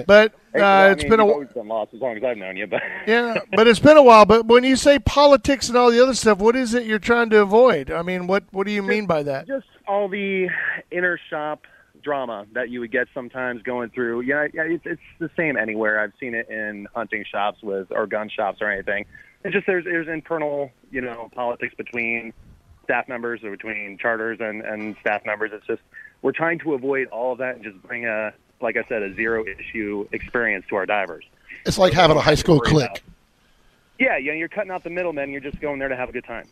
But 0.08 0.34
uh, 0.56 0.90
it's 0.92 1.04
been 1.04 1.20
a 1.20 1.26
you've 1.26 1.32
wh- 1.32 1.34
always 1.34 1.50
been 1.50 1.68
lost 1.68 1.94
as 1.94 2.02
long 2.02 2.18
as 2.18 2.24
I've 2.24 2.38
known 2.38 2.58
you, 2.58 2.68
but 2.68 2.82
yeah, 3.08 3.38
but 3.54 3.68
it's 3.68 3.80
been 3.80 3.98
a 3.98 4.04
while. 4.04 4.26
But 4.26 4.46
when 4.48 4.64
you 4.64 4.76
say 4.76 5.00
politics 5.00 5.70
and 5.70 5.78
all 5.78 5.92
the 5.92 6.02
other 6.02 6.16
stuff, 6.16 6.40
what 6.40 6.56
is 6.56 6.74
it 6.74 6.86
you're 6.86 7.00
trying 7.00 7.30
to 7.30 7.42
avoid? 7.42 7.92
I 7.92 8.02
mean, 8.02 8.28
what 8.28 8.44
what 8.52 8.66
do 8.66 8.74
you 8.74 8.82
mean 8.84 9.06
by 9.06 9.24
that? 9.24 9.48
just 9.48 9.68
all 9.88 10.10
the 10.10 10.50
inner 10.92 11.20
shop 11.30 11.66
drama 12.02 12.46
that 12.54 12.70
you 12.70 12.80
would 12.80 12.92
get 12.92 13.08
sometimes 13.14 13.62
going 13.62 13.90
through. 13.90 14.22
Yeah, 14.22 14.48
yeah, 14.54 14.64
it's, 14.64 14.86
it's 14.86 15.02
the 15.20 15.30
same 15.38 15.56
anywhere. 15.56 16.00
I've 16.00 16.14
seen 16.20 16.34
it 16.34 16.50
in 16.50 16.88
hunting 16.96 17.24
shops 17.30 17.62
with 17.62 17.88
or 17.92 18.08
gun 18.08 18.30
shops 18.30 18.58
or 18.62 18.72
anything. 18.72 19.06
It's 19.44 19.54
just 19.54 19.68
there's 19.68 19.86
there's 19.86 20.08
internal 20.08 20.72
you 20.92 21.02
know 21.02 21.30
politics 21.34 21.76
between 21.78 22.34
staff 22.84 23.08
members 23.08 23.44
or 23.44 23.52
between 23.52 23.98
charters 24.00 24.40
and 24.42 24.62
and 24.62 24.96
staff 25.02 25.22
members. 25.26 25.52
It's 25.54 25.68
just 25.68 25.82
we're 26.22 26.32
trying 26.32 26.60
to 26.60 26.74
avoid 26.74 27.08
all 27.10 27.32
of 27.32 27.38
that 27.40 27.56
and 27.56 27.64
just 27.64 27.82
bring 27.84 28.06
a 28.06 28.34
like 28.62 28.76
I 28.78 28.84
said 28.90 29.02
a 29.04 29.14
zero 29.16 29.46
issue 29.46 30.08
experience 30.12 30.66
to 30.70 30.76
our 30.76 30.86
divers. 30.86 31.26
It's 31.66 31.78
like 31.78 31.94
having 31.94 32.18
a 32.18 32.22
high 32.22 32.36
school 32.36 32.58
Worry 32.60 32.70
clique. 32.72 32.86
about. 32.90 33.02
Yeah, 34.00 34.18
yeah, 34.18 34.34
you're 34.34 34.48
cutting 34.50 34.72
out 34.72 34.84
the 34.84 34.90
middlemen. 34.90 35.30
You're 35.32 35.42
just 35.42 35.60
going 35.60 35.80
there 35.80 35.90
to 35.90 35.96
have 35.96 36.10
a 36.10 36.12
good 36.12 36.24
time. 36.26 36.48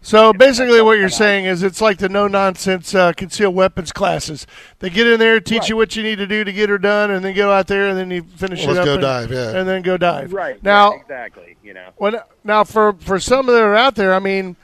So 0.00 0.34
basically, 0.34 0.82
what 0.82 0.98
you're 0.98 1.08
saying 1.08 1.46
is 1.46 1.62
it's 1.62 1.80
like 1.80 1.96
the 1.96 2.10
no 2.10 2.28
nonsense 2.28 2.94
uh, 2.94 3.12
concealed 3.14 3.54
weapons 3.54 3.90
classes. 3.90 4.46
They 4.80 4.90
get 4.90 5.06
in 5.06 5.18
there, 5.18 5.40
teach 5.40 5.60
Right. 5.60 5.68
you 5.70 5.76
what 5.76 5.96
you 5.96 6.02
need 6.02 6.16
to 6.16 6.26
do 6.26 6.44
to 6.44 6.52
get 6.52 6.68
her 6.68 6.76
done, 6.76 7.10
and 7.10 7.24
then 7.24 7.34
go 7.34 7.50
out 7.50 7.68
there 7.68 7.88
and 7.88 7.96
then 7.98 8.10
you 8.10 8.22
finish 8.22 8.66
Let's 8.66 8.72
it 8.72 8.80
up. 8.80 8.84
go 8.84 8.92
and, 8.94 9.02
dive, 9.02 9.32
yeah. 9.32 9.58
and 9.58 9.66
then 9.66 9.80
go 9.80 9.96
dive. 9.96 10.34
Right. 10.34 10.62
now, 10.62 10.90
right, 10.90 11.00
exactly. 11.00 11.56
You 11.62 11.72
know. 11.72 11.88
when 11.96 12.16
now 12.44 12.64
for 12.64 12.92
for 12.92 13.18
some 13.18 13.48
of 13.48 13.54
that 13.54 13.62
are 13.62 13.74
out 13.74 13.94
there, 13.94 14.12
I 14.12 14.18
mean, 14.18 14.56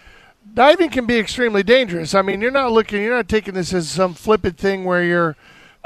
diving 0.60 0.90
can 0.90 1.06
be 1.06 1.18
extremely 1.18 1.62
dangerous. 1.62 2.14
I 2.14 2.20
mean, 2.20 2.42
you're 2.42 2.50
not 2.50 2.70
looking, 2.70 3.02
you're 3.02 3.16
not 3.16 3.30
taking 3.30 3.54
this 3.54 3.72
as 3.72 3.88
some 3.88 4.12
flippant 4.12 4.58
thing 4.58 4.84
where 4.84 5.02
you're 5.02 5.34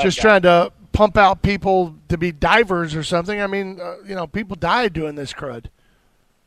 just 0.00 0.18
trying 0.20 0.42
to 0.42 0.72
pump 0.90 1.16
out 1.16 1.42
people 1.42 1.94
to 2.08 2.18
be 2.18 2.32
divers 2.32 2.96
or 2.96 3.04
something. 3.04 3.40
I 3.40 3.46
mean, 3.46 3.78
uh, 3.80 3.98
you 4.04 4.16
know, 4.16 4.26
people 4.26 4.56
die 4.56 4.88
doing 4.88 5.14
this 5.14 5.32
crud. 5.32 5.66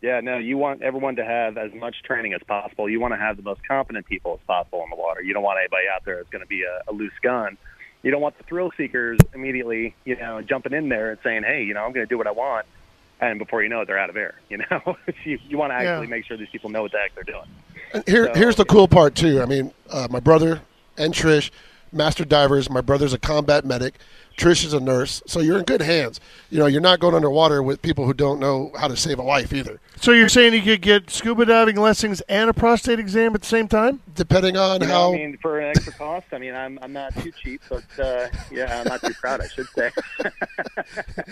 Yeah, 0.02 0.20
no, 0.20 0.40
you 0.40 0.58
want 0.58 0.82
everyone 0.82 1.16
to 1.16 1.24
have 1.24 1.58
as 1.58 1.74
much 1.74 2.04
training 2.04 2.34
as 2.34 2.44
possible. 2.44 2.90
You 2.90 3.00
want 3.00 3.14
to 3.14 3.18
have 3.18 3.38
the 3.38 3.44
most 3.44 3.66
competent 3.66 4.06
people 4.06 4.34
as 4.42 4.46
possible 4.46 4.84
in 4.84 4.90
the 4.90 4.98
water. 4.98 5.22
You 5.22 5.34
don't 5.34 5.44
want 5.44 5.60
anybody 5.60 5.86
out 5.88 6.04
there 6.04 6.18
that's 6.18 6.30
going 6.30 6.44
to 6.44 6.48
be 6.50 6.64
a, 6.64 6.82
a 6.90 6.94
loose 6.94 7.14
gun. 7.22 7.58
You 8.04 8.12
don't 8.12 8.22
want 8.22 8.38
the 8.38 8.44
thrill 8.44 8.74
seekers 8.76 9.20
immediately, 9.34 9.96
you 10.04 10.18
know, 10.18 10.42
jumping 10.42 10.74
in 10.74 10.90
there 10.90 11.12
and 11.12 11.20
saying, 11.24 11.44
"Hey, 11.44 11.64
you 11.64 11.74
know, 11.74 11.86
I'm 11.86 11.94
going 11.94 12.06
to 12.06 12.10
do 12.10 12.18
what 12.18 12.28
I 12.28 12.32
want," 12.32 12.66
and 13.22 13.40
before 13.40 13.64
you 13.64 13.70
know 13.70 13.82
it, 13.82 13.86
they're 13.86 13.98
out 13.98 14.10
of 14.10 14.18
air. 14.18 14.36
You 14.50 14.58
know, 14.70 14.98
you, 15.24 15.40
you 15.48 15.58
want 15.58 15.72
to 15.72 15.76
actually 15.76 16.08
Yeah. 16.08 16.12
make 16.12 16.26
sure 16.26 16.36
these 16.36 16.50
people 16.50 16.70
know 16.70 16.82
what 16.82 16.92
the 16.92 16.98
heck 17.00 17.16
they're 17.16 17.24
doing. 17.24 17.48
And 17.94 18.04
Here, 18.08 18.32
here's 18.36 18.56
the 18.56 18.66
cool 18.66 18.88
part 18.88 19.16
too. 19.16 19.42
I 19.42 19.46
mean, 19.46 19.74
uh, 19.90 20.08
my 20.10 20.20
brother 20.20 20.62
and 20.98 21.14
Trish, 21.14 21.52
master 21.92 22.26
divers. 22.26 22.70
My 22.70 22.82
brother's 22.82 23.14
a 23.14 23.20
combat 23.20 23.66
medic. 23.66 23.96
Trish 24.38 24.64
is 24.64 24.74
a 24.74 24.80
nurse, 24.80 25.24
so 25.26 25.40
you're 25.40 25.58
in 25.58 25.64
good 25.64 25.82
hands. 25.82 26.20
You 26.52 26.60
know, 26.60 26.68
you're 26.68 26.80
not 26.80 27.00
going 27.00 27.16
underwater 27.16 27.64
with 27.64 27.82
people 27.82 28.06
who 28.06 28.14
don't 28.14 28.40
know 28.40 28.72
how 28.80 28.88
to 28.88 28.96
save 28.96 29.18
a 29.18 29.24
life 29.24 29.52
either. 29.52 29.80
So 30.00 30.12
you're 30.12 30.30
saying 30.30 30.54
you 30.54 30.62
could 30.62 30.84
get 30.84 31.10
scuba 31.10 31.44
diving 31.46 31.76
lessons 31.76 32.22
and 32.30 32.48
a 32.48 32.54
prostate 32.54 33.00
exam 33.00 33.34
at 33.34 33.42
the 33.42 33.48
same 33.48 33.68
time? 33.68 34.00
Depending 34.14 34.56
on 34.56 34.82
You 34.82 34.88
know, 34.88 34.94
how 34.94 35.14
I 35.14 35.18
mean, 35.18 35.38
for 35.42 35.60
an 35.60 35.70
extra 35.70 35.92
cost, 35.94 36.28
I 36.32 36.38
mean, 36.38 36.54
I'm 36.54 36.78
I'm 36.84 36.94
not 36.94 37.16
too 37.16 37.32
cheap, 37.32 37.64
but 37.68 37.84
uh, 37.98 38.28
yeah, 38.52 38.80
I'm 38.80 38.88
not 38.88 39.02
too 39.02 39.16
proud, 39.16 39.42
I 39.42 39.48
should 39.48 39.68
say. 39.70 39.90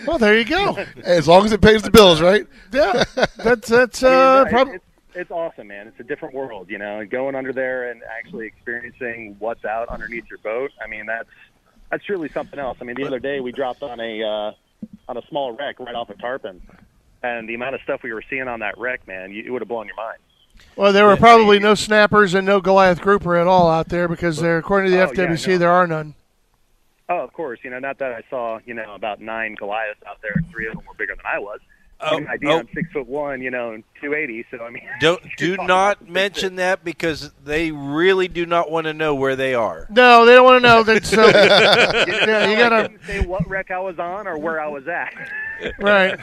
Well, 0.04 0.18
there 0.18 0.36
you 0.36 0.44
go. 0.44 0.76
as 1.04 1.28
long 1.28 1.44
as 1.44 1.52
it 1.52 1.60
pays 1.60 1.82
the 1.82 1.92
bills, 1.92 2.20
right? 2.20 2.44
Yeah, 2.72 3.04
that's 3.36 3.68
that's 3.68 4.02
I 4.02 4.08
mean, 4.08 4.18
uh, 4.18 4.44
no, 4.44 4.50
probably. 4.50 4.78
It's, 5.16 5.30
awesome, 5.30 5.68
man. 5.68 5.88
It's 5.88 6.00
a 6.00 6.04
different 6.04 6.34
world, 6.34 6.70
you 6.70 6.78
know. 6.78 7.04
Going 7.06 7.34
under 7.34 7.52
there 7.52 7.90
and 7.90 8.02
actually 8.18 8.46
experiencing 8.46 9.36
what's 9.38 9.64
out 9.64 9.88
underneath 9.88 10.24
your 10.28 10.38
boat. 10.38 10.70
I 10.82 10.86
mean, 10.86 11.06
that's 11.06 11.28
that's 11.90 12.04
truly 12.04 12.28
something 12.28 12.58
else. 12.58 12.78
I 12.80 12.84
mean, 12.84 12.96
the 12.96 13.06
other 13.06 13.18
day 13.18 13.40
we 13.40 13.52
dropped 13.52 13.82
on 13.82 14.00
a 14.00 14.22
uh, 14.22 14.52
on 15.08 15.16
a 15.16 15.22
small 15.28 15.52
wreck 15.52 15.80
right 15.80 15.94
off 15.94 16.10
of 16.10 16.18
Tarpon, 16.18 16.60
and 17.22 17.48
the 17.48 17.54
amount 17.54 17.74
of 17.74 17.80
stuff 17.82 18.02
we 18.02 18.12
were 18.12 18.24
seeing 18.28 18.48
on 18.48 18.60
that 18.60 18.78
wreck, 18.78 19.06
man, 19.06 19.32
you, 19.32 19.42
it 19.44 19.50
would 19.50 19.62
have 19.62 19.68
blown 19.68 19.86
your 19.86 19.96
mind. 19.96 20.18
Well, 20.74 20.92
there 20.92 21.06
were 21.06 21.16
probably 21.16 21.58
no 21.58 21.74
snappers 21.74 22.34
and 22.34 22.46
no 22.46 22.60
Goliath 22.60 23.00
grouper 23.00 23.36
at 23.36 23.46
all 23.46 23.68
out 23.70 23.88
there 23.88 24.08
because 24.08 24.38
there, 24.38 24.58
according 24.58 24.90
to 24.90 24.96
the 24.96 25.02
Oh, 25.02 25.12
yeah, 25.14 25.26
FWC, 25.26 25.48
no. 25.48 25.58
there 25.58 25.70
are 25.70 25.86
none. 25.86 26.14
Oh, 27.08 27.18
of 27.20 27.32
course, 27.32 27.60
you 27.62 27.70
know, 27.70 27.78
not 27.78 27.98
that 27.98 28.12
I 28.12 28.22
saw, 28.30 28.58
you 28.64 28.74
know, 28.74 28.94
about 28.94 29.20
nine 29.20 29.54
Goliaths 29.54 30.00
out 30.06 30.20
there, 30.22 30.32
and 30.34 30.48
three 30.50 30.66
of 30.66 30.74
them 30.74 30.84
were 30.86 30.94
bigger 30.94 31.14
than 31.14 31.24
I 31.24 31.38
was. 31.38 31.60
Oh, 31.98 32.18
Give 32.18 32.26
an 32.26 32.30
idea, 32.30 32.50
oh. 32.50 32.58
I'm 32.58 32.68
six 32.74 32.92
foot 32.92 33.06
one, 33.06 33.40
you 33.40 33.50
know, 33.50 33.72
and 33.72 33.82
two 34.02 34.12
eighty. 34.12 34.44
So 34.50 34.58
I 34.62 34.70
mean, 34.70 34.82
Don't 35.00 35.22
do 35.38 35.56
not 35.56 35.96
about 35.96 35.98
some 36.04 36.12
mention 36.12 36.56
that 36.56 36.84
because 36.84 37.32
they 37.44 37.72
really 37.72 38.28
do 38.28 38.44
not 38.44 38.70
want 38.70 38.84
to 38.86 38.92
know 38.92 39.14
where 39.14 39.34
they 39.34 39.54
are. 39.54 39.86
No, 39.90 40.26
they 40.26 40.34
don't 40.34 40.44
want 40.44 40.62
to 40.62 40.68
know 40.68 40.82
that. 40.82 41.06
So, 41.06 41.24
fish. 41.24 41.34
yeah, 42.28 42.50
you 42.50 42.56
gotta 42.56 42.90
say 43.06 43.24
what 43.24 43.48
wreck 43.48 43.70
I 43.70 43.78
was 43.78 43.98
on 43.98 44.26
or 44.26 44.36
where 44.38 44.60
I 44.60 44.68
was 44.68 44.86
at. 44.88 45.14
right. 45.78 46.18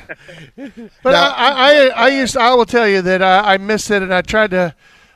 But 0.56 1.12
Now- 1.12 1.34
I, 1.36 1.88
I, 1.88 1.88
I 1.88 2.08
used. 2.10 2.38
I 2.38 2.54
will 2.54 2.66
tell 2.66 2.88
you 2.88 3.02
that 3.02 3.24
I, 3.24 3.54
I 3.54 3.58
missed 3.58 3.90
it, 3.90 4.04
and 4.04 4.14
I 4.14 4.22
tried 4.22 4.52
to. 4.52 4.76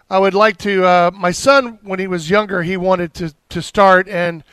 I 0.10 0.18
would 0.20 0.34
like 0.34 0.58
to. 0.60 0.86
Uh, 0.86 1.12
my 1.14 1.32
son, 1.32 1.78
when 1.84 2.00
he 2.00 2.08
was 2.08 2.30
younger, 2.30 2.64
he 2.64 2.78
wanted 2.78 3.14
to 3.16 3.36
to 3.50 3.62
start 3.62 4.08
and 4.08 4.44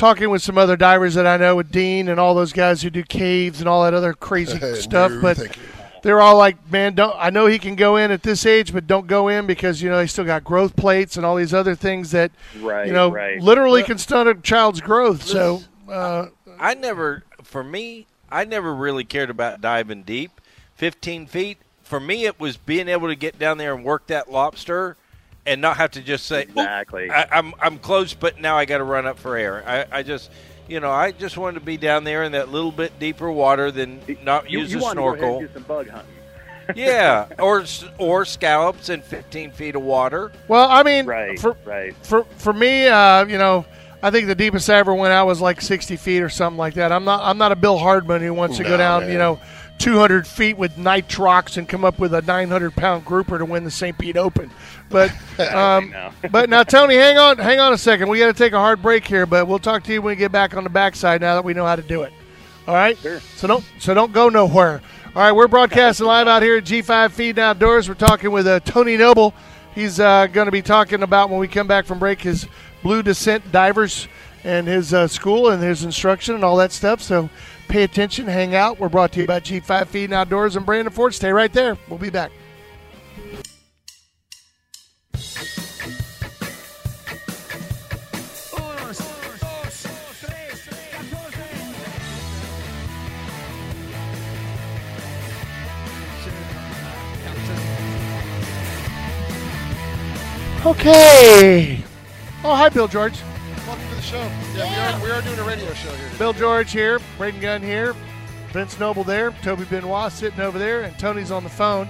talking 0.00 0.30
with 0.30 0.42
some 0.42 0.56
other 0.56 0.76
divers 0.76 1.14
that 1.14 1.26
I 1.26 1.36
know, 1.36 1.54
with 1.56 1.70
Dean 1.70 2.08
and 2.08 2.18
all 2.18 2.34
those 2.34 2.52
guys 2.52 2.82
who 2.82 2.88
do 2.90 3.02
caves 3.02 3.60
and 3.60 3.68
all 3.68 3.84
that 3.84 3.94
other 3.94 4.14
crazy 4.14 4.58
stuff. 4.74 5.12
No, 5.12 5.20
But 5.20 5.56
they're 6.02 6.20
all 6.22 6.38
like, 6.38 6.56
man, 6.72 6.94
don't. 6.94 7.14
I 7.18 7.28
know 7.30 7.46
he 7.46 7.58
can 7.58 7.76
go 7.76 7.96
in 7.96 8.10
at 8.10 8.22
this 8.22 8.46
age, 8.46 8.72
but 8.72 8.86
don't 8.86 9.06
go 9.06 9.28
in 9.28 9.46
because 9.46 9.82
you 9.82 9.90
know 9.90 9.98
they 9.98 10.06
still 10.06 10.24
got 10.24 10.42
growth 10.42 10.74
plates 10.74 11.16
and 11.18 11.26
all 11.26 11.36
these 11.36 11.52
other 11.52 11.74
things 11.74 12.10
that 12.12 12.32
Right, 12.58 12.86
you 12.86 12.92
know 12.92 13.10
right. 13.10 13.40
literally 13.40 13.82
can 13.82 13.98
stunt 13.98 14.28
a 14.28 14.34
child's 14.34 14.80
growth. 14.80 15.22
So. 15.22 15.62
Uh, 15.88 16.28
I 16.58 16.74
never, 16.74 17.24
for 17.42 17.64
me, 17.64 18.06
I 18.30 18.44
never 18.44 18.72
really 18.74 19.02
cared 19.04 19.28
about 19.28 19.60
diving 19.60 20.04
deep. 20.04 20.40
15 20.76 21.26
feet, 21.26 21.58
for 21.82 21.98
me, 21.98 22.26
it 22.26 22.38
was 22.38 22.56
being 22.56 22.86
able 22.86 23.08
to 23.08 23.16
get 23.16 23.38
down 23.38 23.58
there 23.58 23.74
and 23.74 23.84
work 23.84 24.06
that 24.06 24.30
lobster 24.30 24.96
and 25.46 25.60
not 25.60 25.76
have 25.78 25.92
to 25.92 26.02
just 26.02 26.26
say, 26.26 26.42
Exactly. 26.42 27.10
I, 27.10 27.26
I'm, 27.38 27.54
I'm 27.60 27.78
close, 27.78 28.14
but 28.14 28.40
now 28.40 28.56
I 28.56 28.64
got 28.64 28.78
to 28.78 28.84
run 28.84 29.06
up 29.06 29.18
for 29.18 29.36
air. 29.36 29.62
I, 29.66 29.98
I 29.98 30.02
just, 30.02 30.30
you 30.68 30.80
know, 30.80 30.90
I 30.90 31.12
just 31.12 31.36
wanted 31.36 31.60
to 31.60 31.64
be 31.66 31.76
down 31.76 32.04
there 32.04 32.22
in 32.24 32.32
that 32.32 32.50
little 32.50 32.72
bit 32.72 32.98
deeper 32.98 33.30
water 33.30 33.70
than 33.70 34.00
not 34.22 34.50
you, 34.50 34.60
use 34.60 34.72
you 34.72 34.78
a 34.78 34.82
want 34.82 34.96
to 34.98 35.02
go 35.02 35.08
ahead 35.08 35.18
snorkel. 35.20 35.38
and 35.40 35.48
do 35.48 35.54
some 35.54 35.62
bug 35.64 35.88
hunting. 35.88 36.14
yeah, 36.76 37.26
or 37.40 37.64
or 37.98 38.24
scallops 38.24 38.90
in 38.90 39.02
15 39.02 39.50
feet 39.50 39.74
of 39.74 39.82
water. 39.82 40.30
well, 40.46 40.68
I 40.70 40.84
mean, 40.84 41.04
Right, 41.06 41.36
for 41.36 41.56
right. 41.64 41.96
for 42.04 42.22
for 42.36 42.52
me, 42.52 42.86
uh, 42.86 43.24
you 43.26 43.38
know, 43.38 43.64
I 44.04 44.12
think 44.12 44.28
the 44.28 44.36
deepest 44.36 44.70
I 44.70 44.76
ever 44.76 44.94
went 44.94 45.12
out 45.12 45.26
was 45.26 45.40
like 45.40 45.60
60 45.60 45.96
feet 45.96 46.22
or 46.22 46.28
something 46.28 46.58
like 46.58 46.74
that. 46.74 46.92
I'm 46.92 47.04
not 47.04 47.22
I'm 47.24 47.38
not 47.38 47.50
a 47.50 47.56
Bill 47.56 47.76
Hardman 47.76 48.22
who 48.22 48.32
wants 48.32 48.56
to 48.58 48.62
go 48.62 48.76
down, 48.76 49.02
man. 49.02 49.10
you 49.12 49.18
know, 49.18 49.40
200 49.80 50.26
feet 50.26 50.58
with 50.58 50.76
nitrox 50.76 51.56
and 51.56 51.68
come 51.68 51.84
up 51.84 51.98
with 51.98 52.12
a 52.14 52.22
900 52.22 52.76
pound 52.76 53.04
grouper 53.04 53.38
to 53.38 53.44
win 53.44 53.64
the 53.64 53.70
St. 53.70 53.96
Pete 53.96 54.16
Open. 54.16 54.50
But 54.90 55.10
um, 55.52 55.94
but 56.30 56.50
now 56.50 56.62
Tony, 56.62 56.96
hang 56.96 57.18
on, 57.18 57.38
hang 57.38 57.58
on 57.58 57.72
a 57.72 57.78
second. 57.78 58.08
We 58.08 58.18
got 58.18 58.26
to 58.26 58.34
take 58.34 58.52
a 58.52 58.58
hard 58.58 58.82
break 58.82 59.06
here, 59.06 59.26
but 59.26 59.48
we'll 59.48 59.58
talk 59.58 59.82
to 59.84 59.92
you 59.92 60.02
when 60.02 60.12
we 60.12 60.16
get 60.16 60.30
back 60.30 60.56
on 60.56 60.64
the 60.64 60.70
backside. 60.70 61.20
Now 61.20 61.34
that 61.34 61.44
we 61.44 61.54
know 61.54 61.66
how 61.66 61.76
to 61.76 61.82
do 61.82 62.02
it. 62.02 62.12
All 62.68 62.74
right. 62.74 62.96
Sure. 62.98 63.20
So 63.36 63.48
don't 63.48 63.64
so 63.78 63.94
don't 63.94 64.12
go 64.12 64.28
nowhere. 64.28 64.82
All 65.16 65.22
right, 65.22 65.32
we're 65.32 65.48
broadcasting 65.48 66.06
live 66.06 66.28
out 66.28 66.40
here 66.40 66.58
at 66.58 66.64
G5 66.64 67.10
Feed 67.10 67.36
Outdoors. 67.36 67.88
We're 67.88 67.96
talking 67.96 68.30
with 68.30 68.46
uh, 68.46 68.60
Tony 68.60 68.96
Noble. 68.96 69.34
He's 69.74 69.98
uh, 69.98 70.28
going 70.28 70.46
to 70.46 70.52
be 70.52 70.62
talking 70.62 71.02
about 71.02 71.30
when 71.30 71.40
we 71.40 71.48
come 71.48 71.66
back 71.66 71.84
from 71.84 71.98
break 71.98 72.20
his 72.20 72.46
Blue 72.84 73.02
Descent 73.02 73.50
Divers 73.50 74.06
and 74.44 74.68
his 74.68 74.94
uh, 74.94 75.08
school 75.08 75.50
and 75.50 75.60
his 75.60 75.82
instruction 75.84 76.36
and 76.36 76.44
all 76.44 76.56
that 76.58 76.70
stuff. 76.70 77.02
So 77.02 77.28
pay 77.70 77.84
attention, 77.84 78.26
hang 78.26 78.54
out. 78.54 78.80
We're 78.80 78.88
brought 78.88 79.12
to 79.12 79.20
you 79.20 79.26
by 79.26 79.40
G5 79.40 79.86
Feed 79.86 80.12
Outdoors 80.12 80.56
and 80.56 80.66
Brandon 80.66 80.92
Ford. 80.92 81.14
Stay 81.14 81.32
right 81.32 81.52
there. 81.52 81.78
We'll 81.88 81.98
be 81.98 82.10
back. 82.10 82.32
Okay. 100.66 101.82
Oh, 102.44 102.54
hi, 102.54 102.68
Bill 102.68 102.86
George. 102.86 103.14
Welcome 104.12 104.40
to 104.40 104.52
the 104.52 104.58
show. 104.58 104.64
Yeah, 104.64 104.96
we 104.96 105.02
are, 105.02 105.04
we 105.04 105.10
are 105.12 105.22
doing 105.22 105.38
a 105.38 105.44
radio 105.44 105.72
show 105.74 105.90
here. 105.90 106.06
Today. 106.06 106.18
Bill 106.18 106.32
George 106.32 106.72
here, 106.72 106.98
Braden 107.16 107.40
Gunn 107.40 107.62
here, 107.62 107.94
Vince 108.52 108.78
Noble 108.80 109.04
there, 109.04 109.30
Toby 109.42 109.64
Benoit 109.64 110.10
sitting 110.10 110.40
over 110.40 110.58
there, 110.58 110.82
and 110.82 110.98
Tony's 110.98 111.30
on 111.30 111.44
the 111.44 111.50
phone 111.50 111.88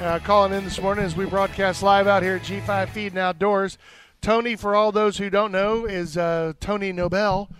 uh, 0.00 0.18
calling 0.24 0.52
in 0.52 0.64
this 0.64 0.80
morning 0.80 1.04
as 1.04 1.14
we 1.14 1.24
broadcast 1.24 1.82
live 1.82 2.08
out 2.08 2.24
here 2.24 2.36
at 2.36 2.42
G5 2.42 2.88
Feed 2.88 3.12
and 3.12 3.18
Outdoors. 3.18 3.78
Tony, 4.20 4.56
for 4.56 4.74
all 4.74 4.90
those 4.90 5.18
who 5.18 5.30
don't 5.30 5.52
know, 5.52 5.84
is 5.84 6.16
uh, 6.16 6.54
Tony 6.60 6.92
Noble. 6.92 7.48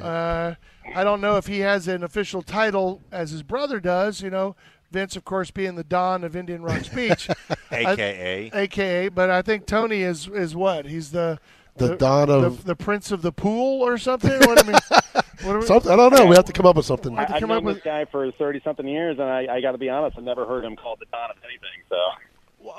Uh, 0.00 0.54
I 0.94 1.04
don't 1.04 1.20
know 1.20 1.36
if 1.36 1.46
he 1.46 1.60
has 1.60 1.88
an 1.88 2.02
official 2.02 2.42
title 2.42 3.00
as 3.10 3.30
his 3.30 3.42
brother 3.42 3.80
does, 3.80 4.20
you 4.20 4.28
know. 4.28 4.56
Vince, 4.90 5.16
of 5.16 5.24
course, 5.24 5.50
being 5.50 5.76
the 5.76 5.84
Don 5.84 6.24
of 6.24 6.36
Indian 6.36 6.62
Rocks 6.62 6.88
Beach, 6.88 7.28
AKA. 7.72 8.50
aka. 8.54 9.08
But 9.08 9.30
I 9.30 9.40
think 9.40 9.66
Tony 9.66 10.02
is 10.02 10.28
is 10.28 10.54
what? 10.54 10.86
He's 10.86 11.12
the 11.12 11.38
The 11.76 11.96
Don 11.96 12.30
of- 12.30 12.58
the, 12.58 12.64
the 12.68 12.76
Prince 12.76 13.10
of 13.10 13.22
the 13.22 13.32
Pool 13.32 13.82
or 13.82 13.98
something. 13.98 14.30
What 14.30 14.64
I 14.64 14.70
mean, 14.70 14.80
what 15.42 15.60
we- 15.60 15.66
Something, 15.66 15.90
I 15.92 15.96
don't 15.96 16.12
know. 16.14 16.26
We 16.26 16.36
have 16.36 16.44
to 16.44 16.52
come 16.52 16.66
up 16.66 16.76
with 16.76 16.86
something. 16.86 17.18
I, 17.18 17.22
I've 17.22 17.40
come 17.40 17.48
known 17.48 17.58
up 17.58 17.64
with- 17.64 17.76
this 17.76 17.84
guy 17.84 18.04
for 18.04 18.30
thirty 18.32 18.60
something 18.62 18.86
years, 18.86 19.18
and 19.18 19.28
I, 19.28 19.46
I 19.56 19.60
got 19.60 19.72
to 19.72 19.78
be 19.78 19.88
honest, 19.88 20.16
I've 20.16 20.24
never 20.24 20.46
heard 20.46 20.64
him 20.64 20.76
called 20.76 21.00
the 21.00 21.06
Don 21.12 21.30
of 21.30 21.36
anything. 21.44 21.82
So 21.88 21.96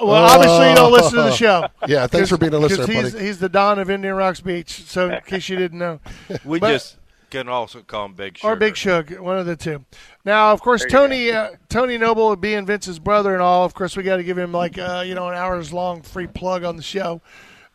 Well, 0.06 0.24
obviously 0.24 0.70
you 0.70 0.76
don't 0.76 0.92
listen 0.94 1.18
to 1.18 1.24
the 1.24 1.32
show. 1.34 1.68
Yeah, 1.88 2.08
thanks 2.08 2.30
for 2.30 2.38
being 2.38 2.54
a 2.54 2.58
listener, 2.58 2.88
he's, 2.88 3.14
buddy. 3.14 3.26
he's 3.26 3.40
the 3.40 3.50
Don 3.50 3.80
of 3.80 3.90
Indian 3.90 4.16
Rocks 4.16 4.40
Beach. 4.42 4.84
So 4.86 5.10
in 5.10 5.22
case 5.26 5.50
you 5.50 5.58
didn't 5.58 5.80
know, 5.80 6.00
We 6.46 6.60
But- 6.60 6.72
just 6.72 6.98
can 7.32 7.50
also 7.50 7.82
call 7.82 8.06
him 8.06 8.14
Big 8.14 8.38
Sugar. 8.38 8.54
or 8.54 8.56
Big 8.56 8.78
Shug, 8.78 9.20
one 9.20 9.38
of 9.38 9.46
the 9.46 9.58
two. 9.58 9.84
Now, 10.24 10.54
of 10.54 10.62
course, 10.62 10.86
Tony 10.90 11.32
uh, 11.32 11.50
Tony 11.68 11.98
Noble 11.98 12.34
being 12.38 12.66
Vince's 12.66 12.98
brother 12.98 13.34
and 13.34 13.42
all. 13.42 13.66
Of 13.66 13.74
course, 13.74 13.98
we 13.98 14.04
got 14.04 14.18
to 14.18 14.24
give 14.24 14.38
him 14.38 14.54
like 14.54 14.78
uh, 14.78 15.04
you 15.06 15.16
know 15.16 15.28
an 15.28 15.36
hours 15.36 15.74
long 15.74 16.02
free 16.02 16.28
plug 16.28 16.64
on 16.64 16.78
the 16.78 16.84
show. 16.84 17.20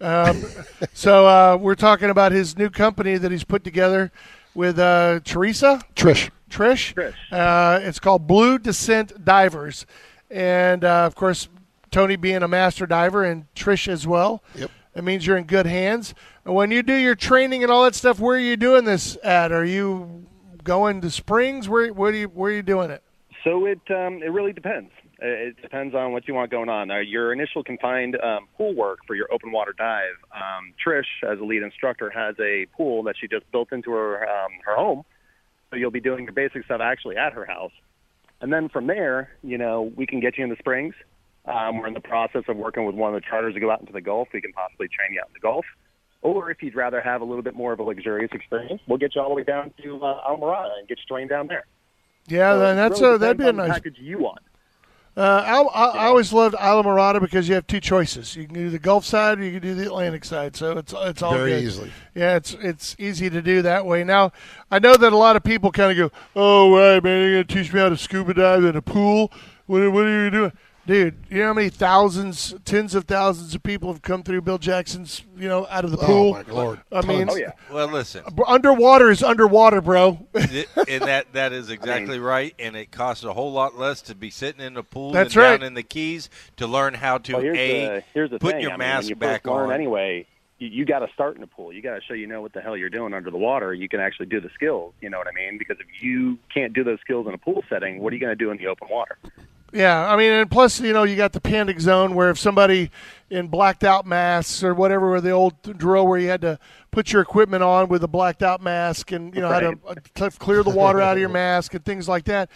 Um, 0.00 0.44
so 0.92 1.26
uh, 1.26 1.56
we're 1.60 1.74
talking 1.74 2.10
about 2.10 2.32
his 2.32 2.56
new 2.56 2.70
company 2.70 3.16
that 3.18 3.30
he's 3.30 3.44
put 3.44 3.64
together 3.64 4.10
with 4.54 4.78
uh, 4.78 5.20
Teresa. 5.24 5.82
Trish. 5.94 6.30
Trish. 6.50 6.94
Trish. 6.94 7.14
Uh, 7.30 7.80
it's 7.82 8.00
called 8.00 8.26
Blue 8.26 8.58
Descent 8.58 9.24
Divers, 9.24 9.86
and 10.30 10.84
uh, 10.84 11.06
of 11.06 11.14
course, 11.14 11.48
Tony 11.90 12.16
being 12.16 12.42
a 12.42 12.48
master 12.48 12.86
diver 12.86 13.24
and 13.24 13.52
Trish 13.54 13.88
as 13.88 14.06
well. 14.06 14.42
Yep. 14.54 14.70
It 14.94 15.04
means 15.04 15.26
you're 15.26 15.36
in 15.36 15.44
good 15.44 15.66
hands. 15.66 16.14
And 16.44 16.54
when 16.54 16.70
you 16.70 16.82
do 16.82 16.94
your 16.94 17.14
training 17.14 17.62
and 17.62 17.70
all 17.70 17.84
that 17.84 17.94
stuff, 17.94 18.18
where 18.18 18.36
are 18.36 18.40
you 18.40 18.56
doing 18.56 18.84
this 18.84 19.16
at? 19.22 19.52
Are 19.52 19.64
you 19.64 20.26
going 20.64 21.00
to 21.00 21.10
Springs? 21.10 21.68
Where 21.68 21.92
where 21.92 22.10
are 22.10 22.14
you 22.14 22.26
where 22.26 22.50
are 22.50 22.54
you 22.54 22.62
doing 22.62 22.90
it? 22.90 23.02
So 23.44 23.66
it 23.66 23.80
um, 23.90 24.22
it 24.22 24.30
really 24.32 24.52
depends. 24.52 24.90
Uh, 25.22 25.26
It 25.26 25.62
depends 25.62 25.94
on 25.94 26.12
what 26.12 26.26
you 26.26 26.34
want 26.34 26.50
going 26.50 26.68
on. 26.68 26.90
Uh, 26.90 26.98
your 26.98 27.32
initial 27.32 27.62
confined 27.62 28.16
um, 28.22 28.48
pool 28.56 28.74
work 28.74 29.00
for 29.06 29.14
your 29.14 29.32
open 29.32 29.52
water 29.52 29.74
dive. 29.76 30.16
Um, 30.34 30.72
Trish, 30.84 31.04
as 31.30 31.38
a 31.38 31.44
lead 31.44 31.62
instructor, 31.62 32.10
has 32.10 32.34
a 32.40 32.66
pool 32.76 33.02
that 33.04 33.16
she 33.20 33.28
just 33.28 33.50
built 33.52 33.72
into 33.72 33.90
her 33.92 34.22
um, 34.28 34.52
her 34.64 34.74
home. 34.76 35.04
So 35.70 35.76
you'll 35.76 35.90
be 35.90 36.00
doing 36.00 36.24
your 36.24 36.32
basic 36.32 36.64
stuff 36.64 36.80
actually 36.80 37.16
at 37.16 37.32
her 37.34 37.44
house, 37.44 37.72
and 38.40 38.52
then 38.52 38.68
from 38.68 38.86
there, 38.88 39.30
you 39.44 39.56
know, 39.56 39.92
we 39.94 40.04
can 40.06 40.18
get 40.20 40.36
you 40.36 40.42
in 40.44 40.50
the 40.50 40.56
springs. 40.56 40.94
Um, 41.46 41.78
we're 41.78 41.86
in 41.86 41.94
the 41.94 42.00
process 42.00 42.42
of 42.48 42.56
working 42.56 42.84
with 42.84 42.94
one 42.94 43.14
of 43.14 43.20
the 43.22 43.26
charters 43.28 43.54
to 43.54 43.60
go 43.60 43.70
out 43.70 43.80
into 43.80 43.92
the 43.92 44.00
Gulf. 44.00 44.28
We 44.34 44.40
can 44.40 44.52
possibly 44.52 44.88
train 44.88 45.14
you 45.14 45.20
out 45.20 45.28
in 45.28 45.32
the 45.34 45.40
Gulf. 45.40 45.64
Or 46.22 46.50
if 46.50 46.62
you'd 46.62 46.74
rather 46.74 47.00
have 47.00 47.22
a 47.22 47.24
little 47.24 47.42
bit 47.42 47.54
more 47.54 47.72
of 47.72 47.78
a 47.80 47.82
luxurious 47.82 48.30
experience, 48.32 48.82
we'll 48.86 48.98
get 48.98 49.14
you 49.14 49.22
all 49.22 49.28
the 49.30 49.34
way 49.34 49.42
down 49.44 49.72
to 49.82 50.04
uh, 50.04 50.28
Almirada 50.28 50.78
and 50.78 50.86
get 50.86 50.98
you 50.98 51.04
trained 51.08 51.30
down 51.30 51.46
there. 51.46 51.64
Yeah, 52.26 52.52
So 52.54 52.58
then 52.60 52.76
that's 52.76 53.00
really 53.00 53.14
a, 53.14 53.18
that'd 53.18 53.38
be 53.38 53.44
a 53.44 53.46
depends 53.46 53.58
on 53.60 53.62
the 53.64 53.68
nice. 53.68 53.78
package 53.78 53.96
you 54.00 54.18
want. 54.18 54.40
Uh, 55.16 55.42
I, 55.44 55.60
I, 55.62 55.84
I 55.88 56.06
always 56.06 56.32
loved 56.32 56.54
Islamorada 56.54 57.20
because 57.20 57.48
you 57.48 57.54
have 57.56 57.66
two 57.66 57.80
choices. 57.80 58.36
You 58.36 58.46
can 58.46 58.54
do 58.54 58.70
the 58.70 58.78
Gulf 58.78 59.04
side 59.04 59.40
or 59.40 59.44
you 59.44 59.52
can 59.52 59.60
do 59.60 59.74
the 59.74 59.82
Atlantic 59.86 60.24
side. 60.24 60.54
So 60.56 60.78
it's 60.78 60.94
it's 60.96 61.20
all 61.20 61.34
Very 61.34 61.50
good. 61.50 61.64
easily. 61.64 61.92
Yeah, 62.14 62.36
it's 62.36 62.54
it's 62.60 62.96
easy 62.98 63.28
to 63.28 63.42
do 63.42 63.60
that 63.62 63.84
way. 63.84 64.04
Now, 64.04 64.32
I 64.70 64.78
know 64.78 64.96
that 64.96 65.12
a 65.12 65.16
lot 65.16 65.34
of 65.36 65.42
people 65.42 65.72
kind 65.72 65.90
of 65.90 66.10
go, 66.10 66.16
"Oh, 66.36 66.74
right, 66.76 67.02
man, 67.02 67.22
you're 67.22 67.42
gonna 67.42 67.62
teach 67.62 67.72
me 67.72 67.80
how 67.80 67.88
to 67.88 67.96
scuba 67.96 68.34
dive 68.34 68.64
in 68.64 68.76
a 68.76 68.82
pool? 68.82 69.32
What, 69.66 69.90
what 69.92 70.04
are 70.04 70.24
you 70.24 70.30
doing?" 70.30 70.52
Dude, 70.90 71.24
you 71.30 71.38
know 71.38 71.46
how 71.46 71.52
many 71.54 71.68
thousands, 71.68 72.52
tens 72.64 72.96
of 72.96 73.04
thousands 73.04 73.54
of 73.54 73.62
people 73.62 73.92
have 73.92 74.02
come 74.02 74.24
through 74.24 74.40
Bill 74.40 74.58
Jackson's, 74.58 75.22
you 75.36 75.46
know, 75.46 75.64
out 75.70 75.84
of 75.84 75.92
the 75.92 75.98
Oh, 75.98 76.04
pool. 76.04 76.34
Oh 76.34 76.42
my 76.48 76.52
Lord. 76.52 76.80
I 76.90 77.02
mean, 77.02 77.28
Oh 77.30 77.36
yeah. 77.36 77.52
Well, 77.70 77.86
listen, 77.86 78.24
underwater 78.44 79.08
is 79.08 79.22
underwater, 79.22 79.80
bro. 79.80 80.26
and 80.34 81.02
that 81.04 81.26
that 81.32 81.52
is 81.52 81.70
exactly 81.70 82.18
right. 82.18 82.56
And 82.58 82.74
it 82.74 82.90
costs 82.90 83.22
a 83.22 83.32
whole 83.32 83.52
lot 83.52 83.78
less 83.78 84.02
to 84.02 84.16
be 84.16 84.30
sitting 84.30 84.60
in 84.60 84.74
the 84.74 84.82
pool 84.82 85.12
That's 85.12 85.34
than 85.34 85.42
right. 85.44 85.56
down 85.60 85.64
in 85.68 85.74
the 85.74 85.84
Keys 85.84 86.28
to 86.56 86.66
learn 86.66 86.94
how 86.94 87.18
to 87.18 87.34
Well, 87.34 87.42
here's 87.42 87.56
a 87.56 87.86
the 87.86 88.04
here's 88.12 88.30
the 88.30 88.38
put 88.40 88.54
thing. 88.54 88.62
your 88.62 88.70
I 88.72 88.74
mean, 88.74 88.78
mask 88.80 89.02
when 89.04 89.08
you 89.10 89.14
back 89.14 89.46
on. 89.46 89.70
anyway. 89.70 90.26
You, 90.58 90.68
you 90.68 90.84
got 90.84 90.98
to 90.98 91.08
start 91.14 91.36
in 91.36 91.40
the 91.40 91.46
pool. 91.46 91.72
You 91.72 91.82
got 91.82 91.94
to 91.94 92.00
show 92.02 92.14
you 92.14 92.26
know 92.26 92.42
what 92.42 92.52
the 92.52 92.60
hell 92.60 92.76
you're 92.76 92.90
doing 92.90 93.14
under 93.14 93.30
the 93.30 93.38
water. 93.38 93.72
You 93.72 93.88
can 93.88 94.00
actually 94.00 94.26
do 94.26 94.40
the 94.40 94.50
skills. 94.54 94.92
You 95.00 95.08
know 95.08 95.18
what 95.18 95.28
I 95.28 95.32
mean? 95.32 95.56
Because 95.56 95.76
if 95.78 96.02
you 96.02 96.36
can't 96.52 96.72
do 96.72 96.82
those 96.82 96.98
skills 97.00 97.28
in 97.28 97.32
a 97.32 97.38
pool 97.38 97.62
setting, 97.70 98.00
what 98.00 98.12
are 98.12 98.16
you 98.16 98.20
going 98.20 98.36
to 98.36 98.44
do 98.44 98.50
in 98.50 98.58
the 98.58 98.66
open 98.66 98.88
water? 98.90 99.16
Yeah, 99.72 100.12
I 100.12 100.16
mean, 100.16 100.32
and 100.32 100.50
plus, 100.50 100.80
you 100.80 100.92
know, 100.92 101.04
you 101.04 101.16
got 101.16 101.32
the 101.32 101.40
panic 101.40 101.80
zone 101.80 102.14
where 102.14 102.30
if 102.30 102.38
somebody 102.38 102.90
in 103.28 103.46
blacked 103.48 103.84
out 103.84 104.04
masks 104.04 104.64
or 104.64 104.74
whatever, 104.74 105.14
or 105.14 105.20
the 105.20 105.30
old 105.30 105.62
drill 105.78 106.06
where 106.06 106.18
you 106.18 106.28
had 106.28 106.40
to 106.40 106.58
put 106.90 107.12
your 107.12 107.22
equipment 107.22 107.62
on 107.62 107.88
with 107.88 108.02
a 108.02 108.08
blacked 108.08 108.42
out 108.42 108.60
mask 108.60 109.12
and, 109.12 109.34
you 109.34 109.40
know, 109.40 109.48
how 109.48 109.60
to 109.60 109.78
uh, 109.86 110.30
clear 110.38 110.62
the 110.62 110.70
water 110.70 111.00
out 111.00 111.16
of 111.16 111.20
your 111.20 111.28
mask 111.28 111.74
and 111.74 111.84
things 111.84 112.08
like 112.08 112.24
that. 112.24 112.50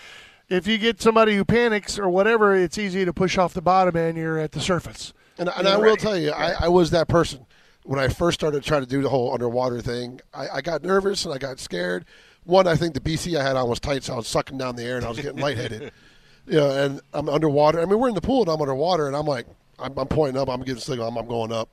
If 0.49 0.67
you 0.67 0.77
get 0.77 1.01
somebody 1.01 1.37
who 1.37 1.45
panics 1.45 1.99
or 1.99 2.09
whatever, 2.09 2.55
it's 2.55 2.77
easy 2.77 3.05
to 3.05 3.13
push 3.13 3.39
off 3.39 3.55
the 3.55 3.63
bottom 3.63 3.97
and 3.97 4.19
you're 4.19 4.39
at 4.39 4.53
the 4.53 4.61
surface. 4.61 5.13
And, 5.39 5.49
and 5.57 5.67
I 5.67 5.77
will 5.77 5.97
tell 5.97 6.19
you, 6.19 6.33
I, 6.33 6.65
I 6.65 6.69
was 6.69 6.91
that 6.91 7.09
person 7.09 7.47
when 7.85 7.99
I 7.99 8.09
first 8.09 8.41
started 8.41 8.63
trying 8.63 8.83
to 8.83 8.89
do 8.89 9.03
the 9.03 9.09
whole 9.09 9.33
underwater 9.33 9.81
thing. 9.81 10.21
I, 10.33 10.49
I 10.55 10.61
got 10.61 10.83
nervous 10.83 11.25
and 11.25 11.35
I 11.35 11.39
got 11.39 11.61
scared. 11.61 12.05
One, 12.45 12.67
I 12.67 12.77
think 12.77 12.95
the 12.95 13.01
BC 13.01 13.39
I 13.39 13.43
had 13.43 13.57
on 13.57 13.69
was 13.69 13.81
tight, 13.81 14.05
so 14.05 14.15
I 14.15 14.17
was 14.17 14.29
sucking 14.29 14.59
down 14.59 14.77
the 14.77 14.83
air 14.83 14.97
and 14.97 15.07
I 15.07 15.09
was 15.09 15.21
getting 15.21 15.41
lightheaded. 15.41 15.93
You 16.47 16.59
know, 16.59 16.71
and 16.71 17.01
I'm 17.13 17.29
underwater. 17.29 17.81
I 17.81 17.87
mean, 17.87 17.99
we're 17.99 18.09
in 18.09 18.15
the 18.15 18.21
pool 18.21 18.43
and 18.43 18.51
I'm 18.51 18.61
underwater, 18.61 19.07
and 19.07 19.17
I'm 19.17 19.27
like, 19.27 19.47
I'm, 19.79 19.99
I'm 19.99 20.07
pointing 20.09 20.41
up, 20.41 20.49
I'm 20.49 20.61
getting 20.61 20.81
signal, 20.81 21.09
I'm, 21.09 21.17
I'm 21.17 21.27
going 21.27 21.53
up, 21.53 21.71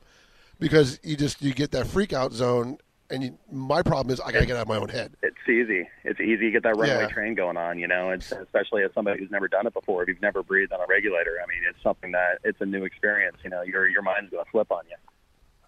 because 0.60 1.00
you 1.04 1.16
just 1.18 1.42
you 1.42 1.54
get 1.54 1.72
that 1.72 1.88
freak 1.88 2.14
out 2.14 2.32
zone. 2.32 2.78
And 3.10 3.22
you, 3.24 3.38
my 3.52 3.82
problem 3.82 4.14
is 4.14 4.22
I 4.22 4.32
gotta 4.32 4.46
get 4.46 4.56
out 4.56 4.62
of 4.62 4.68
my 4.70 4.78
own 4.78 4.88
head. 4.88 5.12
It's 5.22 5.36
easy. 5.46 5.86
It's 6.06 6.22
easy 6.22 6.46
to 6.46 6.52
get 6.52 6.64
that 6.64 6.78
runaway 6.78 7.04
Yeah. 7.04 7.08
train 7.10 7.36
going 7.36 7.58
on. 7.58 7.78
You 7.78 7.90
know, 7.90 8.12
it's, 8.12 8.32
especially 8.32 8.84
as 8.84 8.92
somebody 8.96 9.20
who's 9.20 9.30
never 9.30 9.50
done 9.50 9.68
it 9.68 9.74
before. 9.74 10.02
If 10.04 10.08
you've 10.08 10.22
never 10.22 10.42
breathed 10.42 10.72
on 10.72 10.80
a 10.80 10.86
regulator, 10.88 11.36
I 11.44 11.46
mean, 11.50 11.60
it's 11.70 11.84
something 11.84 12.14
that 12.14 12.40
it's 12.46 12.62
a 12.62 12.66
new 12.66 12.86
experience. 12.86 13.36
You 13.44 13.50
know, 13.50 13.64
your 13.64 13.86
your 13.90 14.02
mind's 14.02 14.32
going 14.32 14.46
to 14.46 14.50
flip 14.50 14.72
on 14.72 14.84
you. 14.90 14.96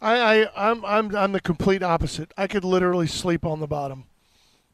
I, 0.01 0.45
I 0.45 0.69
I'm 0.69 0.85
I'm 0.85 1.13
I'm 1.13 1.31
the 1.33 1.41
complete 1.41 1.83
opposite. 1.83 2.31
I 2.37 2.47
could 2.47 2.63
literally 2.63 3.07
sleep 3.07 3.45
on 3.45 3.59
the 3.59 3.67
bottom. 3.67 4.05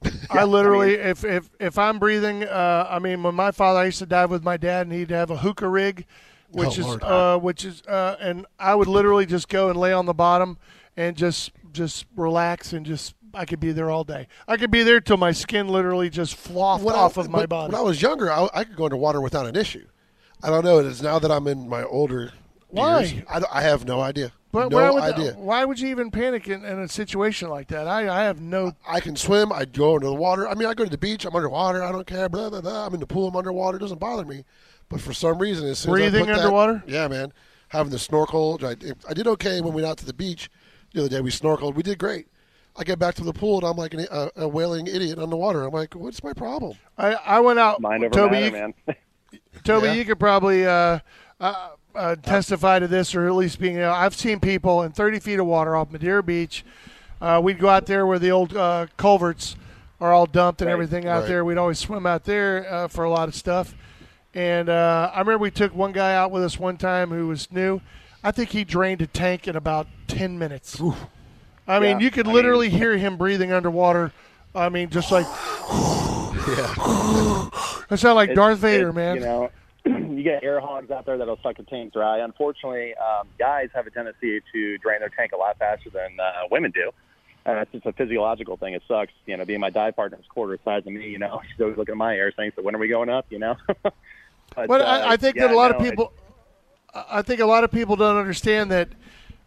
I 0.30 0.44
literally, 0.46 0.94
if 0.94 1.24
if 1.26 1.50
if 1.60 1.78
I'm 1.78 2.00
breathing, 2.00 2.44
uh, 2.44 2.88
I 2.90 3.00
mean, 3.00 3.22
when 3.24 3.36
my 3.36 3.52
father 3.52 3.80
I 3.80 3.86
used 3.86 4.00
to 4.00 4.06
dive 4.06 4.30
with 4.32 4.44
my 4.44 4.58
dad, 4.58 4.88
and 4.88 4.94
he'd 4.96 5.10
have 5.12 5.30
a 5.30 5.38
hookah 5.38 5.68
rig, 5.68 6.06
which 6.52 6.80
Oh, 6.80 6.94
is 6.94 7.02
uh, 7.02 7.38
which 7.40 7.66
is, 7.66 7.82
uh, 7.88 8.16
and 8.20 8.46
I 8.60 8.76
would 8.76 8.88
literally 8.88 9.26
just 9.26 9.50
go 9.50 9.70
and 9.70 9.78
lay 9.80 9.92
on 9.92 10.06
the 10.06 10.14
bottom 10.14 10.58
and 10.96 11.16
just 11.18 11.52
just 11.74 12.06
relax 12.16 12.72
and 12.74 12.86
just 12.86 13.14
I 13.34 13.46
could 13.46 13.60
be 13.60 13.72
there 13.72 13.90
all 13.90 14.04
day. 14.04 14.28
I 14.48 14.58
could 14.58 14.72
be 14.72 14.84
there 14.84 15.02
till 15.02 15.18
my 15.18 15.32
skin 15.32 15.68
literally 15.68 16.10
just 16.10 16.36
flopped 16.36 16.84
When 16.84 16.96
I- 16.96 17.00
off 17.00 17.18
of 17.18 17.30
my 17.30 17.46
body. 17.46 17.72
When 17.74 17.80
I 17.80 17.84
was 17.84 18.02
younger, 18.02 18.32
I, 18.32 18.48
I 18.54 18.64
could 18.64 18.76
go 18.76 18.86
underwater 18.86 19.22
without 19.22 19.46
an 19.46 19.56
issue. 19.56 19.86
I 20.42 20.50
don't 20.50 20.64
know. 20.64 20.80
It 20.80 20.86
is 20.86 21.02
now 21.02 21.20
that 21.20 21.30
I'm 21.32 21.46
in 21.48 21.68
my 21.68 21.84
older 21.84 22.32
Why? 22.70 23.24
I, 23.30 23.42
I 23.52 23.62
have 23.62 23.86
no 23.86 24.00
idea. 24.02 24.32
but 24.52 24.70
no 24.70 24.78
why 24.78 24.90
would 24.92 25.04
idea. 25.04 25.34
why 25.34 25.66
would 25.66 25.80
you 25.80 25.90
even 25.90 26.12
panic 26.12 26.48
in, 26.48 26.64
in 26.66 26.80
a 26.80 26.88
situation 26.88 27.50
like 27.50 27.68
that? 27.70 27.88
I 27.88 28.08
I 28.10 28.24
have 28.24 28.40
no 28.42 28.74
I 28.88 29.00
can 29.00 29.16
swim. 29.16 29.52
I 29.52 29.66
go 29.66 29.96
into 29.96 30.08
the 30.08 30.14
water. 30.14 30.48
I 30.48 30.54
mean, 30.56 30.68
I 30.68 30.74
go 30.74 30.84
to 30.84 30.90
the 30.90 30.98
beach. 30.98 31.26
I'm 31.26 31.36
underwater. 31.36 31.84
I 31.84 31.92
don't 31.92 32.06
care. 32.08 32.30
Blah 32.30 32.50
blah 32.50 32.62
blah. 32.62 32.86
I'm 32.86 32.94
in 32.94 33.00
the 33.00 33.08
pool. 33.08 33.28
I'm 33.30 33.36
underwater. 33.36 33.78
It 33.78 33.82
doesn't 33.82 34.00
bother 34.00 34.26
me. 34.26 34.46
But 34.88 35.02
for 35.02 35.14
some 35.14 35.38
reason, 35.40 35.68
as 35.68 35.80
soon 35.80 35.92
as 35.94 35.98
I 35.98 36.10
Breathing 36.10 36.26
put 36.26 36.28
that- 36.34 36.40
underwater? 36.40 36.84
yeah, 36.88 37.08
man. 37.08 37.32
Having 37.70 37.92
the 37.92 38.00
snorkel. 38.00 38.60
I, 38.64 38.76
I 39.08 39.14
did 39.14 39.28
okay 39.28 39.62
when 39.62 39.74
we 39.74 39.82
went 39.82 39.86
out 39.92 39.98
to 40.00 40.06
the 40.06 40.14
beach 40.14 40.50
the 40.94 41.02
other 41.02 41.10
day. 41.10 41.22
We 41.22 41.30
snorkeled. 41.32 41.76
We 41.76 41.84
did 41.84 42.00
great. 42.00 42.28
I 42.78 42.84
get 42.84 42.98
back 42.98 43.14
to 43.16 43.24
the 43.24 43.34
pool 43.34 43.58
and 43.58 43.66
I'm 43.68 43.78
like 43.78 43.94
an, 43.94 44.08
a, 44.10 44.30
a 44.38 44.48
wailing 44.48 44.88
idiot 44.88 45.20
underwater. 45.20 45.64
I'm 45.64 45.74
like, 45.74 45.94
what's 45.96 46.24
my 46.24 46.34
problem? 46.34 46.78
I, 46.98 47.14
I 47.14 47.40
went 47.42 47.60
out. 47.60 47.82
Mind 47.82 48.04
over 48.06 48.14
Toby, 48.14 48.32
matter, 48.32 48.46
you, 48.46 48.52
man. 48.52 48.74
Toby, 49.64 49.88
Yeah. 49.88 49.94
you 49.94 50.06
could 50.06 50.20
probably 50.20 50.66
uh, 50.66 51.00
uh, 51.40 51.70
uh, 51.96 52.16
testify 52.16 52.80
to 52.80 52.88
this, 52.88 53.14
or 53.16 53.28
at 53.28 53.34
least 53.36 53.60
being. 53.60 53.76
You 53.76 53.82
know, 53.82 53.92
I've 53.92 54.16
seen 54.16 54.40
people 54.40 54.84
in 54.84 54.92
30 54.92 55.20
feet 55.20 55.40
of 55.40 55.46
water 55.46 55.76
off 55.76 55.92
Madeira 55.92 56.24
Beach. 56.24 56.64
Uh, 57.22 57.40
we'd 57.44 57.60
go 57.60 57.68
out 57.70 57.86
there 57.86 58.06
where 58.06 58.20
the 58.20 58.32
old 58.32 58.56
uh, 58.56 58.88
culverts 58.98 59.56
are 60.00 60.14
all 60.14 60.26
dumped 60.26 60.62
and 60.62 60.68
Right. 60.68 60.74
everything 60.74 61.08
out 61.08 61.22
Right. 61.22 61.28
there. 61.28 61.44
We'd 61.46 61.58
always 61.58 61.78
swim 61.80 62.06
out 62.06 62.24
there 62.24 62.66
uh, 62.72 62.88
for 62.88 63.04
a 63.04 63.10
lot 63.10 63.28
of 63.28 63.36
stuff. 63.36 63.76
And 64.34 64.70
uh, 64.70 65.12
I 65.14 65.20
remember 65.20 65.40
we 65.40 65.52
took 65.52 65.76
one 65.76 65.92
guy 65.92 66.16
out 66.16 66.32
with 66.32 66.44
us 66.44 66.58
one 66.60 66.78
time 66.78 67.10
who 67.10 67.28
was 67.28 67.52
new. 67.52 67.82
I 68.24 68.32
think 68.32 68.50
he 68.52 68.64
drained 68.64 69.02
a 69.02 69.08
tank 69.08 69.48
in 69.48 69.56
about 69.56 69.88
10 70.08 70.38
minutes. 70.40 70.80
I 71.68 71.80
mean, 71.80 72.00
Yeah, 72.00 72.06
you 72.06 72.12
could 72.12 72.28
I 72.28 72.32
literally 72.32 72.70
hear 72.70 72.96
him 72.98 73.18
breathing 73.18 73.52
underwater. 73.52 74.12
I 74.56 74.70
mean, 74.70 74.90
just 74.90 75.12
like 75.12 75.26
that 76.50 77.98
sounded 77.98 78.14
like 78.16 78.30
It's- 78.30 78.36
Darth 78.36 78.60
Vader, 78.60 78.94
man. 78.94 79.16
You 79.16 79.22
know, 79.22 79.50
you 79.86 80.24
get 80.24 80.44
air 80.44 80.60
hogs 80.60 80.92
out 80.92 81.06
there 81.06 81.18
that'll 81.18 81.40
suck 81.42 81.60
a 81.60 81.64
tank 81.64 81.94
dry. 81.94 82.20
Unfortunately, 82.20 82.94
um, 82.96 83.28
guys 83.38 83.70
have 83.74 83.88
a 83.88 83.92
tendency 83.92 84.42
to 84.52 84.78
drain 84.80 85.00
their 85.00 85.10
tank 85.10 85.32
a 85.32 85.38
lot 85.38 85.58
faster 85.58 85.90
than 85.90 86.20
uh, 86.20 86.48
women 86.52 86.72
do. 86.72 86.92
And 87.46 87.58
it's 87.58 87.72
just 87.72 87.86
a 87.86 87.94
physiological 87.94 88.58
thing. 88.58 88.74
It 88.74 88.84
sucks. 88.88 89.14
You 89.26 89.38
know, 89.38 89.46
being 89.46 89.62
my 89.62 89.70
dive 89.70 89.96
partner 89.96 90.18
is 90.20 90.26
quarter 90.28 90.58
the 90.58 90.64
size 90.64 90.86
of 90.86 90.92
me. 90.92 91.10
You 91.10 91.20
know, 91.20 91.42
she's 91.50 91.62
always 91.62 91.78
looking 91.78 91.94
at 91.94 91.98
my 91.98 92.16
air 92.16 92.32
saying, 92.36 92.52
"So 92.56 92.62
when 92.62 92.76
are 92.76 92.80
we 92.80 92.90
going 92.90 93.10
up?" 93.10 93.26
You 93.30 93.40
know. 93.40 93.56
but 93.84 93.94
But 94.56 94.82
uh, 94.82 94.84
I, 94.84 95.14
I 95.14 95.18
think 95.18 95.36
yeah, 95.36 95.48
that 95.48 95.54
a 95.54 95.58
lot 95.58 95.72
no, 95.72 95.78
of 95.78 95.84
people, 95.84 96.14
I 96.94 97.22
think 97.22 97.40
a 97.40 97.46
lot 97.46 97.64
of 97.64 97.72
people 97.72 97.96
don't 97.96 98.18
understand 98.18 98.72
that 98.72 98.90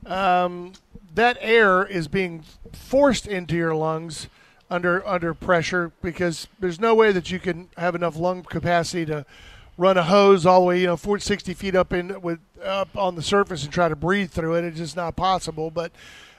um, 0.06 0.72
that 1.14 1.36
air 1.40 1.84
is 1.84 2.08
being 2.08 2.44
forced 2.72 3.26
into 3.26 3.54
your 3.56 3.74
lungs 3.74 4.28
under 4.70 5.06
under 5.06 5.34
pressure 5.34 5.92
because 6.00 6.48
there's 6.58 6.80
no 6.80 6.94
way 6.94 7.12
that 7.12 7.30
you 7.30 7.38
can 7.38 7.68
have 7.76 7.94
enough 7.94 8.16
lung 8.16 8.42
capacity 8.42 9.04
to 9.04 9.26
run 9.82 9.98
a 9.98 10.02
hose 10.04 10.46
all 10.46 10.60
the 10.60 10.66
way 10.66 10.80
you 10.80 10.86
know 10.86 10.96
40, 10.96 11.22
60 11.22 11.54
feet 11.54 11.74
up 11.74 11.92
in 11.92 12.20
with 12.22 12.38
up 12.62 12.96
on 12.96 13.16
the 13.16 13.22
surface 13.22 13.64
and 13.64 13.72
try 13.72 13.88
to 13.88 13.96
breathe 13.96 14.30
through 14.30 14.54
it. 14.54 14.64
It's 14.64 14.78
just 14.78 14.96
not 14.96 15.16
possible. 15.16 15.70
But 15.70 15.90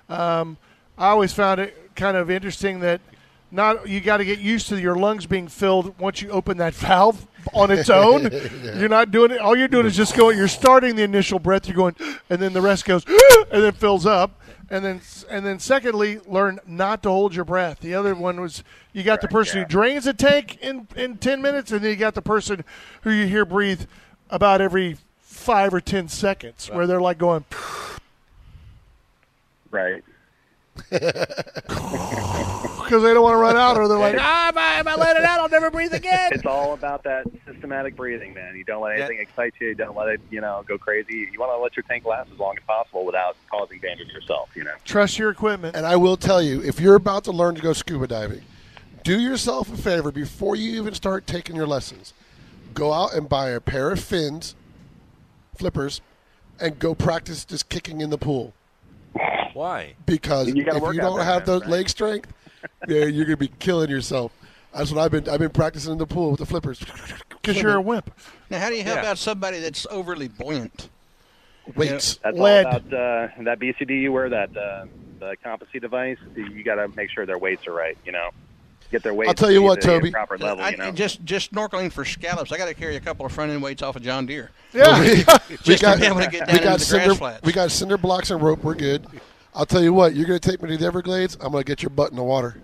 um, 0.10 0.58
I 0.98 1.10
always 1.10 1.34
found 1.34 1.60
it 1.60 1.92
kind 1.96 2.16
of 2.16 2.32
interesting 2.32 2.80
that 2.80 3.02
not 3.52 3.88
you 3.88 4.00
got 4.00 4.18
to 4.18 4.26
get 4.26 4.40
used 4.40 4.70
to 4.70 4.80
your 4.80 4.96
lungs 4.96 5.26
being 5.26 5.50
filled 5.50 6.00
once 6.00 6.22
you 6.22 6.30
open 6.30 6.58
that 6.58 6.74
valve 6.88 7.28
on 7.54 7.70
its 7.70 7.90
own. 7.90 8.32
You're 8.80 8.90
not 8.90 9.12
doing 9.12 9.32
it. 9.32 9.40
All 9.40 9.56
you're 9.56 9.68
doing 9.68 9.86
is 9.86 9.98
just 9.98 10.16
going. 10.16 10.38
You're 10.38 10.48
starting 10.48 10.96
the 10.96 11.04
initial 11.04 11.40
breath. 11.40 11.68
You're 11.68 11.76
going, 11.76 11.96
and 12.30 12.42
then 12.42 12.54
the 12.54 12.62
rest 12.62 12.86
goes, 12.86 13.06
and 13.52 13.64
then 13.64 13.74
fills 13.74 14.06
up. 14.06 14.40
And 14.74 14.84
then, 14.84 15.02
and 15.30 15.46
then, 15.46 15.60
secondly, 15.60 16.20
learn 16.26 16.60
not 16.66 17.04
to 17.04 17.10
hold 17.10 17.36
your 17.36 17.46
breath. 17.46 17.82
The 17.82 17.94
other 17.94 18.16
one 18.16 18.42
was 18.42 18.64
you 18.92 19.04
got 19.04 19.22
the 19.22 19.28
person 19.28 19.58
yeah. 19.58 19.66
who 19.66 19.70
drains 19.70 20.08
a 20.08 20.16
tank 20.16 20.58
in 20.64 20.88
in 20.96 21.18
ten 21.18 21.44
minutes, 21.44 21.72
and 21.72 21.82
then 21.82 21.92
you 21.92 21.96
got 21.96 22.16
the 22.16 22.24
person 22.24 22.66
who 23.04 23.12
you 23.12 23.28
hear 23.28 23.46
breathe 23.46 23.84
about 24.32 24.62
every 24.62 24.98
five 25.20 25.76
or 25.76 25.80
ten 25.80 26.08
seconds, 26.08 26.72
where 26.72 26.88
they're 26.88 27.00
like 27.00 27.20
going, 27.20 27.46
right. 29.70 30.04
because 30.90 31.28
they 33.04 33.14
don't 33.14 33.24
want 33.24 33.34
to 33.34 33.38
run 33.38 33.56
out, 33.56 33.78
or 33.78 33.88
they're 33.88 33.98
like, 33.98 34.16
ah, 34.20 34.50
if 34.50 34.58
I, 34.58 34.80
if 34.80 34.88
I 34.88 34.96
let 34.96 35.18
it 35.18 35.24
out, 35.24 35.40
I'll 35.40 35.50
never 35.50 35.72
breathe 35.72 35.94
again. 35.94 36.32
It's 36.34 36.46
all 36.46 36.74
about 36.74 37.04
that 37.04 37.26
systematic 37.46 37.96
breathing, 37.96 38.34
man. 38.34 38.56
You 38.56 38.64
don't 38.64 38.82
let 38.82 38.98
Yeah. 38.98 39.06
anything 39.06 39.22
excite 39.22 39.54
you. 39.60 39.70
You 39.70 39.76
don't 39.76 39.96
let 39.96 40.10
it, 40.10 40.22
you 40.30 40.42
know, 40.42 40.64
go 40.68 40.78
crazy. 40.78 41.28
You 41.32 41.40
want 41.40 41.52
to 41.52 41.58
let 41.58 41.76
your 41.76 41.84
tank 41.84 42.06
last 42.06 42.32
as 42.32 42.40
long 42.40 42.56
as 42.58 42.64
possible 42.66 43.06
without 43.06 43.36
causing 43.50 43.80
danger 43.80 44.06
to 44.06 44.12
yourself. 44.12 44.50
You 44.56 44.64
know. 44.66 44.74
Trust 44.86 45.18
your 45.18 45.30
equipment. 45.30 45.76
And 45.76 45.86
I 45.86 45.96
will 45.96 46.18
tell 46.18 46.42
you, 46.42 46.62
if 46.62 46.80
you're 46.80 46.96
about 46.96 47.24
to 47.26 47.32
learn 47.32 47.56
to 47.56 47.62
go 47.62 47.74
scuba 47.74 48.08
diving, 48.08 48.42
do 49.04 49.20
yourself 49.20 49.72
a 49.74 49.78
favor 49.78 50.12
before 50.12 50.56
you 50.56 50.80
even 50.82 50.94
start 50.94 51.28
taking 51.28 51.56
your 51.56 51.68
lessons. 51.68 52.14
Go 52.74 52.92
out 52.94 53.14
and 53.14 53.30
buy 53.30 53.50
a 53.50 53.62
pair 53.62 53.92
of 53.92 54.00
fins, 54.00 54.56
flippers, 55.56 56.02
and 56.60 56.80
go 56.80 56.96
practice 56.96 57.46
just 57.46 57.70
kicking 57.70 58.02
in 58.02 58.10
the 58.10 58.18
pool. 58.18 58.54
Why? 59.54 59.94
Because 60.06 60.48
You 60.48 60.64
if 60.66 60.94
you 60.94 61.02
don't 61.02 61.20
have 61.20 61.46
the 61.46 61.60
right? 61.60 61.70
leg 61.70 61.90
strength, 61.90 62.32
yeah, 62.88 63.06
you're 63.06 63.26
gonna 63.26 63.38
be 63.38 63.50
killing 63.60 63.90
yourself. 63.90 64.32
That's 64.74 64.92
what 64.92 65.02
I've 65.04 65.12
been. 65.12 65.30
I've 65.30 65.40
been 65.40 65.52
practicing 65.52 65.92
in 65.92 65.98
the 66.00 66.08
pool 66.08 66.32
with 66.32 66.40
the 66.40 66.46
flippers. 66.46 66.80
Because 67.42 67.62
you're 67.62 67.76
a 67.76 67.82
wimp. 67.82 68.12
Now, 68.50 68.60
how 68.60 68.70
do 68.70 68.76
you 68.76 68.84
help 68.84 69.04
Yeah. 69.04 69.12
out 69.12 69.18
somebody 69.18 69.60
that's 69.60 69.86
overly 69.92 70.28
buoyant? 70.28 70.90
Weights. 71.76 72.16
That's 72.24 72.38
Lead. 72.38 72.66
all 72.66 72.76
about 72.78 72.94
uh, 72.94 73.28
that 73.44 73.60
BCD 73.60 74.02
you 74.02 74.12
wear, 74.12 74.30
that 74.30 74.56
uh, 74.58 74.86
the 75.20 75.36
competency 75.44 75.80
device. 75.80 76.18
You 76.36 76.64
got 76.64 76.76
to 76.76 76.88
make 76.90 77.10
sure 77.10 77.26
their 77.26 77.38
weights 77.38 77.68
are 77.68 77.72
right. 77.74 77.98
You 78.06 78.12
know, 78.12 78.32
get 78.92 79.02
their 79.04 79.14
weights. 79.14 79.34
tell 79.36 79.50
you 79.52 79.60
to 79.60 79.66
what, 79.66 79.82
Toby. 79.82 80.12
proper 80.12 80.38
level. 80.38 80.64
I, 80.64 80.72
you 80.72 80.78
know. 80.78 80.92
just 80.92 81.24
just 81.24 81.54
snorkeling 81.54 81.92
for 81.92 82.04
scallops. 82.04 82.52
I 82.52 82.58
got 82.58 82.66
to 82.68 82.74
carry 82.74 82.96
a 82.96 83.00
couple 83.00 83.26
of 83.26 83.32
front 83.32 83.52
end 83.52 83.62
weights 83.62 83.82
off 83.82 83.96
of 83.96 84.02
John 84.02 84.26
Deere. 84.26 84.52
Yeah. 84.74 85.00
we 85.50 85.58
Just 85.64 85.82
got, 85.82 85.96
to 85.96 86.00
be 86.02 86.08
able 86.08 86.20
to 86.22 86.30
get 86.30 86.34
we 86.34 86.40
down 86.40 86.50
into 86.56 86.64
got 86.64 86.80
the 86.80 86.86
cinder, 86.86 87.06
grass 87.06 87.18
flats. 87.18 87.42
we 87.44 87.54
got 87.54 87.72
cinder 87.72 87.98
blocks 87.98 88.32
and 88.32 88.42
rope. 88.42 88.64
We're 88.64 88.74
good. 88.76 89.06
I'll 89.56 89.66
tell 89.66 89.84
you 89.84 89.94
what. 89.94 90.16
You're 90.16 90.26
gonna 90.26 90.40
take 90.40 90.62
me 90.62 90.70
to 90.70 90.78
the 90.78 90.86
Everglades. 90.86 91.36
I'm 91.40 91.52
gonna 91.52 91.64
get 91.64 91.84
your 91.84 91.92
butt 91.92 92.12
in 92.12 92.18
the 92.18 92.24
water. 92.24 92.58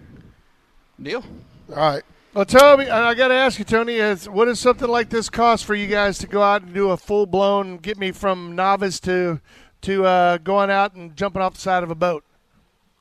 Deal. 1.02 1.24
All 1.70 1.76
right. 1.76 2.04
Well, 2.34 2.46
Toby, 2.46 2.90
I 2.90 3.16
got 3.16 3.30
to 3.30 3.34
ask 3.34 3.58
you, 3.58 3.66
Tony, 3.66 3.96
is 3.96 4.30
what 4.30 4.46
does 4.46 4.60
something 4.60 4.88
like 4.88 5.10
this 5.10 5.32
cost 5.32 5.66
for 5.66 5.74
you 5.74 5.88
guys 5.88 6.20
to 6.20 6.28
go 6.28 6.44
out 6.44 6.62
and 6.62 6.74
do 6.74 6.92
a 6.92 6.98
full 6.98 7.26
blown, 7.26 7.78
get 7.78 7.98
me 7.98 8.12
from 8.12 8.56
novice 8.56 9.00
to 9.02 9.42
to 9.82 10.06
uh, 10.06 10.38
going 10.38 10.70
out 10.70 10.94
and 10.94 11.16
jumping 11.16 11.42
off 11.42 11.56
the 11.56 11.60
side 11.60 11.84
of 11.84 11.90
a 11.90 11.96
boat? 11.96 12.24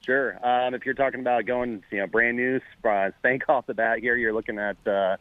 Sure. 0.05 0.39
Um, 0.47 0.73
if 0.73 0.87
you're 0.87 0.95
talking 0.95 1.21
about 1.21 1.45
going, 1.45 1.83
you 1.91 1.99
know, 1.99 2.07
brand 2.07 2.39
new, 2.39 2.61
uh, 2.83 3.11
spank 3.19 3.43
off 3.51 3.67
the 3.67 3.75
bat 3.75 3.99
here, 3.99 4.17
you're 4.17 4.33
looking 4.33 4.59
at, 4.59 4.77
uh, 4.87 5.19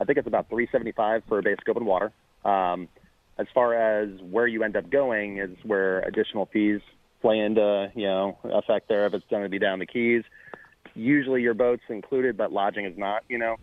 I 0.00 0.04
think 0.04 0.18
it's 0.18 0.26
about 0.26 0.48
375 0.48 1.22
for 1.28 1.38
a 1.38 1.42
basic 1.42 1.68
open 1.68 1.84
water. 1.84 2.10
Um, 2.44 2.88
as 3.38 3.46
far 3.54 3.74
as 3.74 4.08
where 4.22 4.48
you 4.48 4.64
end 4.64 4.76
up 4.76 4.90
going 4.90 5.38
is 5.38 5.56
where 5.62 6.00
additional 6.00 6.46
fees 6.46 6.80
play 7.24 7.38
into, 7.38 7.90
you 7.94 8.04
know, 8.04 8.36
effect 8.44 8.86
there 8.86 9.06
if 9.06 9.14
it's 9.14 9.24
going 9.30 9.42
to 9.42 9.48
be 9.48 9.58
down 9.58 9.78
the 9.78 9.86
Keys. 9.86 10.24
Usually 10.94 11.40
your 11.40 11.54
boat's 11.54 11.82
included, 11.88 12.36
but 12.36 12.52
lodging 12.52 12.84
is 12.84 12.98
not, 12.98 13.22
you 13.30 13.38
know. 13.38 13.56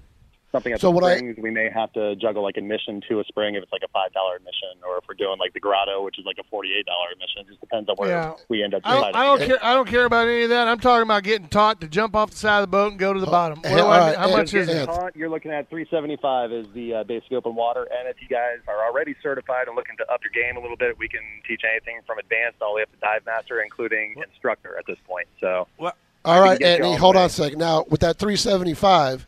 Something 0.51 0.73
at 0.73 0.81
So 0.81 0.87
the 0.87 0.91
what 0.91 1.03
I- 1.05 1.33
we 1.37 1.49
may 1.49 1.69
have 1.69 1.93
to 1.93 2.13
juggle 2.17 2.43
like 2.43 2.57
admission 2.57 3.01
to 3.07 3.21
a 3.21 3.23
spring 3.23 3.55
if 3.55 3.63
it's 3.63 3.71
like 3.71 3.83
a 3.83 3.87
five 3.87 4.11
dollar 4.11 4.35
admission, 4.35 4.67
or 4.85 4.97
if 4.97 5.05
we're 5.07 5.15
doing 5.15 5.39
like 5.39 5.53
the 5.53 5.61
grotto, 5.61 6.03
which 6.03 6.19
is 6.19 6.25
like 6.25 6.35
a 6.39 6.43
forty 6.49 6.73
eight 6.77 6.85
dollar 6.85 7.07
admission. 7.13 7.41
It 7.43 7.47
just 7.47 7.61
depends 7.61 7.87
on 7.87 7.95
where 7.95 8.09
Yeah. 8.09 8.33
we 8.49 8.61
end 8.61 8.73
up. 8.73 8.81
I 8.83 8.95
don't, 8.99 9.15
I 9.15 9.23
don't 9.25 9.47
care. 9.47 9.59
I 9.65 9.73
don't 9.73 9.87
care 9.87 10.03
about 10.03 10.27
any 10.27 10.43
of 10.43 10.49
that. 10.49 10.67
I'm 10.67 10.79
talking 10.81 11.03
about 11.03 11.23
getting 11.23 11.47
taught 11.47 11.79
to 11.79 11.87
jump 11.87 12.17
off 12.17 12.31
the 12.31 12.35
side 12.37 12.57
of 12.57 12.63
the 12.63 12.67
boat 12.67 12.91
and 12.91 12.99
go 12.99 13.13
to 13.13 13.19
the 13.21 13.27
bottom. 13.27 13.59
What 13.59 13.69
hey, 13.69 13.77
do 13.77 13.85
I- 13.87 14.13
how 14.15 14.27
hey, 14.27 14.35
much 14.35 14.53
is 14.53 14.67
hey, 14.67 14.73
it? 14.73 14.79
hey. 14.79 14.85
Taught, 14.87 15.15
you're 15.15 15.29
looking 15.29 15.51
at 15.51 15.69
375 15.69 16.51
is 16.51 16.67
the 16.73 16.95
uh, 16.95 17.03
basic 17.05 17.31
open 17.31 17.55
water, 17.55 17.87
and 17.97 18.09
if 18.09 18.21
you 18.21 18.27
guys 18.27 18.57
are 18.67 18.85
already 18.85 19.15
certified 19.23 19.67
and 19.67 19.77
looking 19.77 19.95
to 19.97 20.11
up 20.11 20.19
your 20.21 20.31
game 20.43 20.57
a 20.57 20.59
little 20.61 20.75
bit, 20.77 20.97
we 20.97 21.07
can 21.07 21.21
teach 21.47 21.61
anything 21.69 22.01
from 22.05 22.17
advanced 22.17 22.61
all 22.61 22.71
the 22.73 22.75
way 22.77 22.81
up 22.81 22.91
to 22.91 22.97
dive 22.97 23.25
master, 23.25 23.61
including 23.61 24.15
instructor 24.27 24.77
at 24.77 24.85
this 24.85 24.97
point. 25.07 25.27
So 25.39 25.69
Well, 25.77 25.93
All 26.25 26.33
can 26.35 26.43
right, 26.43 26.59
get 26.59 26.67
you 26.79 26.85
Anthony. 26.87 26.95
Hold 26.97 27.15
on 27.15 27.25
a 27.27 27.29
second. 27.29 27.59
Now, 27.59 27.85
with 27.89 28.01
that 28.01 28.17
375, 28.19 29.25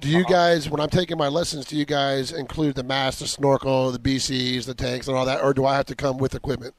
do 0.00 0.08
Uh-huh. 0.08 0.18
you 0.18 0.24
guys, 0.24 0.68
when 0.70 0.80
I'm 0.80 0.88
taking 0.88 1.18
my 1.18 1.28
lessons, 1.28 1.66
do 1.66 1.76
you 1.76 1.84
guys 1.84 2.32
include 2.32 2.74
the 2.74 2.82
mask, 2.82 3.18
the 3.20 3.26
snorkel, 3.26 3.90
the 3.90 3.98
BCs, 3.98 4.66
the 4.66 4.74
tanks, 4.74 5.08
and 5.08 5.16
all 5.16 5.26
that, 5.26 5.42
or 5.42 5.52
do 5.54 5.66
I 5.66 5.76
have 5.76 5.86
to 5.86 5.94
come 5.94 6.18
with 6.18 6.34
equipment? 6.34 6.74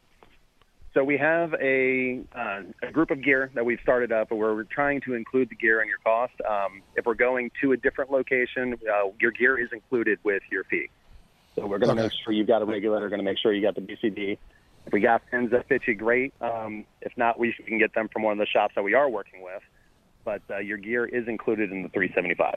So 0.93 1.03
we 1.05 1.17
have 1.17 1.53
a, 1.61 2.19
uh, 2.35 2.63
a 2.83 2.91
group 2.91 3.11
of 3.11 3.23
gear 3.23 3.49
that 3.53 3.65
we've 3.65 3.79
started 3.81 4.11
up, 4.11 4.29
where 4.31 4.53
we're 4.53 4.63
trying 4.63 4.99
to 5.01 5.13
include 5.13 5.49
the 5.49 5.55
gear 5.55 5.81
in 5.81 5.87
your 5.87 5.99
cost. 6.03 6.33
Um, 6.49 6.81
if 6.97 7.05
we're 7.05 7.13
going 7.13 7.49
to 7.61 7.71
a 7.71 7.77
different 7.77 8.11
location, 8.11 8.73
uh, 8.91 9.09
your 9.19 9.31
gear 9.31 9.57
is 9.57 9.69
included 9.71 10.19
with 10.23 10.43
your 10.51 10.65
fee. 10.65 10.89
So 11.55 11.65
we're 11.65 11.77
going 11.79 11.95
to 11.95 12.01
Okay. 12.03 12.13
make 12.13 12.23
sure 12.25 12.33
you've 12.33 12.47
got 12.47 12.61
a 12.61 12.65
regulator. 12.65 13.07
Going 13.07 13.19
to 13.19 13.25
make 13.25 13.37
sure 13.37 13.53
you 13.53 13.61
got 13.61 13.75
the 13.75 13.81
BCD. 13.81 14.37
If 14.85 14.91
we 14.93 14.99
got 14.99 15.21
fins 15.31 15.51
that 15.51 15.67
fit 15.67 15.83
you, 15.87 15.95
great. 15.95 16.33
Um, 16.41 16.85
if 17.01 17.15
not, 17.15 17.37
we 17.39 17.53
can 17.53 17.77
get 17.77 17.93
them 17.93 18.09
from 18.09 18.23
one 18.23 18.33
of 18.33 18.39
the 18.39 18.45
shops 18.47 18.75
that 18.75 18.83
we 18.83 18.93
are 18.93 19.07
working 19.09 19.41
with. 19.41 19.61
But 20.25 20.41
uh, 20.49 20.57
your 20.57 20.77
gear 20.77 21.05
is 21.05 21.27
included 21.27 21.71
in 21.71 21.83
the 21.83 21.89
375. 21.89 22.55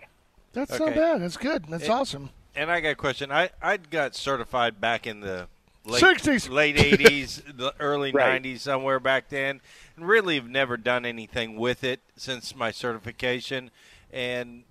That's 0.54 0.78
not 0.78 0.94
bad. 0.94 1.20
That's 1.20 1.36
good. 1.36 1.66
That's 1.68 1.84
It- 1.84 1.90
awesome. 1.90 2.30
And 2.56 2.70
I 2.70 2.80
got 2.80 2.90
a 2.90 2.94
question. 2.94 3.32
I 3.32 3.50
I 3.60 3.76
got 3.76 4.14
certified 4.14 4.80
back 4.80 5.06
in 5.08 5.20
the 5.20 5.48
late 5.84 6.00
60s. 6.02 6.48
late 6.48 6.78
eighties, 6.78 7.42
the 7.52 7.74
early 7.80 8.12
Right. 8.12 8.30
nineties, 8.30 8.62
somewhere 8.62 9.00
back 9.00 9.28
then. 9.28 9.60
And 9.96 10.06
really, 10.06 10.36
have 10.36 10.48
never 10.48 10.76
done 10.76 11.04
anything 11.04 11.56
with 11.56 11.82
it 11.84 12.00
since 12.16 12.54
my 12.54 12.70
certification. 12.70 13.70
And 14.12 14.62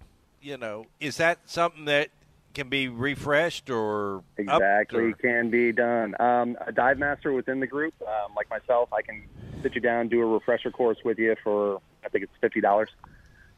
you 0.41 0.57
know, 0.57 0.85
is 0.99 1.17
that 1.17 1.39
something 1.45 1.85
that 1.85 2.09
can 2.53 2.69
be 2.69 2.87
refreshed 2.87 3.69
or 3.69 4.23
Exactly, 4.37 5.05
or- 5.05 5.13
can 5.13 5.49
be 5.49 5.71
done. 5.71 6.15
Um, 6.21 6.55
a 6.65 6.71
dive 6.71 6.99
master 6.99 7.33
within 7.33 7.59
the 7.59 7.67
group, 7.67 7.93
um, 8.01 8.33
like 8.35 8.49
myself, 8.49 8.93
I 8.93 9.01
can 9.01 9.23
sit 9.61 9.73
you 9.75 9.81
down, 9.81 10.07
do 10.07 10.21
a 10.21 10.25
refresher 10.25 10.69
course 10.71 10.97
with 11.03 11.17
you 11.19 11.35
for 11.43 11.81
I 12.05 12.09
think 12.09 12.23
it's 12.25 12.33
fifty 12.39 12.61
dollars. 12.61 12.89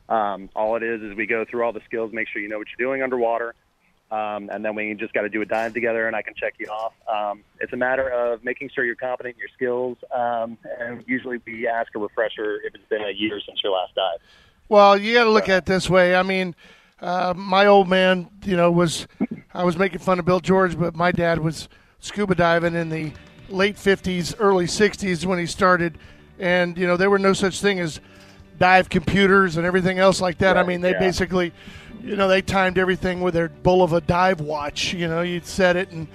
Um, 0.07 0.49
all 0.55 0.75
it 0.75 0.83
is 0.83 1.01
is 1.01 1.15
we 1.15 1.25
go 1.25 1.45
through 1.45 1.63
all 1.63 1.73
the 1.73 1.81
skills, 1.85 2.11
make 2.13 2.27
sure 2.27 2.41
you 2.41 2.47
know 2.47 2.57
what 2.57 2.67
you're 2.67 2.87
doing 2.87 3.01
underwater, 3.01 3.55
um, 4.11 4.49
and 4.51 4.63
then 4.63 4.75
we 4.75 4.93
just 4.93 5.13
got 5.13 5.21
to 5.21 5.29
do 5.29 5.41
a 5.41 5.45
dive 5.45 5.73
together, 5.73 6.05
and 6.07 6.15
I 6.15 6.21
can 6.21 6.35
check 6.35 6.53
you 6.59 6.67
off. 6.67 6.93
Um, 7.11 7.43
it's 7.59 7.73
a 7.73 7.77
matter 7.77 8.07
of 8.07 8.43
making 8.43 8.69
sure 8.73 8.85
you're 8.85 8.95
competent 8.95 9.35
in 9.35 9.39
your 9.39 9.49
skills, 9.55 9.97
um, 10.13 10.57
and 10.79 11.03
usually 11.07 11.39
we 11.45 11.67
ask 11.67 11.93
a 11.95 11.99
refresher 11.99 12.61
if 12.63 12.75
it's 12.75 12.87
been 12.89 13.01
a 13.01 13.11
year 13.11 13.41
since 13.45 13.59
your 13.63 13.73
last 13.73 13.95
dive. 13.95 14.19
Well, 14.69 14.97
you 14.97 15.13
got 15.13 15.25
to 15.25 15.31
look 15.31 15.49
at 15.49 15.59
it 15.59 15.65
this 15.65 15.89
way. 15.89 16.15
I 16.15 16.23
mean, 16.23 16.55
uh, 17.01 17.33
my 17.35 17.65
old 17.65 17.89
man, 17.89 18.29
you 18.43 18.55
know, 18.55 18.71
was 18.71 19.07
I 19.53 19.63
was 19.63 19.77
making 19.77 19.99
fun 19.99 20.19
of 20.19 20.25
Bill 20.25 20.39
George, 20.39 20.77
but 20.77 20.95
my 20.95 21.11
dad 21.11 21.39
was 21.39 21.67
scuba 21.99 22.35
diving 22.35 22.75
in 22.75 22.89
the 22.89 23.11
late 23.49 23.75
'50s, 23.75 24.35
early 24.39 24.65
'60s 24.65 25.25
when 25.25 25.39
he 25.39 25.45
started, 25.45 25.97
and 26.39 26.77
you 26.77 26.85
know 26.85 26.95
there 26.95 27.09
were 27.09 27.19
no 27.19 27.33
such 27.33 27.59
thing 27.59 27.79
as 27.79 27.99
dive 28.59 28.89
computers 28.89 29.57
and 29.57 29.65
everything 29.65 29.99
else 29.99 30.21
like 30.21 30.37
that. 30.39 30.57
I 30.57 30.63
mean, 30.63 30.81
they 30.81 30.91
yeah. 30.91 30.99
basically, 30.99 31.51
you 32.01 32.15
know, 32.15 32.27
they 32.27 32.41
timed 32.41 32.77
everything 32.77 33.21
with 33.21 33.33
their 33.33 33.49
Bulova 33.49 34.05
dive 34.05 34.39
watch. 34.41 34.93
You 34.93 35.07
know, 35.07 35.21
you'd 35.21 35.45
set 35.45 35.75
it 35.75 35.91
and 35.91 36.07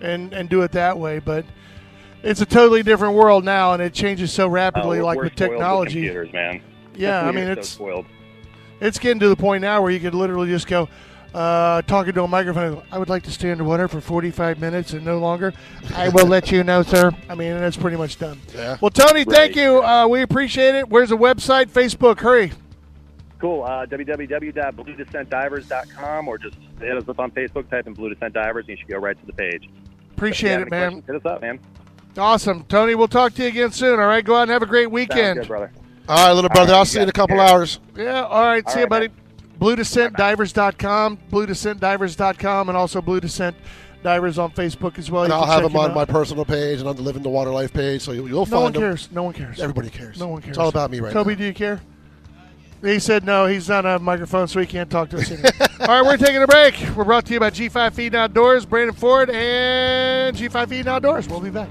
and 0.00 0.32
and 0.32 0.48
do 0.48 0.62
it 0.62 0.72
that 0.72 0.98
way, 0.98 1.18
but. 1.18 1.44
It's 2.24 2.40
a 2.40 2.46
totally 2.46 2.84
different 2.84 3.14
world 3.16 3.44
now, 3.44 3.72
and 3.72 3.82
it 3.82 3.92
changes 3.92 4.32
so 4.32 4.46
rapidly, 4.46 5.00
Uh, 5.00 5.04
like 5.04 5.18
with 5.20 5.34
technology. 5.34 5.94
computers, 6.06 6.32
man. 6.32 6.62
yeah, 6.94 7.20
I 7.26 7.32
mean, 7.32 7.46
so 7.46 7.50
it's 7.50 7.68
spoiled. 7.68 8.06
it's 8.80 9.00
getting 9.00 9.18
to 9.18 9.28
the 9.28 9.34
point 9.34 9.62
now 9.62 9.82
where 9.82 9.90
you 9.90 9.98
could 9.98 10.14
literally 10.14 10.48
just 10.48 10.68
go 10.68 10.88
uh, 11.34 11.82
talking 11.82 12.12
to 12.14 12.22
a 12.24 12.28
microphone. 12.28 12.82
I 12.92 12.98
would 12.98 13.08
like 13.08 13.22
to 13.24 13.30
stay 13.30 13.50
underwater 13.50 13.88
for 13.88 14.00
45 14.00 14.60
minutes 14.60 14.92
and 14.92 15.04
no 15.04 15.18
longer. 15.18 15.52
I 15.94 16.08
will 16.10 16.26
let 16.26 16.50
you 16.52 16.62
know, 16.64 16.82
sir. 16.82 17.12
I 17.28 17.34
mean, 17.34 17.54
that's 17.58 17.76
pretty 17.76 17.96
much 17.96 18.18
done. 18.18 18.40
Yeah. 18.54 18.76
Well, 18.80 18.90
Tony, 18.90 19.24
thank 19.24 19.56
you. 19.56 19.82
Uh, 19.82 20.06
we 20.08 20.22
appreciate 20.22 20.74
it. 20.74 20.88
Where's 20.88 21.08
the 21.10 21.16
website? 21.16 21.66
Facebook. 21.70 22.20
Hurry. 22.20 22.52
Cool. 23.38 23.62
Uh, 23.64 23.86
www.bluedescentdivers.com 23.86 26.28
or 26.28 26.38
just 26.38 26.56
hit 26.80 26.96
us 26.96 27.08
up 27.08 27.18
on 27.18 27.30
Facebook, 27.32 27.68
type 27.70 27.86
in 27.86 27.94
Blue 27.94 28.12
Descent 28.12 28.34
Divers, 28.34 28.64
and 28.68 28.70
you 28.70 28.76
should 28.76 28.88
go 28.88 28.98
right 28.98 29.18
to 29.18 29.26
the 29.26 29.32
page. 29.32 29.68
Appreciate 30.16 30.60
it, 30.60 30.70
man. 30.70 31.02
questions, 31.02 31.06
Hit 31.06 31.16
us 31.16 31.24
up, 31.26 31.40
man. 31.40 31.58
Awesome. 32.16 32.64
Tony, 32.64 32.94
we'll 32.94 33.08
talk 33.08 33.32
to 33.34 33.42
you 33.42 33.48
again 33.48 33.72
soon. 33.72 33.98
All 33.98 34.06
right. 34.06 34.24
Go 34.24 34.36
out 34.36 34.42
and 34.42 34.50
have 34.50 34.62
a 34.62 34.66
great 34.66 34.90
weekend. 34.90 35.40
good, 35.40 35.48
brother. 35.48 35.72
All 36.08 36.26
right, 36.26 36.32
little 36.32 36.50
brother. 36.50 36.72
right, 36.72 36.78
I'll 36.78 36.84
see 36.84 36.98
you 36.98 37.04
in 37.04 37.08
a 37.08 37.12
couple 37.12 37.36
Yeah. 37.36 37.50
hours. 37.50 37.80
Yeah. 37.96 38.22
All 38.24 38.42
right. 38.44 38.62
All 38.66 38.72
See 38.72 38.80
you, 38.80 38.86
buddy. 38.86 39.08
man. 39.08 39.16
BlueDescentDivers.com, 39.62 41.18
BlueDescentDivers.com, 41.30 42.68
and 42.68 42.76
also 42.76 43.00
Blue 43.00 43.20
Descent 43.20 43.56
Divers 44.02 44.36
on 44.38 44.50
Facebook 44.50 44.98
as 44.98 45.10
well. 45.10 45.22
And 45.24 45.32
You 45.32 45.38
I'll 45.38 45.46
have 45.46 45.62
them 45.62 45.76
on 45.76 45.90
out. 45.90 45.94
my 45.94 46.04
personal 46.04 46.44
page 46.44 46.80
and 46.80 46.88
on 46.88 46.96
the 46.96 47.02
Living 47.02 47.22
the 47.22 47.28
Water 47.28 47.50
Life 47.50 47.72
page, 47.72 48.02
so 48.02 48.10
you'll, 48.12 48.28
you'll 48.28 48.40
No 48.40 48.44
find 48.46 48.62
one 48.64 48.72
them. 48.72 48.82
cares. 48.82 49.08
No 49.12 49.22
one 49.22 49.32
cares. 49.34 49.60
Everybody 49.60 49.90
cares. 49.90 50.18
No 50.18 50.28
one 50.28 50.42
cares. 50.42 50.50
It's 50.50 50.58
all 50.58 50.68
about 50.68 50.90
me 50.90 50.98
right 51.00 51.12
Toby, 51.12 51.34
now. 51.34 51.38
do 51.38 51.44
you 51.44 51.54
care? 51.54 51.80
He 52.82 52.98
said 52.98 53.24
no. 53.24 53.46
He's 53.46 53.68
not 53.68 53.86
on 53.86 53.94
a 53.94 53.98
microphone, 54.00 54.48
so 54.48 54.58
he 54.58 54.66
can't 54.66 54.90
talk 54.90 55.08
to 55.10 55.18
us 55.18 55.30
anymore. 55.30 55.52
All 55.82 55.86
right, 55.86 56.04
we're 56.04 56.16
taking 56.16 56.42
a 56.42 56.48
break. 56.48 56.74
We're 56.96 57.04
brought 57.04 57.24
to 57.26 57.32
you 57.32 57.38
by 57.38 57.50
G5 57.50 57.92
Feed 57.92 58.14
Outdoors, 58.16 58.66
Brandon 58.66 58.94
Ford, 58.96 59.30
and 59.30 60.36
G5 60.36 60.68
Feed 60.68 60.88
Outdoors. 60.88 61.28
We'll 61.28 61.38
be 61.40 61.50
back. 61.50 61.68